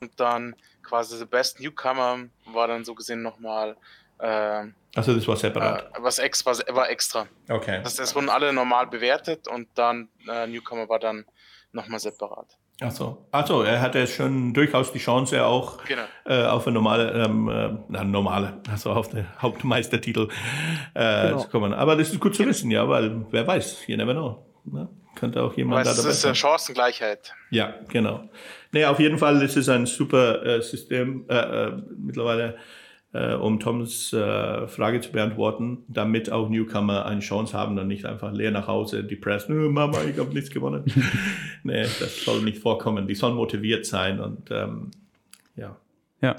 [0.00, 3.74] Und dann quasi The Best Newcomer war dann so gesehen nochmal
[4.18, 5.92] äh, Also das war äh, separat.
[5.98, 7.26] was ex, war, war extra.
[7.48, 7.80] Okay.
[7.82, 11.24] Das, das wurden alle normal bewertet und dann äh, Newcomer war dann
[11.72, 12.58] nochmal separat.
[12.80, 13.26] Achso.
[13.30, 16.02] Also er hatte schon durchaus die Chance auch Genau.
[16.26, 20.28] äh, auf eine normale, ähm, äh, na, normale, also auf den Hauptmeistertitel
[20.94, 21.38] äh, Genau.
[21.40, 21.72] zu kommen.
[21.72, 24.44] Aber das ist gut zu wissen, ja, weil wer weiß, you never know.
[24.64, 24.88] Ne?
[25.14, 26.34] Könnte auch Aber jemand da es dabei ist äh, sein.
[26.34, 27.32] Chancengleichheit.
[27.50, 28.28] Ja, genau.
[28.72, 32.56] Nee, auf jeden Fall ist es ein super äh, System äh, äh, mittlerweile,
[33.14, 38.04] äh, um Toms äh, Frage zu beantworten, damit auch Newcomer eine Chance haben und nicht
[38.04, 40.84] einfach leer nach Hause, depressed, "Nö, Mama, ich habe nichts gewonnen.
[41.62, 43.06] nee, das soll nicht vorkommen.
[43.06, 44.90] Die sollen motiviert sein und ähm,
[45.56, 45.76] ja.
[46.20, 46.36] Ja.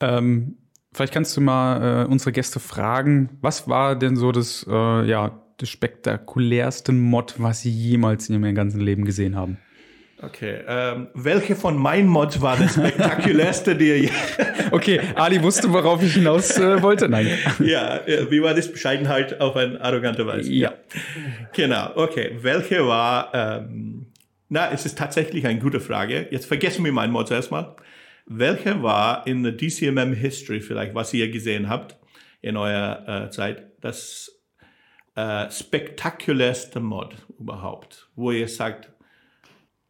[0.00, 0.56] Ähm,
[0.92, 5.40] vielleicht kannst du mal äh, unsere Gäste fragen, was war denn so das, äh, ja,
[5.56, 9.56] das spektakulärste Mod, was sie jemals in ihrem ganzen Leben gesehen haben?
[10.22, 14.10] Okay, ähm, welche von meinen Mods war das spektakulärste, die ihr
[14.70, 17.08] Okay, Ali wusste, worauf ich hinaus äh, wollte.
[17.08, 17.28] Nein.
[17.58, 18.70] ja, wie war das?
[18.70, 20.52] Bescheidenheit auf eine arrogante Weise.
[20.52, 20.74] Ja.
[21.54, 22.36] Genau, okay.
[22.40, 24.06] Welche war, ähm,
[24.50, 26.28] na, es ist tatsächlich eine gute Frage.
[26.30, 27.74] Jetzt vergessen wir meinen Mod erstmal.
[28.26, 31.96] Welche war in der DCMM History vielleicht, was ihr gesehen habt
[32.42, 34.38] in eurer äh, Zeit, das
[35.16, 38.90] äh, spektakulärste Mod überhaupt, wo ihr sagt,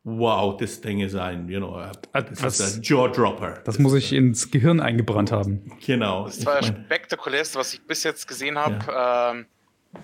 [0.04, 3.60] wow, das Ding ist ein, you know, äh, das Was- ist ein Jaw-Dropper.
[3.64, 5.70] Das muss ich ins Gehirn eingebrannt haben.
[5.84, 6.24] Genau.
[6.24, 8.76] Das war das spektakulärste, was ich bis jetzt gesehen habe.
[8.90, 9.46] Ähm,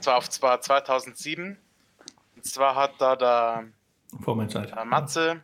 [0.01, 1.57] zwar auf zwar 2007.
[2.37, 3.65] Und zwar hat da der
[4.23, 4.73] vor meiner Zeit.
[4.87, 5.43] Matze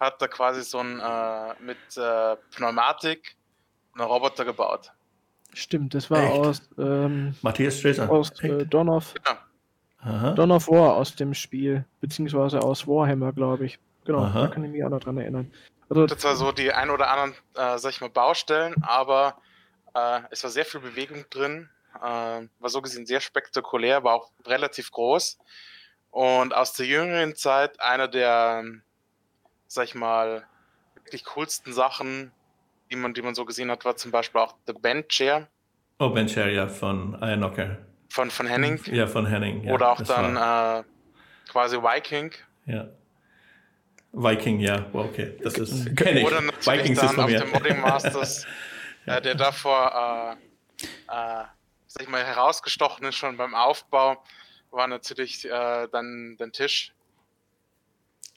[0.00, 3.36] hat da quasi so ein äh, mit äh, Pneumatik
[3.94, 4.92] einen Roboter gebaut.
[5.54, 6.32] Stimmt, das war Echt?
[6.32, 8.08] aus, ähm, Matthias Streser.
[8.10, 9.14] aus äh, Donov.
[9.14, 9.38] Genau.
[10.00, 10.32] Aha.
[10.32, 13.78] Dawn of War aus dem Spiel, beziehungsweise aus Warhammer, glaube ich.
[14.04, 14.42] Genau, Aha.
[14.42, 15.50] da kann ich mich auch noch dran erinnern.
[15.88, 19.40] Also, das war so die ein oder anderen, äh, sag ich mal, Baustellen, aber
[19.94, 24.30] äh, es war sehr viel Bewegung drin, äh, war so gesehen sehr spektakulär, war auch
[24.46, 25.38] relativ groß.
[26.10, 28.64] Und aus der jüngeren Zeit einer der,
[29.66, 30.46] sag ich mal,
[30.94, 32.32] wirklich coolsten Sachen,
[32.90, 35.48] die man, die man so gesehen hat, war zum Beispiel auch The Band Chair.
[35.98, 37.78] Oh, Band Chair, ja, von Knocker.
[38.18, 38.80] Von, von Henning.
[38.86, 39.62] Ja, von Henning.
[39.62, 40.82] Ja, Oder auch dann äh,
[41.48, 42.32] quasi Viking.
[42.66, 42.88] Ja.
[44.10, 45.36] Viking, ja, well, okay.
[45.40, 45.94] Das ist.
[45.94, 46.26] Kenn ich.
[46.26, 48.44] Oder natürlich Vikings dann auf dem Modding Masters,
[49.06, 49.16] ja.
[49.18, 50.36] äh, der davor,
[50.80, 51.44] äh, äh,
[51.86, 54.20] sag ich mal, herausgestochen ist schon beim Aufbau,
[54.72, 56.92] war natürlich äh, dann der Tisch.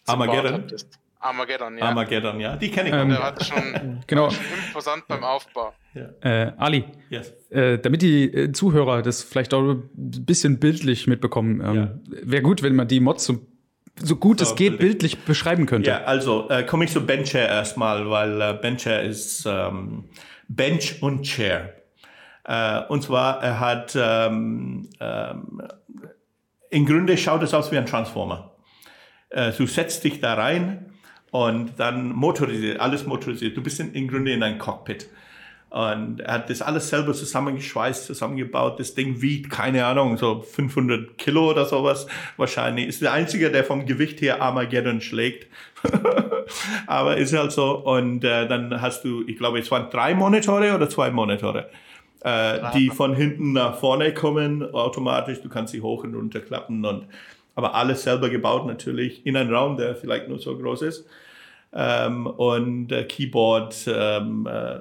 [0.06, 0.68] Armageddon?
[1.22, 1.86] Armageddon, ja.
[1.86, 2.56] Armageddon, ja.
[2.56, 2.96] Die kenne ich.
[2.96, 4.32] Ähm, der hatte schon, genau.
[4.32, 5.74] schon imposant beim Aufbau.
[5.94, 6.10] Ja.
[6.22, 7.34] Äh, Ali, yes.
[7.52, 11.90] äh, damit die äh, Zuhörer das vielleicht auch ein bisschen bildlich mitbekommen, ähm, ja.
[12.24, 13.46] wäre gut, wenn man die Mods so,
[14.00, 15.92] so gut so, es geht bildlich beschreiben könnte.
[15.92, 20.06] Ja, also äh, komme ich zu Benchair erstmal, weil äh, Benchair ist ähm,
[20.48, 21.76] Bench und Chair.
[22.46, 25.62] Äh, und zwar, er hat ähm, ähm,
[26.72, 28.56] im Grunde schaut es aus wie ein Transformer.
[29.30, 30.92] Äh, du setzt dich da rein
[31.32, 33.58] und dann motorisiert, alles motorisiert.
[33.58, 35.10] Du bist in, im Grunde in einem Cockpit.
[35.72, 38.78] Und er hat das alles selber zusammengeschweißt, zusammengebaut.
[38.78, 42.88] Das Ding wiegt, keine Ahnung, so 500 Kilo oder sowas wahrscheinlich.
[42.88, 45.48] Ist der Einzige, der vom Gewicht her Armageddon schlägt.
[46.88, 47.78] Aber ist halt so.
[47.78, 51.70] Und äh, dann hast du, ich glaube, es waren drei Monitore oder zwei Monitore,
[52.26, 55.40] äh, die von hinten nach vorne kommen, automatisch.
[55.42, 57.08] Du kannst sie hoch und runter klappen und
[57.62, 61.06] aber alles selber gebaut natürlich in einem Raum, der vielleicht nur so groß ist.
[61.74, 64.80] Ähm, und äh, Keyboard ähm, äh,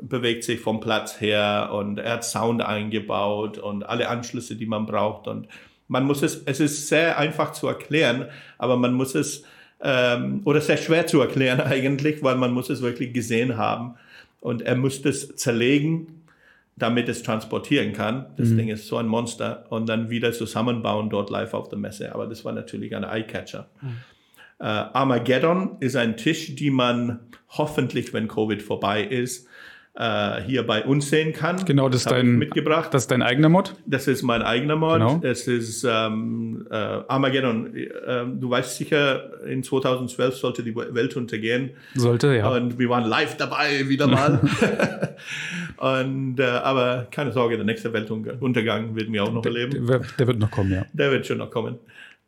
[0.00, 4.86] bewegt sich vom Platz her und er hat Sound eingebaut und alle Anschlüsse, die man
[4.86, 5.26] braucht.
[5.26, 5.48] Und
[5.88, 8.26] man muss es, es ist sehr einfach zu erklären,
[8.58, 9.44] aber man muss es,
[9.82, 13.96] ähm, oder sehr schwer zu erklären eigentlich, weil man muss es wirklich gesehen haben.
[14.40, 16.17] Und er muss es zerlegen
[16.78, 18.26] damit es transportieren kann.
[18.36, 18.56] Das mhm.
[18.58, 22.14] Ding ist so ein Monster und dann wieder zusammenbauen dort live auf der Messe.
[22.14, 23.68] Aber das war natürlich ein Eyecatcher.
[23.80, 23.96] Mhm.
[24.60, 29.46] Äh, Armageddon ist ein Tisch, die man hoffentlich, wenn Covid vorbei ist,
[29.98, 31.64] äh, hier bei uns sehen kann.
[31.64, 32.94] Genau, das, ist dein, mitgebracht.
[32.94, 33.74] das ist dein eigener Mod?
[33.84, 34.94] Das ist mein eigener Mod.
[34.94, 35.20] Genau.
[35.22, 37.74] Es ist ähm, äh, Armageddon.
[37.74, 37.88] Äh,
[38.38, 41.70] du weißt sicher, in 2012 sollte die Welt untergehen.
[41.94, 42.48] Sollte, ja.
[42.48, 44.40] Und wir waren live dabei, wieder mal.
[45.78, 49.86] Und, äh, aber keine Sorge, der nächste Weltuntergang werden wir auch noch erleben.
[49.86, 50.86] Der, der wird noch kommen, ja.
[50.92, 51.78] Der wird schon noch kommen.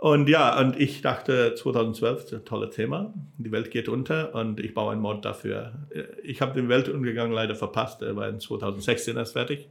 [0.00, 3.12] Und ja, und ich dachte 2012, das ein tolles Thema.
[3.36, 5.72] Die Welt geht unter und ich baue einen Mod dafür.
[6.22, 9.68] Ich habe den Weltuntergang leider verpasst, er war in 2016 erst fertig.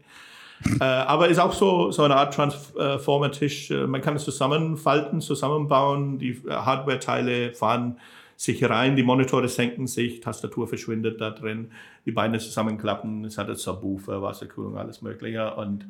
[0.79, 3.71] äh, aber ist auch so, so eine Art Transformer-Tisch.
[3.71, 6.19] Äh, man kann es zusammenfalten, zusammenbauen.
[6.19, 7.97] Die äh, Hardware-Teile fahren
[8.35, 11.71] sich rein, die Monitore senken sich, Tastatur verschwindet da drin,
[12.05, 15.55] die Beine zusammenklappen, es hat Subwoofer, Wasserkühlung, alles Mögliche.
[15.55, 15.85] Und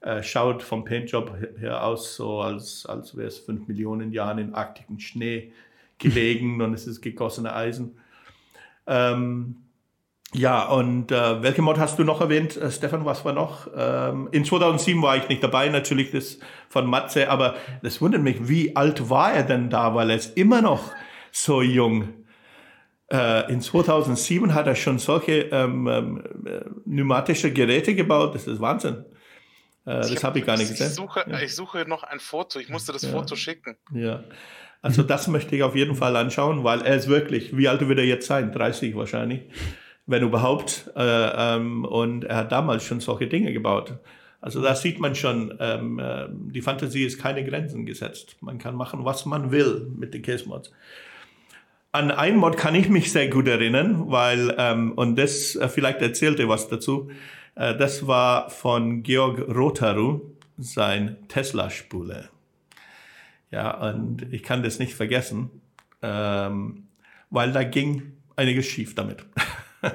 [0.00, 4.54] äh, schaut vom Paintjob her aus, so als, als wäre es fünf Millionen Jahren in
[4.54, 5.52] arktiken Schnee
[5.98, 7.98] gelegen und es ist gegossene Eisen.
[8.86, 9.56] Ähm,
[10.32, 13.04] ja, und äh, welche Mod hast du noch erwähnt, äh, Stefan?
[13.04, 13.68] Was war noch?
[13.74, 16.38] Ähm, in 2007 war ich nicht dabei, natürlich das
[16.68, 20.36] von Matze, aber das wundert mich, wie alt war er denn da, weil er ist
[20.36, 20.92] immer noch
[21.32, 22.08] so jung.
[23.10, 28.60] Äh, in 2007 hat er schon solche ähm, ähm, äh, pneumatische Geräte gebaut, das ist
[28.60, 29.04] Wahnsinn.
[29.86, 30.88] Äh, das habe ich gar nicht gesehen.
[30.88, 31.40] Ich suche, ja.
[31.40, 32.58] ich suche noch ein Foto.
[32.58, 33.10] Ich musste das ja.
[33.10, 33.76] Foto schicken.
[33.92, 34.24] Ja.
[34.82, 37.98] Also das möchte ich auf jeden Fall anschauen, weil er ist wirklich, wie alt wird
[37.98, 38.52] er jetzt sein?
[38.52, 39.42] 30 wahrscheinlich,
[40.06, 40.90] wenn überhaupt.
[40.96, 43.94] Äh, ähm, und er hat damals schon solche Dinge gebaut.
[44.40, 48.36] Also da sieht man schon, ähm, äh, die Fantasie ist keine Grenzen gesetzt.
[48.40, 50.72] Man kann machen, was man will mit den Case-Mods.
[51.92, 56.48] An einen Mod kann ich mich sehr gut erinnern, weil, ähm, und das, vielleicht erzählte
[56.48, 57.10] was dazu,
[57.56, 60.20] das war von Georg Rotaru,
[60.58, 62.28] sein Tesla-Spule.
[63.50, 65.62] Ja, und ich kann das nicht vergessen,
[66.02, 66.88] ähm,
[67.30, 69.24] weil da ging einiges schief damit.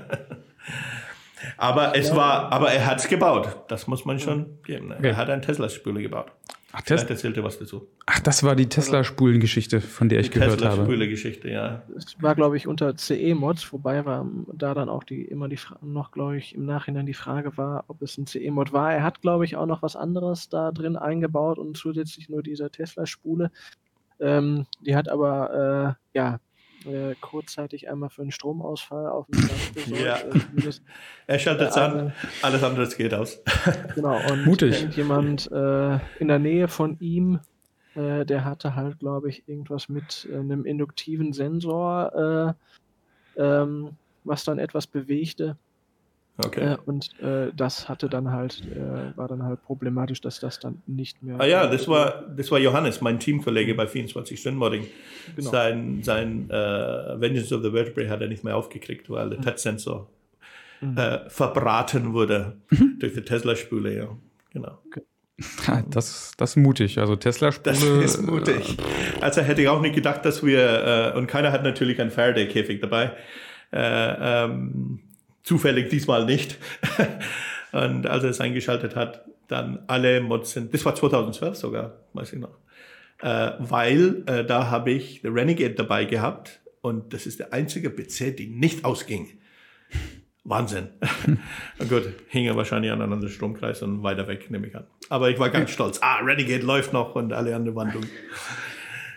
[1.57, 3.57] aber es war, aber er hat es gebaut.
[3.67, 4.91] Das muss man schon geben.
[4.91, 6.31] Er hat ein Tesla-Spule gebaut.
[6.73, 7.87] Ach, Tes erzählte was dazu.
[8.05, 10.69] Ach, das war die Tesla-Spulengeschichte, von der ich die gehört habe.
[10.69, 11.83] Tesla-Spule-Geschichte, ja.
[11.97, 15.85] Es war, glaube ich, unter CE-Mods, wobei war da dann auch die immer die Frage,
[15.85, 18.93] noch, glaube ich, im Nachhinein die Frage war, ob es ein CE-Mod war.
[18.93, 22.69] Er hat, glaube ich, auch noch was anderes da drin eingebaut und zusätzlich nur diese
[22.69, 23.51] Tesla-Spule.
[24.19, 26.39] Ähm, die hat aber, äh, ja,
[26.85, 30.03] äh, kurzzeitig einmal für einen Stromausfall auf dem Platz gesorgt.
[30.03, 30.17] ja.
[30.17, 30.71] Äh,
[31.27, 33.41] er schaltet es an, alles andere geht aus.
[33.95, 34.95] genau, und Mutig.
[34.95, 37.39] jemand äh, in der Nähe von ihm
[37.95, 42.55] Äh, der hatte halt, glaube ich, irgendwas mit äh, einem induktiven Sensor,
[43.37, 45.57] äh, ähm, was dann etwas bewegte.
[46.37, 46.73] Okay.
[46.73, 50.81] Äh, und äh, das hatte dann halt, äh, war dann halt problematisch, dass das dann
[50.87, 51.35] nicht mehr.
[51.39, 54.87] Ah ja, das war, das war Johannes, mein Teamkollege bei 24 Stunden Modding.
[55.35, 55.51] Genau.
[55.51, 56.53] Sein, sein äh,
[57.19, 60.07] Vengeance of the Vertebrae hat er nicht mehr aufgekriegt, weil der Touch-Sensor
[60.81, 60.97] Mhm.
[60.97, 62.57] äh, verbraten wurde
[62.99, 64.07] durch die Tesla-Spule, ja.
[64.51, 64.79] Genau.
[65.89, 66.97] Das, das ist mutig.
[66.97, 67.73] Also Tesla-Spule.
[67.73, 68.77] Das ist mutig.
[69.21, 72.81] Also hätte ich auch nicht gedacht, dass wir, äh, und keiner hat natürlich einen Faraday-Käfig
[72.81, 73.11] dabei.
[73.71, 74.99] Äh, ähm,
[75.43, 76.57] zufällig diesmal nicht.
[77.71, 82.33] und als er es eingeschaltet hat, dann alle Mods sind, das war 2012 sogar, weiß
[82.33, 82.57] ich noch.
[83.21, 87.89] Äh, weil äh, da habe ich den Renegade dabei gehabt und das ist der einzige
[87.89, 89.27] PC, die nicht ausging.
[90.43, 90.89] Wahnsinn.
[91.89, 94.87] Gut, hing er wahrscheinlich an einem anderen Stromkreis und weiter weg, nehme ich an.
[95.09, 95.99] Aber ich war ganz stolz.
[96.01, 98.07] Ah, Renegade läuft noch und alle anderen dumm.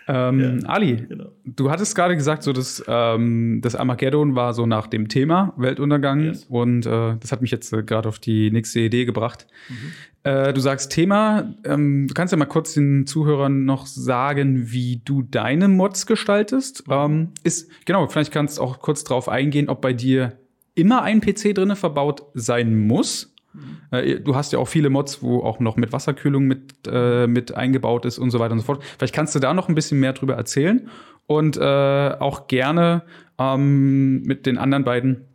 [0.07, 1.31] Ähm, Ali, Genau.
[1.45, 6.21] du hattest gerade gesagt, so dass ähm, das Armageddon war so nach dem Thema Weltuntergang
[6.25, 6.45] Yes.
[6.47, 9.47] und äh, das hat mich jetzt äh, gerade auf die nächste Idee gebracht.
[9.69, 9.73] Mhm.
[10.23, 15.01] Äh, du sagst Thema, ähm, du kannst ja mal kurz den Zuhörern noch sagen, wie
[15.03, 16.83] du deine Mods gestaltest.
[16.89, 20.33] Ähm, ist genau, vielleicht kannst du auch kurz drauf eingehen, ob bei dir
[20.75, 23.34] immer ein PC drinne verbaut sein muss.
[23.91, 27.55] Äh, Du hast ja auch viele Mods, wo auch noch mit Wasserkühlung mit, äh, mit
[27.55, 28.83] eingebaut ist und so weiter und so fort.
[28.97, 30.89] Vielleicht kannst du da noch ein bisschen mehr drüber erzählen
[31.27, 31.61] und äh,
[32.19, 33.03] auch gerne
[33.37, 35.25] ähm, mit den anderen beiden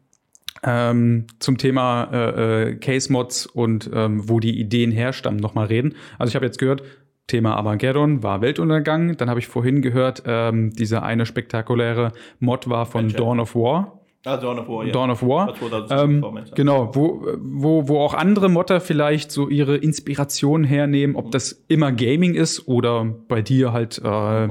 [0.62, 5.94] ähm, zum Thema äh, äh, Case-Mods und ähm, wo die Ideen herstammen, nochmal reden.
[6.18, 6.82] Also ich habe jetzt gehört,
[7.26, 9.16] Thema Armageddon war Weltuntergang.
[9.16, 13.08] Dann habe ich vorhin gehört, ähm, dieser eine spektakuläre Mod war von?
[13.08, 13.99] Dawn of War.
[14.26, 14.92] Ah, Dawn of War, ja.
[14.92, 15.46] Dawn of War.
[15.46, 21.16] Das 2006 Ähm, genau, wo, wo, wo auch andere Modder vielleicht so ihre Inspiration hernehmen,
[21.16, 24.48] ob das immer Gaming ist oder bei dir halt, äh,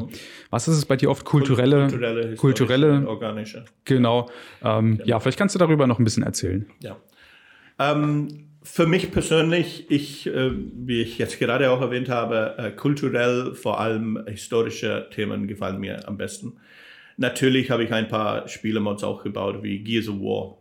[0.49, 1.23] was ist es bei dir oft?
[1.23, 3.65] Kulturelle, kulturelle, kulturelle, organische.
[3.85, 4.29] genau.
[4.63, 6.65] Ähm, Ja, vielleicht kannst du darüber noch ein bisschen erzählen.
[6.81, 6.97] Ja.
[7.77, 13.53] Ähm, für mich persönlich, ich, äh, wie ich jetzt gerade auch erwähnt habe, äh, kulturell
[13.53, 16.53] vor allem historische Themen gefallen mir am besten.
[17.19, 20.57] Natürlich habe ich ein paar Spielemods auch gebaut, wie Gears of War,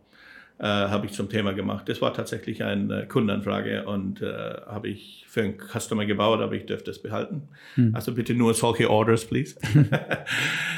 [0.59, 1.87] äh, habe ich zum Thema gemacht.
[1.87, 4.25] Das war tatsächlich eine Kundenanfrage und äh,
[4.67, 7.47] habe ich für einen Customer gebaut, aber ich dürfte es behalten.
[7.93, 9.55] Also bitte nur solche Orders, please.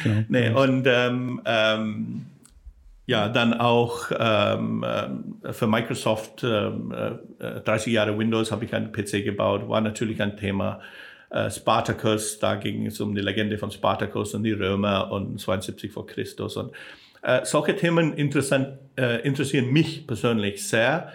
[0.03, 0.24] Genau.
[0.30, 2.26] Nee, und ähm, ähm,
[3.06, 6.91] ja, dann auch ähm, ähm, für Microsoft ähm,
[7.40, 10.80] äh, 30 Jahre Windows habe ich einen PC gebaut, war natürlich ein Thema.
[11.32, 15.90] Äh, Spartacus, da ging es um die Legende von Spartacus und die Römer und 72
[15.90, 16.58] vor Christus.
[16.58, 16.74] Und
[17.22, 21.14] äh, solche Themen äh, interessieren mich persönlich sehr,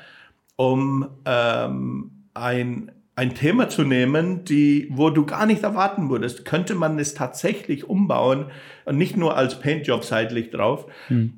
[0.56, 6.74] um ähm, ein, ein Thema zu nehmen, die, wo du gar nicht erwarten würdest, könnte
[6.74, 8.50] man es tatsächlich umbauen
[8.84, 10.86] und nicht nur als Paintjob seitlich drauf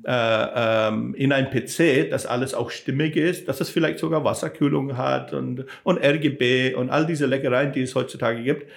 [0.05, 4.97] äh, ähm, in ein PC, dass alles auch stimmig ist, dass es vielleicht sogar Wasserkühlung
[4.97, 8.69] hat und, und RGB und all diese Leckereien, die es heutzutage gibt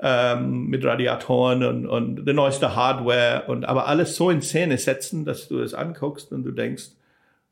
[0.00, 5.24] ähm, mit Radiatoren und, und der neueste Hardware und aber alles so in Szene setzen,
[5.24, 6.90] dass du es anguckst und du denkst,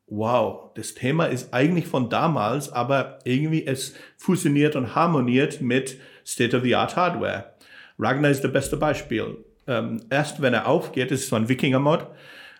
[0.07, 6.97] wow, das Thema ist eigentlich von damals, aber irgendwie es fusioniert und harmoniert mit State-of-the-Art
[6.97, 7.53] Hardware.
[7.99, 9.39] Ragnar ist das beste Beispiel.
[9.66, 12.07] Ähm, erst wenn er aufgeht, ist es so ein Wikinger-Mod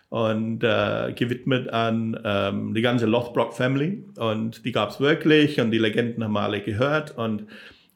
[0.09, 5.71] und äh, gewidmet an ähm, die ganze Lothbrok Family und die gab es wirklich und
[5.71, 7.47] die Legenden haben alle gehört und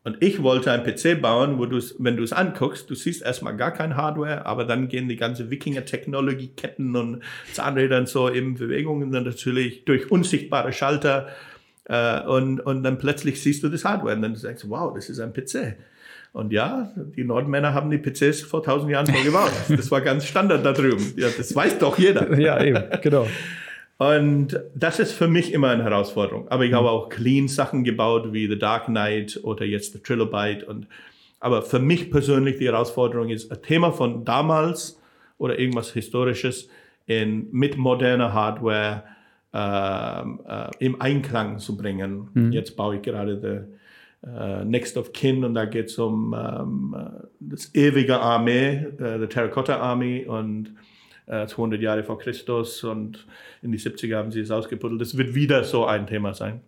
[0.07, 3.57] und ich wollte einen PC bauen, wo du wenn du es anguckst, du siehst erstmal
[3.57, 9.01] gar kein Hardware, aber dann gehen die ganze Wikinger-Technologie-Ketten und Zahnräder und so in Bewegung
[9.01, 11.27] und dann natürlich durch unsichtbare Schalter
[11.89, 15.09] äh, und, und dann plötzlich siehst du das Hardware und dann denkst du, wow, das
[15.09, 15.75] ist ein PC.
[16.31, 19.51] Und ja, die Nordmänner haben die PCs vor tausend Jahren so gebaut.
[19.67, 21.15] Das war ganz Standard da drüben.
[21.17, 22.39] Ja, das weiß doch jeder.
[22.39, 23.27] Ja, eben, genau.
[23.98, 26.48] Und das ist für mich immer eine Herausforderung.
[26.49, 30.64] Aber ich habe auch clean Sachen gebaut, wie The Dark Knight oder jetzt The Trilobyte.
[30.64, 30.88] Und,
[31.40, 34.99] aber für mich persönlich die Herausforderung ist, ein Thema von damals
[35.40, 36.69] oder irgendwas Historisches
[37.07, 39.03] in, mit moderner Hardware
[39.53, 42.30] ähm, äh, im Einklang zu bringen.
[42.52, 43.78] Jetzt baue ich gerade The
[44.28, 49.19] äh, Next of Kin und da geht es um ähm, äh, das ewige Armee, äh,
[49.19, 50.74] the Terracotta Army und
[51.27, 53.27] äh, 200 Jahre vor Christus und
[53.61, 54.99] in die 70er haben sie es ausgebuddelt.
[54.99, 56.61] Das wird wieder so ein Thema sein.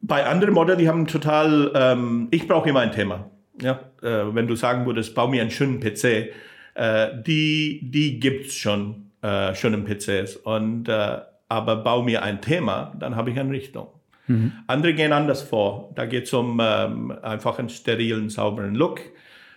[0.00, 3.30] Bei anderen Modellen, die haben total, ähm, ich brauche immer ein Thema.
[3.60, 6.32] Ja, äh, wenn du sagen würdest, bau mir einen schönen PC,
[6.74, 10.36] äh, die, die gibt's schon, äh, schon in PCs.
[10.36, 11.18] Und, äh,
[11.48, 13.88] aber bau mir ein Thema, dann habe ich eine Richtung.
[14.66, 15.92] Andere gehen anders vor.
[15.94, 19.00] Da geht es um ähm, einfach einen sterilen, sauberen Look.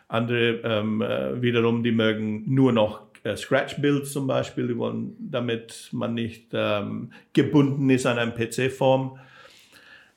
[0.10, 6.14] Andere ähm, äh, wiederum, die mögen nur noch Scratch-Builds zum Beispiel, die wollen, damit man
[6.14, 9.20] nicht ähm, gebunden ist an eine PC-Form.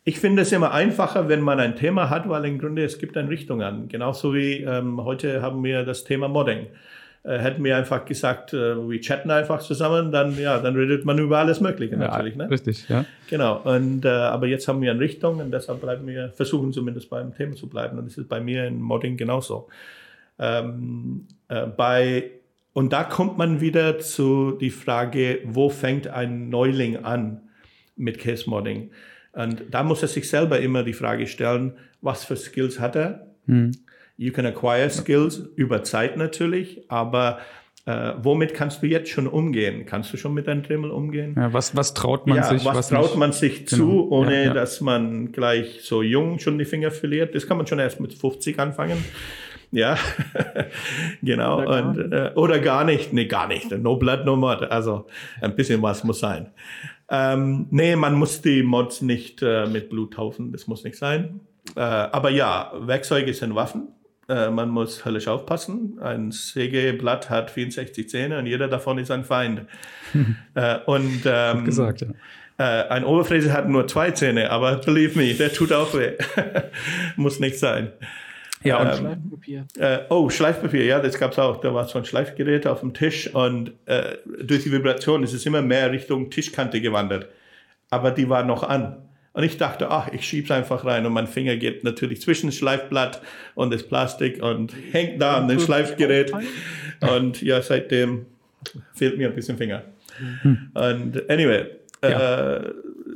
[0.04, 3.16] Ich finde es immer einfacher, wenn man ein Thema hat, weil im Grunde es gibt
[3.16, 3.88] eine Richtung an.
[3.88, 6.66] Genauso wie ähm, heute haben wir das Thema Modding.
[7.22, 11.18] Äh, hätten wir einfach gesagt, äh, wir chatten einfach zusammen, dann ja, dann redet man
[11.18, 12.34] über alles Mögliche natürlich.
[12.34, 12.50] Ja, ne?
[12.50, 13.04] Richtig, ja.
[13.28, 13.58] Genau.
[13.58, 17.34] Und äh, aber jetzt haben wir eine Richtung und deshalb bleiben wir, versuchen zumindest beim
[17.34, 17.98] Thema zu bleiben.
[17.98, 19.68] Und das ist bei mir in Modding genauso.
[20.38, 22.30] Ähm, äh, bei
[22.72, 27.42] und da kommt man wieder zu die Frage, wo fängt ein Neuling an
[27.96, 28.90] mit Case Modding?
[29.32, 33.26] Und da muss er sich selber immer die Frage stellen, was für Skills hat er?
[33.46, 33.72] Hm.
[34.16, 37.38] You can acquire skills über Zeit natürlich, aber
[37.86, 39.86] äh, womit kannst du jetzt schon umgehen?
[39.86, 41.34] Kannst du schon mit deinem Dremel umgehen?
[41.36, 42.64] Ja, was, was traut man ja, sich?
[42.64, 43.16] Was, was traut nicht?
[43.16, 43.76] man sich Genau.
[43.76, 44.54] zu, ohne Ja, ja.
[44.54, 47.34] dass man gleich so jung schon die Finger verliert?
[47.34, 49.02] Das kann man schon erst mit 50 anfangen.
[49.72, 49.96] Ja,
[51.22, 51.58] genau.
[51.58, 53.12] Oder gar Und, äh, oder gar nicht.
[53.12, 53.70] Nee, gar nicht.
[53.70, 54.62] No blood, no mod.
[54.62, 55.06] Also
[55.40, 56.50] ein bisschen was muss sein.
[57.08, 60.52] Ähm, nee, man muss die Mods nicht äh, mit Blut taufen.
[60.52, 61.40] Das muss nicht sein.
[61.76, 63.88] Äh, aber ja, Werkzeuge sind Waffen.
[64.28, 65.98] Äh, man muss höllisch aufpassen.
[66.00, 69.62] Ein Sägeblatt hat 64 Zähne und jeder davon ist ein Feind.
[70.54, 72.08] äh, und ähm, gesagt, ja.
[72.58, 76.12] äh, ein Oberfräse hat nur zwei Zähne, aber believe me, der tut auch weh.
[77.16, 77.90] muss nicht sein.
[78.62, 79.66] Ja, und Ähm, Schleifpapier.
[79.78, 81.60] Äh, oh, Schleifpapier, ja, das gab's auch.
[81.60, 85.46] Da war so ein Schleifgerät auf dem Tisch und äh, durch die Vibration ist es
[85.46, 87.28] immer mehr Richtung Tischkante gewandert.
[87.88, 88.96] Aber die war noch an.
[89.32, 92.56] Und ich dachte, ach, ich schieb's einfach rein und mein Finger geht natürlich zwischen das
[92.56, 93.22] Schleifblatt
[93.54, 96.32] und das Plastik und hängt da an dem Schleifgerät.
[97.00, 98.26] Und ja, seitdem
[98.92, 99.84] fehlt mir ein bisschen Finger.
[100.74, 101.66] Und anyway,
[102.02, 102.60] äh,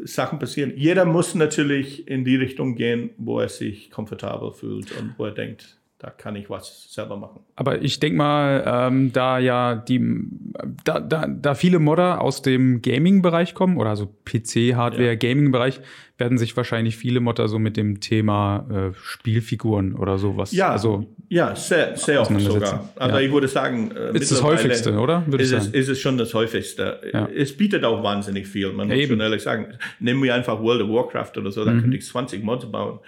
[0.05, 0.73] Sachen passieren.
[0.77, 5.33] Jeder muss natürlich in die Richtung gehen, wo er sich komfortabel fühlt und wo er
[5.33, 7.41] denkt, da kann ich was selber machen.
[7.57, 10.01] Aber ich denke mal, ähm, da ja die,
[10.85, 15.15] da, da, da viele Modder aus dem Gaming-Bereich kommen, oder also PC, Hardware, Ja.
[15.15, 15.81] Gaming-Bereich,
[16.17, 20.53] werden sich wahrscheinlich viele Modder so mit dem Thema äh, Spielfiguren oder sowas.
[20.53, 22.89] Ja, also ja, sehr, sehr oft sogar.
[22.95, 23.21] Also Ja.
[23.23, 25.25] ich würde sagen, äh, ist das häufigste, oder?
[25.27, 27.01] Würde ich Ist es, ist es schon das häufigste.
[27.13, 27.27] Ja.
[27.35, 29.75] Es bietet auch wahnsinnig viel, man Ja, muss schon ehrlich sagen.
[29.99, 31.81] Nehmen wir einfach World of Warcraft oder so, da Mhm.
[31.81, 33.01] könnte ich 20 Mods bauen.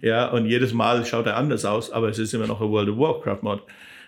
[0.00, 2.88] Ja, und jedes Mal schaut er anders aus, aber es ist immer noch ein World
[2.88, 3.62] of Warcraft Mod,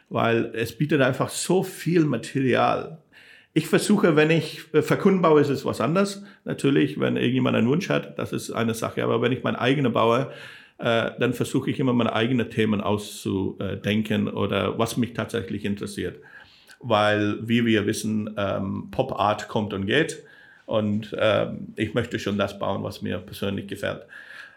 [0.09, 2.99] weil es bietet einfach so viel Material.
[3.53, 6.23] Ich versuche, wenn ich äh, für Kunden baue, ist es was anderes.
[6.45, 9.03] Natürlich, wenn irgendjemand einen Wunsch hat, das ist eine Sache.
[9.03, 10.31] Aber wenn ich mein eigenes baue,
[10.79, 16.21] äh, dann versuche ich immer meine eigenen Themen auszudenken oder was mich tatsächlich interessiert.
[16.79, 20.23] Weil, wie wir wissen, ähm, Pop Art kommt und geht.
[20.65, 24.03] Und ähm, ich möchte schon das bauen, was mir persönlich gefällt.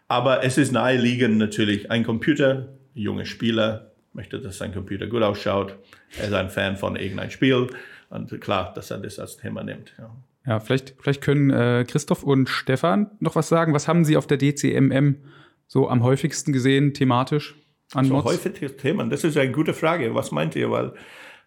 [0.08, 5.76] Aber es ist naheliegend natürlich ein Computer, junge Spieler, möchte, dass sein Computer gut ausschaut.
[6.20, 7.68] Er ist ein Fan von irgendeinem Spiel.
[8.14, 9.94] Und klar, dass er das als Thema nimmt.
[9.98, 10.16] Ja.
[10.46, 13.74] ja, vielleicht, vielleicht können äh, Christoph und Stefan noch was sagen.
[13.74, 15.18] Was haben Sie auf der DCMM
[15.66, 17.56] so am häufigsten gesehen, thematisch
[17.94, 20.14] an So häufige Themen, das ist eine gute Frage.
[20.14, 20.70] Was meint ihr?
[20.70, 20.94] Weil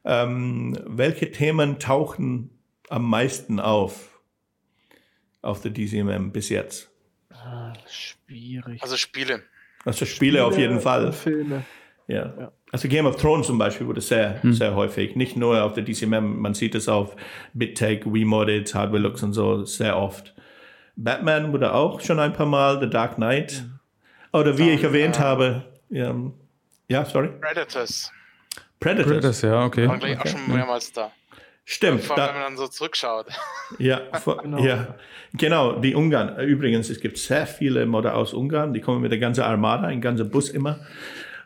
[0.04, 2.50] ähm, welche Themen tauchen
[2.88, 4.20] am meisten auf
[5.42, 6.90] auf der DCMM bis jetzt?
[7.30, 8.82] Ah, schwierig.
[8.82, 9.42] Also Spiele.
[9.84, 11.12] Also Spiele, auf jeden Fall.
[11.12, 11.64] Filme.
[12.08, 12.34] Ja.
[12.36, 12.52] Ja.
[12.76, 15.16] Also Game of Thrones zum Beispiel wurde sehr, sehr häufig.
[15.16, 17.16] Nicht nur auf der DCMM, man sieht es auf
[17.54, 20.34] BitTake, WeModded, Hardware Looks und so sehr oft.
[20.94, 23.64] Batman wurde auch schon ein paar Mal, The Dark Knight.
[24.30, 26.14] Oder wie ich erwähnt habe, ja,
[26.88, 28.12] ja, sorry, Predators.
[28.78, 29.06] Predators.
[29.06, 29.88] Predators, ja, okay.
[29.88, 31.10] Waren gleich auch schon mehrmals da.
[31.64, 33.28] Stimmt, Vor allem, wenn da, man dann so zurückschaut.
[33.78, 34.58] ja, vor, Genau.
[34.62, 34.96] ja,
[35.32, 36.38] genau, die Ungarn.
[36.40, 40.02] Übrigens, es gibt sehr viele Modder aus Ungarn, die kommen mit der ganzen Armada, ein
[40.02, 40.80] ganzer Bus immer.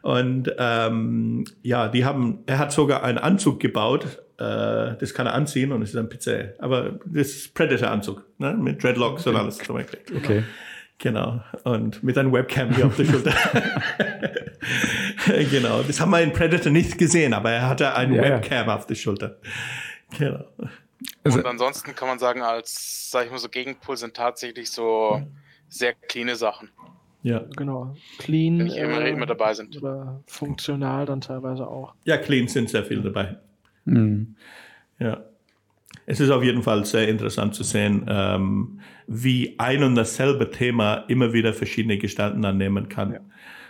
[0.03, 4.05] Und ähm, ja, die haben, er hat sogar einen Anzug gebaut,
[4.39, 6.55] äh, das kann er anziehen und es ist ein Pizza.
[6.59, 8.55] Aber das ist Predator-Anzug, ne?
[8.55, 10.01] mit Dreadlocks und alles zum Beispiel.
[10.17, 10.43] Okay.
[10.99, 11.43] Genau.
[11.65, 13.33] Und mit einem Webcam hier auf der Schulter.
[15.51, 15.83] genau.
[15.83, 18.31] Das haben wir in Predator nicht gesehen, aber er hatte ein Ja, ja.
[18.37, 19.37] Webcam auf der Schulter.
[20.19, 20.45] Genau.
[21.25, 25.23] Also- Und ansonsten kann man sagen, als, sag ich mal so, Gegenpol sind tatsächlich so
[25.69, 26.71] sehr cleane Sachen,
[27.23, 27.45] Ja.
[27.57, 27.95] Genau.
[28.19, 28.57] Clean.
[28.57, 29.77] nicht immer, äh, immer dabei sind.
[29.77, 31.95] Oder funktional dann teilweise auch.
[32.05, 33.37] Ja, clean sind sehr viel dabei.
[33.85, 34.37] Mhm.
[34.99, 35.25] Ja.
[36.07, 41.05] Es ist auf jeden Fall sehr interessant zu sehen, ähm, wie ein und dasselbe Thema
[41.09, 43.13] immer wieder verschiedene Gestalten annehmen kann.
[43.13, 43.21] Ja.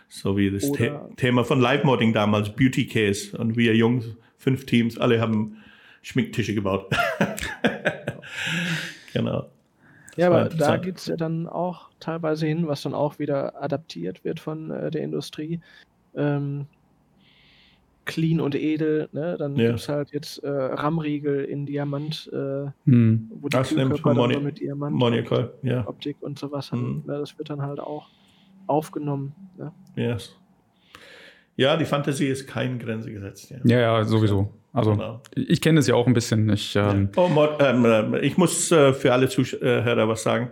[0.08, 3.36] So wie das The Thema von Live-Modding damals, Beauty Case.
[3.36, 4.04] Und wir Jungs,
[4.36, 5.56] fünf Teams, alle haben
[6.02, 6.90] Schminktische gebaut.
[9.12, 9.48] genau.
[10.16, 14.24] Ja, aber da geht es ja dann auch teilweise hin, was dann auch wieder adaptiert
[14.24, 15.60] wird von äh, der Industrie.
[16.14, 16.66] Ähm,
[18.06, 19.08] clean und edel.
[19.12, 19.36] Ne?
[19.38, 19.68] Dann Ja.
[19.68, 23.30] gibt es halt jetzt äh, RAM-Riegel in Diamant, äh, Hm.
[23.40, 25.80] wo die Das Kühlkörper Moni- mit Diamant Monocle, ja.
[25.82, 27.04] und Optik und sowas haben.
[27.06, 27.18] Ne?
[27.18, 28.08] Das wird dann halt auch
[28.66, 29.32] aufgenommen.
[29.56, 29.72] Ne?
[29.96, 30.36] Yes.
[31.56, 33.50] Ja, die Fantasie ist keine Grenze gesetzt.
[33.50, 33.58] Ja.
[33.64, 34.52] Ja, ja, sowieso.
[34.72, 35.20] Also, Genau.
[35.34, 36.48] ich kenne das ja auch ein bisschen.
[36.50, 40.50] Ich, ähm, Oh, Mod, ähm, ähm, ich muss äh, für alle Zuhörer was sagen.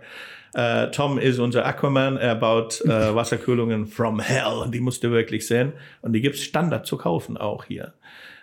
[0.53, 2.17] Äh, Tom ist unser Aquaman.
[2.17, 4.69] Er baut äh, Wasserkühlungen from hell.
[4.73, 5.73] Die musst du wirklich sehen.
[6.01, 7.93] Und die gibt's Standard zu kaufen auch hier.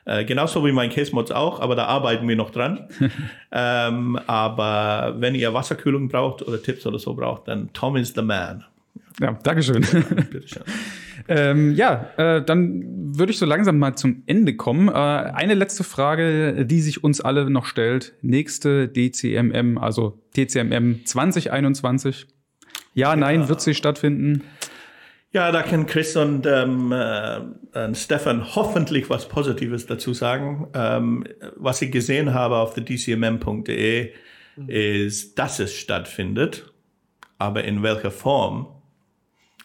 [0.07, 2.89] Äh, genauso wie mein Case Mods auch, aber da arbeiten wir noch dran.
[3.53, 8.23] ähm, aber wenn ihr Wasserkühlung braucht oder Tipps oder so braucht, dann Tom is the
[8.23, 8.65] man.
[9.20, 9.82] ja, Dankeschön.
[10.31, 10.62] Bitteschön.
[11.28, 12.85] ähm, ja, äh, dann
[13.19, 14.89] würde ich so langsam mal zum Ende kommen.
[14.89, 18.15] Äh, eine letzte Frage, die sich uns alle noch stellt.
[18.23, 22.27] Nächste DCMM, also DCMM 2021.
[22.94, 24.43] Ja, nein, wird sie stattfinden?
[25.32, 27.40] Ja, da kann Chris und, ähm, äh,
[27.85, 30.69] und Stefan hoffentlich was Positives dazu sagen.
[30.73, 31.24] Ähm,
[31.57, 34.12] was ich gesehen habe auf der dcmm.de
[34.66, 36.73] ist, dass es stattfindet,
[37.39, 38.69] aber in welcher Form,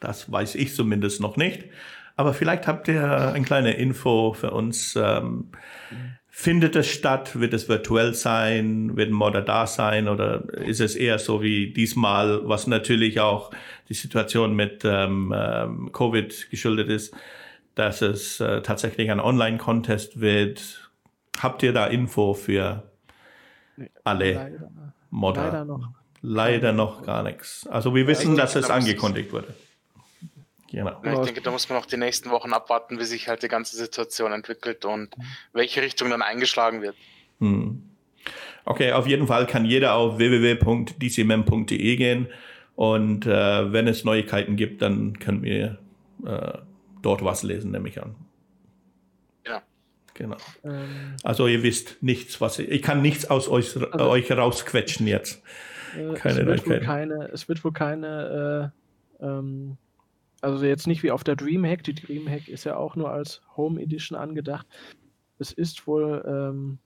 [0.02, 1.64] das weiß ich zumindest noch nicht.
[2.18, 4.98] Aber vielleicht habt ihr eine kleine Info für uns.
[5.02, 5.52] Ähm,
[6.34, 7.38] Findet es statt?
[7.40, 8.95] Wird es virtuell sein?
[8.95, 10.07] Wird ein Modder da sein?
[10.07, 13.52] Oder ist es eher so wie diesmal, was natürlich auch
[13.90, 17.14] die Situation mit ähm, ähm, Covid geschuldet ist,
[17.76, 20.90] dass es äh, tatsächlich ein Online-Contest wird?
[21.38, 22.84] Habt ihr da Info für
[24.06, 24.72] alle Leider,
[25.10, 25.44] Modder?
[25.44, 25.90] leider noch.
[26.22, 27.68] Leider noch gar nichts.
[27.68, 29.53] Also wir wissen, dass es- angekündigt wurde.
[30.72, 30.99] Genau.
[31.03, 33.76] Ich denke, da muss man noch die nächsten Wochen abwarten, wie sich halt die ganze
[33.76, 35.10] Situation entwickelt und
[35.53, 36.95] welche Richtung dann eingeschlagen wird.
[37.39, 37.84] Hm.
[38.65, 42.27] Okay, auf jeden Fall kann jeder auf www.dcmm.de gehen
[42.76, 45.80] und äh, wenn es Neuigkeiten gibt, dann können wir
[46.26, 46.57] äh,
[47.02, 48.15] dort was lesen, nehme ich an.
[49.48, 49.61] Ja.
[50.14, 50.38] Genau.
[50.64, 55.07] Ähm, Also ihr wisst nichts, was ich, ich kann nichts aus euch, Also- euch rausquetschen
[55.07, 55.41] jetzt.
[55.98, 58.72] äh, Keine es, wird keine, es wird wohl keine,
[59.19, 59.77] äh, ähm,
[60.41, 61.84] also jetzt nicht wie auf der Dreamhack.
[61.84, 64.68] Die Dreamhack ist ja auch nur als Home Edition angedacht.
[65.39, 66.80] Es ist wohl ähm,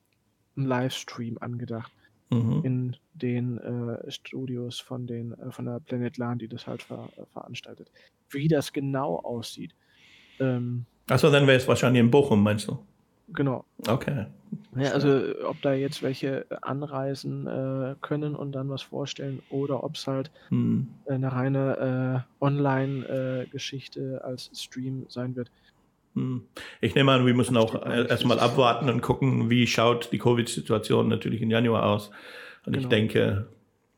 [0.58, 1.92] ein Livestream angedacht
[2.32, 2.62] Mhm.
[2.64, 7.08] in den äh, Studios von, den, äh, von der Planet LAN, die das halt ver
[7.34, 7.92] veranstaltet.
[8.32, 9.76] Wie das genau aussieht,
[10.40, 12.80] ähm, Also dann wäre es wahrscheinlich in Bochum, meinst du?
[13.34, 13.66] Genau.
[13.88, 14.26] Okay.
[14.78, 19.96] Ja, also ob da jetzt welche anreisen äh, können und dann was vorstellen oder ob
[19.96, 20.88] es halt Hm.
[21.08, 25.52] eine reine äh, Online-Geschichte als Stream sein wird.
[26.16, 26.44] Hm.
[26.82, 31.42] Ich nehme an, wir müssen auch erstmal abwarten und gucken, wie schaut die Covid-Situation natürlich
[31.42, 32.12] im Januar aus.
[32.66, 32.90] Und ich Genau.
[32.90, 33.48] denke,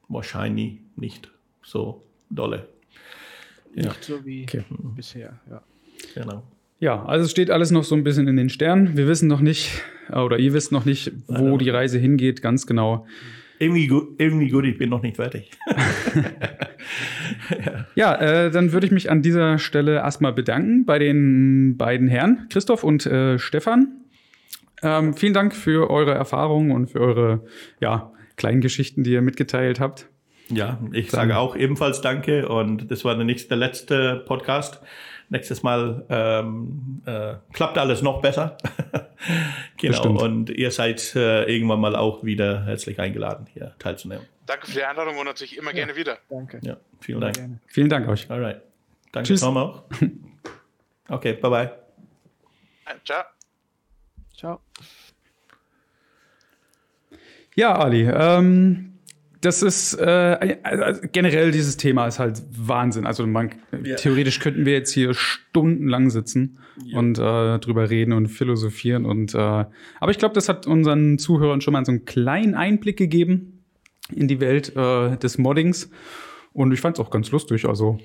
[0.10, 1.30] wahrscheinlich nicht
[1.62, 2.68] so dolle.
[3.76, 3.84] Ja.
[3.90, 4.64] Nicht so wie Okay.
[4.95, 5.62] bisher, ja.
[6.16, 6.41] Genau.
[6.80, 8.95] Ja, also es steht alles noch so ein bisschen in den Sternen.
[8.98, 12.41] Wir wissen noch nicht, äh, oder ihr wisst noch nicht, wo Nein, die Reise hingeht,
[12.41, 13.06] ganz genau.
[13.60, 15.52] Irgendwie gut, irgendwie gut, ich bin noch nicht fertig.
[17.95, 22.48] Ja, äh, dann würde ich mich an dieser Stelle erstmal bedanken bei den beiden Herren,
[22.49, 23.88] Christoph und äh, Stefan.
[24.84, 27.44] Ähm, vielen Dank für eure Erfahrungen und für eure
[27.80, 30.08] ja, kleinen Geschichten, die ihr mitgeteilt habt.
[30.49, 34.80] Ja, ich sage auch ebenfalls Danke und das war der nächste, der letzte Podcast.
[35.30, 38.58] Nächstes Mal ähm, äh, klappt alles noch besser.
[39.78, 39.91] genau.
[39.91, 40.22] Bestimmt.
[40.22, 44.26] Und ihr seid äh, irgendwann mal auch wieder herzlich eingeladen, hier teilzunehmen.
[44.45, 46.18] Danke für die Einladung und natürlich immer gerne wieder.
[46.30, 46.60] Danke.
[46.64, 47.36] Ja, vielen Dank.
[47.36, 47.60] gerne.
[47.68, 48.30] Vielen Dank euch.
[48.32, 48.62] Alright.
[49.12, 49.41] Danke, Tschüss.
[49.41, 49.84] Tom auch.
[51.10, 51.72] Okay, bye bye.
[53.06, 53.24] Ciao.
[54.36, 54.60] Ciao.
[57.56, 58.97] Ja, Ali, ähm,
[59.41, 63.05] das ist äh, also generell dieses Thema ist halt Wahnsinn.
[63.05, 63.51] Also man
[63.84, 63.95] Ja.
[63.95, 66.59] theoretisch könnten wir jetzt hier stundenlang sitzen
[66.93, 71.61] und äh, drüber reden und philosophieren und äh, aber ich glaube, das hat unseren Zuhörern
[71.61, 73.64] schon mal so einen kleinen Einblick gegeben
[74.15, 75.89] in die Welt äh, des Moddings
[76.53, 77.65] und ich fand es auch ganz lustig.
[77.65, 77.99] Also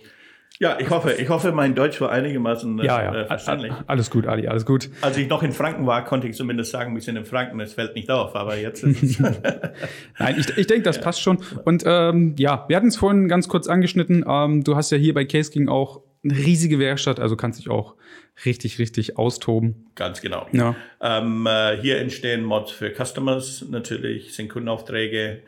[0.62, 3.72] Ja, ich hoffe, ich hoffe, mein Deutsch war einigermaßen äh, ja, ja, äh, verständlich.
[3.88, 4.90] alles gut, Ali, alles gut.
[5.00, 7.74] Als ich noch in Franken war, konnte ich zumindest sagen, wir sind in Franken, es
[7.74, 9.18] fällt nicht auf, aber jetzt ist es.
[10.20, 11.38] Nein, ich, ich denke, das passt schon.
[11.64, 14.24] Und ähm, ja, wir hatten es vorhin ganz kurz angeschnitten.
[14.24, 17.68] Ähm, du hast ja hier bei Case King auch eine riesige Werkstatt, also kannst dich
[17.68, 17.96] auch
[18.44, 19.90] richtig, richtig austoben.
[19.96, 20.46] Ganz genau.
[20.52, 20.76] Ja.
[21.00, 25.42] Ähm, äh, hier entstehen Mods für Customers, natürlich sind Kundenaufträge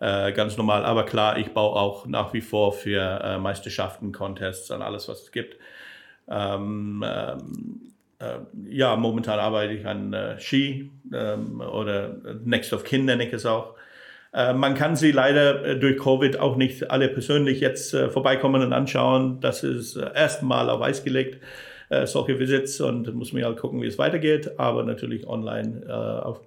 [0.00, 4.70] äh, ganz normal, aber klar, ich baue auch nach wie vor für äh, Meisterschaften, Contests
[4.70, 5.56] und alles, was es gibt.
[6.28, 8.38] Ähm, ähm, äh,
[8.68, 13.46] ja, momentan arbeite ich an äh, Ski ähm, oder Next of Kin nenne ich es
[13.46, 13.74] auch.
[14.32, 18.72] Äh, man kann sie leider äh, durch Covid auch nicht alle persönlich jetzt vorbeikommen und
[18.72, 19.40] anschauen.
[19.40, 21.42] Das ist erstmal auf Eis gelegt.
[22.04, 24.58] solche Visits und muss mir halt gucken, wie es weitergeht.
[24.58, 25.86] Aber natürlich online
[26.22, 26.46] auf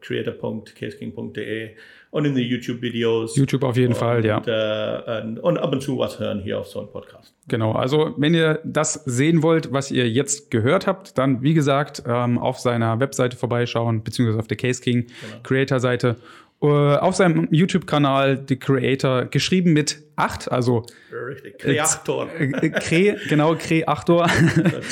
[0.00, 1.76] creator.caseking.de
[2.12, 3.36] und in den YouTube-Videos.
[3.36, 4.38] YouTube auf jeden und, Fall, ja.
[4.44, 7.34] Äh, und, ab und zu was hören hier auf so einem Podcast.
[7.48, 12.02] Genau, also wenn ihr das sehen wollt, was ihr jetzt gehört habt, dann wie gesagt
[12.06, 15.42] ähm, auf seiner Webseite vorbeischauen, beziehungsweise auf der Case King genau.
[15.42, 16.16] Creator-Seite.
[16.60, 22.28] Uh, auf seinem YouTube-Kanal The Creator, geschrieben mit 8, also Richtig, Creator.
[22.38, 24.28] Äh, Cre, genau, Creator.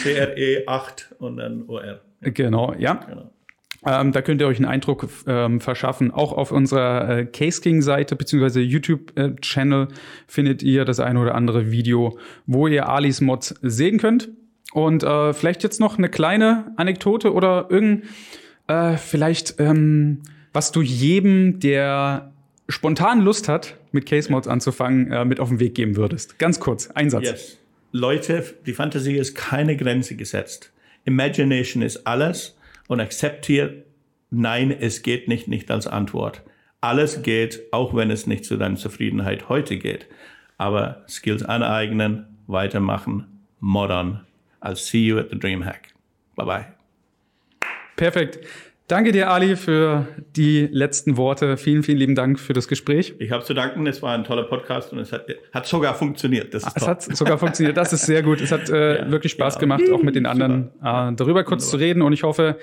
[0.03, 2.01] C-R-E 8 und dann O-R.
[2.23, 2.95] Genau, ja.
[2.95, 3.31] Genau.
[3.87, 6.11] Ähm, da könnt ihr euch einen Eindruck ähm, verschaffen.
[6.11, 9.89] Auch auf unserer äh, Case King Seite beziehungsweise YouTube äh, Channel
[10.27, 14.29] findet ihr das eine oder andere Video, wo ihr Alis Mods sehen könnt.
[14.73, 18.05] Und äh, vielleicht jetzt noch eine kleine Anekdote oder irgend
[18.69, 22.33] äh, vielleicht ähm, was du jedem, der
[22.69, 26.39] spontan Lust hat, mit Case Mods anzufangen, äh, mit auf den Weg geben würdest.
[26.39, 27.25] Ganz kurz, ein Satz.
[27.25, 27.59] Yes.
[27.93, 30.73] Leute, die Fantasie ist keine Grenze gesetzt.
[31.05, 32.57] Imagination ist alles
[32.91, 33.87] und akzeptiert,
[34.31, 36.43] nein, es geht nicht, nicht als Antwort.
[36.81, 40.09] Alles geht, auch wenn es nicht zu deiner Zufriedenheit heute geht.
[40.59, 44.27] Aber Skills aneignen, weitermachen, modern.
[44.61, 45.95] I'll see you at the Dreamhack.
[46.35, 46.67] Bye bye.
[47.95, 48.41] Perfekt.
[48.91, 51.57] Danke dir, Ali, für die letzten Worte.
[51.57, 53.15] Vielen, vielen lieben Dank für das Gespräch.
[53.21, 53.87] Ich habe zu danken.
[53.87, 56.53] Es war ein toller Podcast und es hat, hat sogar funktioniert.
[56.53, 56.89] Das ist es toll.
[56.89, 57.77] hat sogar funktioniert.
[57.77, 58.41] Das ist sehr gut.
[58.41, 59.61] Es hat äh, ja, wirklich Spaß ja.
[59.61, 61.71] gemacht, auch mit den anderen äh, darüber kurz Wunderbar.
[61.71, 62.03] zu reden.
[62.03, 62.59] Und ich hoffe,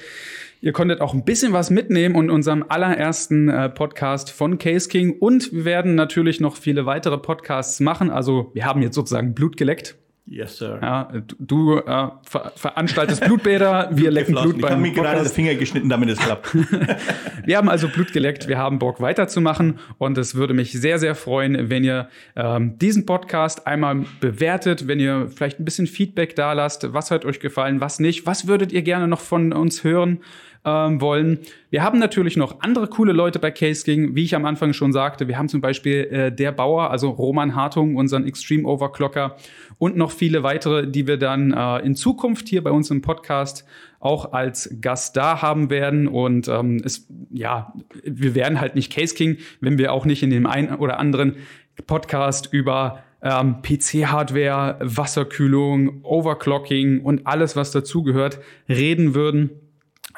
[0.60, 5.16] Ihr konntet auch ein bisschen was mitnehmen in unserem allerersten äh, Podcast von Case King
[5.20, 8.10] und wir werden natürlich noch viele weitere Podcasts machen.
[8.10, 9.96] Also wir haben jetzt sozusagen Blut geleckt.
[10.30, 10.78] Yes, sir.
[10.82, 11.10] Ja,
[11.40, 15.56] du äh, ver veranstaltest Blutbäder, wir lecken Blut beim Ich habe mir gerade das Finger
[15.56, 16.54] geschnitten, damit es klappt.
[17.46, 21.16] wir haben also Blut geleckt, wir haben Bock weiterzumachen und es würde mich sehr, sehr
[21.16, 26.52] freuen, wenn ihr ähm, diesen Podcast einmal bewertet, wenn ihr vielleicht ein bisschen Feedback da
[26.52, 30.20] lasst, was hat euch gefallen, was nicht, was würdet ihr gerne noch von uns hören
[30.68, 31.40] ähm, wollen.
[31.70, 34.92] Wir haben natürlich noch andere coole Leute bei Case King, wie ich am Anfang schon
[34.92, 35.28] sagte.
[35.28, 39.38] Wir haben zum Beispiel äh, der Bauer, also Roman Hartung, unseren Extreme Overclocker
[39.78, 43.66] und noch viele weitere, die wir dann äh, in Zukunft hier bei uns im Podcast
[44.00, 46.08] auch als Gast da haben werden.
[46.08, 47.74] Und ähm, es, ja,
[48.04, 51.38] wir werden halt nicht Case King, wenn wir auch nicht in dem einen oder anderen
[51.86, 59.50] Podcast über ähm, PC-Hardware, Wasserkühlung, Overclocking und alles, was dazugehört, reden würden.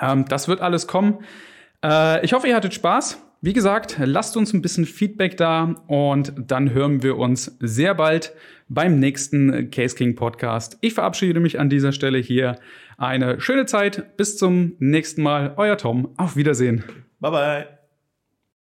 [0.02, 1.20] Ähm, das wird alles kommen.
[1.84, 3.24] Äh, ich hoffe, ihr hattet Spaß.
[3.42, 8.34] Wie gesagt, lasst uns ein bisschen Feedback da und dann hören wir uns sehr bald
[8.68, 10.78] beim nächsten Case King Podcast.
[10.82, 12.60] Ich verabschiede mich an dieser Stelle hier.
[12.98, 14.18] Eine schöne Zeit.
[14.18, 15.54] Bis zum nächsten Mal.
[15.56, 16.10] Euer Tom.
[16.18, 16.84] Auf Wiedersehen.
[17.22, 17.79] Bye bye.